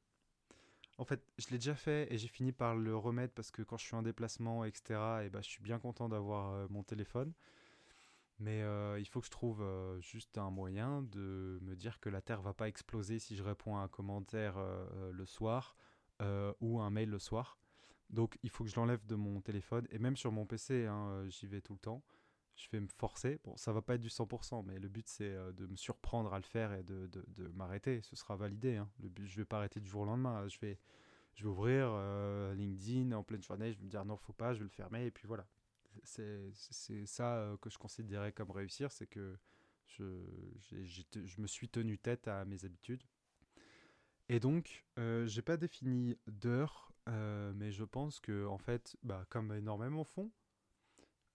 En 0.98 1.04
fait, 1.04 1.22
je 1.38 1.48
l'ai 1.50 1.58
déjà 1.58 1.74
fait 1.74 2.12
et 2.12 2.18
j'ai 2.18 2.28
fini 2.28 2.52
par 2.52 2.74
le 2.74 2.96
remettre 2.96 3.34
parce 3.34 3.50
que 3.50 3.62
quand 3.62 3.76
je 3.76 3.84
suis 3.84 3.94
en 3.94 4.02
déplacement, 4.02 4.64
etc., 4.64 4.82
et 5.24 5.30
bah, 5.30 5.40
je 5.42 5.48
suis 5.48 5.62
bien 5.62 5.78
content 5.78 6.08
d'avoir 6.08 6.70
mon 6.70 6.82
téléphone. 6.82 7.32
Mais 8.38 8.62
il 8.98 9.06
faut 9.06 9.20
que 9.20 9.26
je 9.26 9.30
trouve 9.30 9.64
juste 10.00 10.36
un 10.38 10.50
moyen 10.50 11.02
de 11.02 11.58
me 11.62 11.74
dire 11.74 12.00
que 12.00 12.08
la 12.08 12.20
Terre 12.20 12.42
va 12.42 12.52
pas 12.52 12.68
exploser 12.68 13.18
si 13.18 13.36
je 13.36 13.42
réponds 13.42 13.76
à 13.76 13.80
un 13.80 13.88
commentaire 13.88 14.56
le 15.12 15.26
soir 15.26 15.76
ou 16.60 16.80
un 16.80 16.90
mail 16.90 17.10
le 17.10 17.18
soir. 17.18 17.58
Donc 18.10 18.38
il 18.42 18.50
faut 18.50 18.64
que 18.64 18.70
je 18.70 18.76
l'enlève 18.76 19.04
de 19.06 19.14
mon 19.14 19.40
téléphone 19.40 19.86
et 19.90 19.98
même 19.98 20.16
sur 20.16 20.32
mon 20.32 20.46
PC, 20.46 20.86
hein, 20.86 21.08
euh, 21.08 21.28
j'y 21.28 21.46
vais 21.46 21.60
tout 21.60 21.72
le 21.72 21.78
temps. 21.78 22.02
Je 22.56 22.68
vais 22.70 22.80
me 22.80 22.88
forcer. 22.88 23.38
Bon, 23.44 23.56
ça 23.56 23.72
va 23.72 23.82
pas 23.82 23.94
être 23.94 24.00
du 24.00 24.08
100%, 24.08 24.64
mais 24.64 24.78
le 24.78 24.88
but 24.88 25.06
c'est 25.08 25.24
euh, 25.24 25.52
de 25.52 25.66
me 25.66 25.76
surprendre 25.76 26.32
à 26.32 26.38
le 26.38 26.44
faire 26.44 26.72
et 26.72 26.82
de, 26.82 27.06
de, 27.06 27.48
m'arrêter. 27.48 28.00
Ce 28.02 28.16
sera 28.16 28.36
validé. 28.36 28.76
Hein. 28.76 28.88
Le 29.00 29.08
but, 29.08 29.26
je 29.26 29.36
vais 29.36 29.44
pas 29.44 29.58
arrêter 29.58 29.80
du 29.80 29.88
jour 29.88 30.02
au 30.02 30.04
lendemain. 30.06 30.48
Je 30.48 30.58
vais, 30.60 30.78
je 31.34 31.44
vais 31.44 31.48
ouvrir 31.48 31.88
euh, 31.90 32.54
LinkedIn 32.54 33.12
en 33.12 33.22
pleine 33.22 33.42
journée. 33.42 33.72
Je 33.72 33.78
vais 33.78 33.84
me 33.84 33.90
dire 33.90 34.04
non, 34.04 34.16
faut 34.16 34.32
pas, 34.32 34.54
je 34.54 34.58
vais 34.58 34.64
le 34.64 34.70
fermer 34.70 35.06
et 35.06 35.10
puis 35.10 35.26
voilà. 35.26 35.46
C'est 36.02 36.52
ça 37.06 37.56
que 37.62 37.70
je 37.70 37.78
considérais 37.78 38.32
comme 38.32 38.50
réussir, 38.50 38.92
c'est 38.92 39.06
que 39.06 39.38
je, 39.86 40.04
je 40.70 41.40
me 41.40 41.46
suis 41.46 41.70
tenu 41.70 41.96
tête 41.96 42.28
à 42.28 42.44
mes 42.44 42.66
habitudes. 42.66 43.02
Et 44.28 44.40
donc, 44.40 44.84
euh, 44.98 45.26
j'ai 45.26 45.42
pas 45.42 45.56
défini 45.56 46.18
d'heure, 46.26 46.92
euh, 47.08 47.52
mais 47.54 47.70
je 47.70 47.84
pense 47.84 48.18
que, 48.18 48.46
en 48.46 48.58
fait, 48.58 48.96
bah, 49.04 49.24
comme 49.28 49.52
énormément 49.52 50.04
font, 50.04 50.30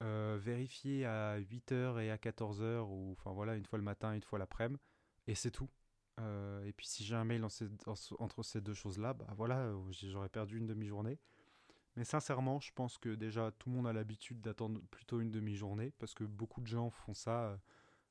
euh, 0.01 0.37
vérifier 0.41 1.05
à 1.05 1.39
8h 1.39 2.01
et 2.01 2.11
à 2.11 2.17
14h, 2.17 2.81
ou 2.87 3.11
enfin 3.11 3.31
voilà, 3.31 3.55
une 3.55 3.65
fois 3.65 3.77
le 3.77 3.83
matin, 3.83 4.13
une 4.13 4.23
fois 4.23 4.39
l'après-midi, 4.39 4.79
et 5.27 5.35
c'est 5.35 5.51
tout. 5.51 5.69
Euh, 6.19 6.65
et 6.65 6.73
puis 6.73 6.87
si 6.87 7.03
j'ai 7.03 7.15
un 7.15 7.23
mail 7.23 7.45
entre 7.45 8.43
ces 8.43 8.61
deux 8.61 8.73
choses-là, 8.73 9.13
bah 9.13 9.27
voilà, 9.35 9.71
j'aurais 9.91 10.29
perdu 10.29 10.57
une 10.57 10.67
demi-journée. 10.67 11.19
Mais 11.95 12.05
sincèrement, 12.05 12.59
je 12.59 12.71
pense 12.73 12.97
que 12.97 13.09
déjà 13.15 13.51
tout 13.51 13.69
le 13.69 13.75
monde 13.75 13.87
a 13.87 13.93
l'habitude 13.93 14.39
d'attendre 14.41 14.79
plutôt 14.91 15.19
une 15.19 15.31
demi-journée, 15.31 15.91
parce 15.99 16.13
que 16.13 16.23
beaucoup 16.23 16.61
de 16.61 16.67
gens 16.67 16.89
font 16.89 17.13
ça 17.13 17.59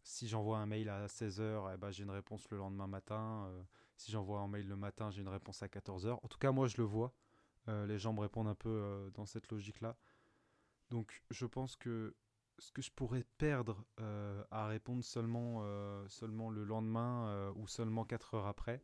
si 0.02 0.28
j'envoie 0.28 0.58
un 0.58 0.66
mail 0.66 0.88
à 0.88 1.06
16h, 1.06 1.72
eh 1.74 1.76
ben, 1.76 1.90
j'ai 1.90 2.04
une 2.04 2.10
réponse 2.10 2.48
le 2.50 2.58
lendemain 2.58 2.86
matin. 2.86 3.46
Euh, 3.48 3.62
si 3.96 4.10
j'envoie 4.12 4.40
un 4.40 4.48
mail 4.48 4.66
le 4.66 4.76
matin, 4.76 5.10
j'ai 5.10 5.20
une 5.20 5.28
réponse 5.28 5.62
à 5.62 5.66
14h. 5.66 6.18
En 6.22 6.28
tout 6.28 6.38
cas, 6.38 6.52
moi, 6.52 6.66
je 6.66 6.76
le 6.78 6.84
vois. 6.84 7.12
Euh, 7.68 7.86
les 7.86 7.98
gens 7.98 8.12
me 8.12 8.20
répondent 8.20 8.48
un 8.48 8.54
peu 8.54 8.68
euh, 8.68 9.10
dans 9.10 9.26
cette 9.26 9.50
logique-là. 9.50 9.96
Donc, 10.90 11.22
je 11.30 11.46
pense 11.46 11.76
que 11.76 12.16
ce 12.58 12.72
que 12.72 12.82
je 12.82 12.90
pourrais 12.90 13.24
perdre 13.38 13.86
à 14.50 14.66
répondre 14.66 15.02
seulement, 15.02 15.64
seulement 16.08 16.50
le 16.50 16.64
lendemain 16.64 17.50
ou 17.56 17.66
seulement 17.66 18.04
4 18.04 18.34
heures 18.34 18.46
après 18.46 18.82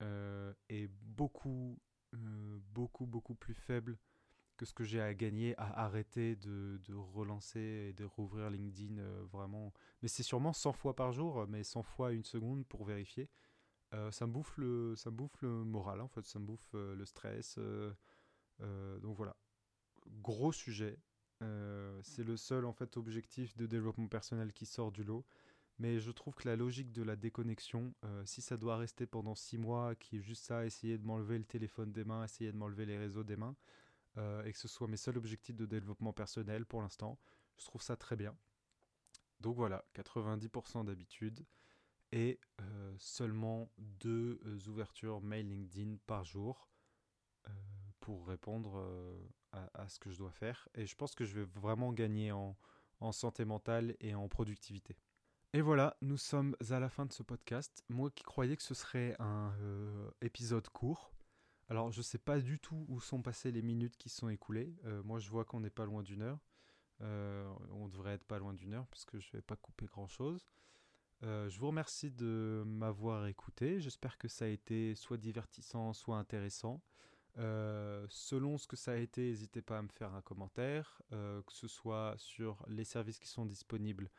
est 0.00 0.88
beaucoup, 0.88 1.78
beaucoup, 2.12 3.06
beaucoup 3.06 3.36
plus 3.36 3.54
faible 3.54 3.98
que 4.56 4.64
ce 4.64 4.72
que 4.72 4.84
j'ai 4.84 5.00
à 5.00 5.14
gagner 5.14 5.54
à 5.58 5.84
arrêter 5.84 6.36
de, 6.36 6.80
relancer 6.94 7.88
et 7.90 7.92
de 7.92 8.04
rouvrir 8.04 8.50
LinkedIn 8.50 8.98
euh, 8.98 9.24
vraiment. 9.30 9.72
Mais 10.02 10.08
c'est 10.08 10.22
sûrement 10.22 10.52
100 10.52 10.72
fois 10.72 10.96
par 10.96 11.12
jour, 11.12 11.46
mais 11.48 11.62
100 11.62 11.82
fois 11.82 12.12
une 12.12 12.24
seconde 12.24 12.66
pour 12.66 12.84
vérifier. 12.84 13.28
Euh, 13.94 14.10
ça, 14.10 14.26
me 14.26 14.32
bouffe 14.32 14.56
le, 14.56 14.96
ça 14.96 15.10
me 15.10 15.16
bouffe 15.16 15.40
le 15.42 15.64
moral, 15.64 16.00
en 16.00 16.08
fait, 16.08 16.26
ça 16.26 16.38
me 16.38 16.46
bouffe 16.46 16.74
euh, 16.74 16.94
le 16.94 17.04
stress. 17.04 17.58
donc 18.58 19.16
voilà, 19.16 19.36
gros 20.22 20.52
sujet. 20.52 20.98
c'est 22.02 22.24
le 22.24 22.36
seul 22.36 22.64
en 22.64 22.72
fait 22.72 22.96
objectif 22.96 23.56
de 23.56 23.66
développement 23.66 24.08
personnel 24.08 24.52
qui 24.52 24.66
sort 24.66 24.92
du 24.92 25.04
lot. 25.04 25.24
Mais 25.78 26.00
je 26.00 26.10
trouve 26.10 26.34
que 26.34 26.48
la 26.48 26.56
logique 26.56 26.90
de 26.92 27.02
la 27.02 27.16
déconnexion, 27.16 27.92
si 28.24 28.40
ça 28.40 28.56
doit 28.56 28.78
rester 28.78 29.06
pendant 29.06 29.34
6 29.34 29.58
mois, 29.58 29.94
qui 29.94 30.16
est 30.16 30.22
juste 30.22 30.44
ça, 30.44 30.64
essayer 30.64 30.96
de 30.96 31.04
m'enlever 31.04 31.36
le 31.36 31.44
téléphone 31.44 31.92
des 31.92 32.04
mains, 32.04 32.24
essayer 32.24 32.50
de 32.50 32.56
m'enlever 32.56 32.86
les 32.86 32.96
réseaux 32.96 33.24
des 33.24 33.36
mains, 33.36 33.56
euh, 34.18 34.42
et 34.44 34.52
que 34.52 34.58
ce 34.58 34.68
soit 34.68 34.88
mes 34.88 34.96
seuls 34.96 35.18
objectifs 35.18 35.56
de 35.56 35.66
développement 35.66 36.12
personnel 36.12 36.64
pour 36.64 36.80
l'instant. 36.80 37.18
Je 37.58 37.66
trouve 37.66 37.82
ça 37.82 37.96
très 37.96 38.16
bien. 38.16 38.34
Donc 39.40 39.56
voilà, 39.56 39.84
90% 39.94 40.86
d'habitude 40.86 41.44
et 42.12 42.40
euh, 42.60 42.94
seulement 42.98 43.70
deux 43.76 44.40
euh, 44.46 44.58
ouvertures 44.68 45.20
mail 45.20 45.48
LinkedIn 45.48 45.96
par 46.06 46.24
jour 46.24 46.68
pour 48.00 48.26
répondre 48.28 48.84
à, 49.74 49.88
ce 49.88 49.98
que 49.98 50.10
je 50.10 50.18
dois 50.18 50.30
faire. 50.30 50.68
Et 50.74 50.86
je 50.86 50.94
pense 50.96 51.14
que 51.14 51.24
je 51.24 51.34
vais 51.40 51.44
vraiment 51.44 51.92
gagner 51.92 52.32
en, 52.32 52.56
santé 53.12 53.44
mentale 53.44 53.94
et 54.00 54.14
en 54.14 54.28
productivité. 54.28 54.96
Et 55.52 55.60
voilà, 55.60 55.96
nous 56.00 56.16
sommes 56.16 56.56
à 56.70 56.80
la 56.80 56.88
fin 56.88 57.06
de 57.06 57.12
ce 57.12 57.22
podcast. 57.22 57.84
Moi 57.88 58.10
qui 58.10 58.24
croyais 58.24 58.56
que 58.56 58.62
ce 58.62 58.74
serait 58.74 59.14
un 59.18 59.52
épisode 60.20 60.68
court, 60.68 61.12
Alors, 61.68 61.90
je 61.92 61.98
ne 61.98 62.04
sais 62.04 62.18
pas 62.18 62.38
du 62.38 62.58
tout 62.58 62.84
où 62.88 63.00
sont 63.00 63.22
passées 63.22 63.50
les 63.52 63.62
minutes 63.62 63.96
qui 63.96 64.08
sont 64.08 64.28
écoulées. 64.28 64.74
moi, 65.04 65.18
je 65.18 65.30
vois 65.30 65.44
qu'on 65.44 65.60
n'est 65.60 65.70
pas 65.70 65.84
loin 65.84 66.02
d'une 66.02 66.22
heure. 66.22 66.40
on 67.00 67.88
devrait 67.88 68.14
être 68.14 68.24
pas 68.24 68.38
loin 68.38 68.54
d'une 68.54 68.74
heure 68.74 68.86
puisque 68.88 69.18
je 69.18 69.28
ne 69.28 69.38
vais 69.38 69.42
pas 69.42 69.56
couper 69.56 69.86
grand-chose. 69.86 70.46
je 71.22 71.58
vous 71.58 71.68
remercie 71.68 72.10
de 72.10 72.62
m'avoir 72.66 73.26
écouté. 73.26 73.80
J'espère 73.80 74.18
que 74.18 74.28
ça 74.28 74.46
a 74.46 74.48
été 74.48 74.94
soit 74.94 75.18
divertissant, 75.18 75.92
soit 75.92 76.18
intéressant. 76.18 76.82
Euh, 77.38 78.06
selon 78.08 78.56
ce 78.56 78.66
que 78.66 78.76
ça 78.76 78.92
a 78.92 78.96
été, 78.96 79.28
n'hésitez 79.28 79.62
pas 79.62 79.78
à 79.78 79.82
me 79.82 79.88
faire 79.88 80.14
un 80.14 80.22
commentaire, 80.22 81.02
euh, 81.12 81.42
que 81.42 81.52
ce 81.52 81.68
soit 81.68 82.14
sur 82.16 82.64
les 82.68 82.84
services 82.84 83.18
qui 83.18 83.28
sont 83.28 83.44
disponibles 83.44 84.10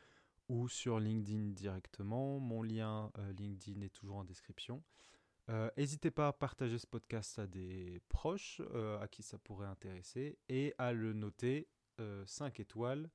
ou 0.49 0.68
sur 0.68 0.99
LinkedIn 0.99 1.51
directement. 1.53 2.39
Mon 2.39 2.61
lien 2.61 3.11
euh, 3.18 3.34
LinkedIn 3.34 3.82
est 3.82 3.89
toujours 3.89 4.18
en 4.18 4.24
description. 4.24 4.84
N'hésitez 5.78 6.11
pas 6.11 6.28
à 6.28 6.34
partager 6.34 6.78
ce 6.78 6.86
podcast 6.86 7.39
à 7.39 7.47
des 7.47 8.01
proches 8.09 8.59
à 8.99 9.07
qui 9.07 9.24
ça 9.24 9.38
pourrait 9.38 9.68
intéresser 9.68 10.38
et 10.49 10.76
à 10.78 10.91
le 10.91 11.13
noter 11.13 11.70
5 12.26 12.59
étoiles 12.59 13.09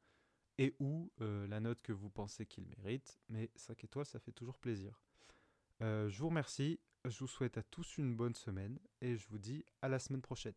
et 0.56 0.74
ou 0.80 1.12
la 1.18 1.60
note 1.60 1.82
que 1.82 1.92
vous 1.92 2.08
pensez 2.08 2.46
qu'il 2.46 2.64
mérite. 2.78 3.20
Mais 3.28 3.50
5 3.56 3.84
étoiles, 3.84 4.06
ça 4.06 4.18
fait 4.18 4.32
toujours 4.32 4.56
plaisir. 4.56 5.02
je 5.80 6.18
vous 6.18 6.28
remercie. 6.28 6.80
Je 7.04 7.18
vous 7.18 7.26
souhaite 7.26 7.58
à 7.58 7.64
tous 7.64 7.98
une 7.98 8.14
bonne 8.14 8.36
semaine 8.36 8.78
et 9.00 9.16
je 9.16 9.26
vous 9.28 9.38
dis 9.38 9.64
à 9.82 9.88
la 9.88 9.98
semaine 9.98 10.22
prochaine. 10.22 10.54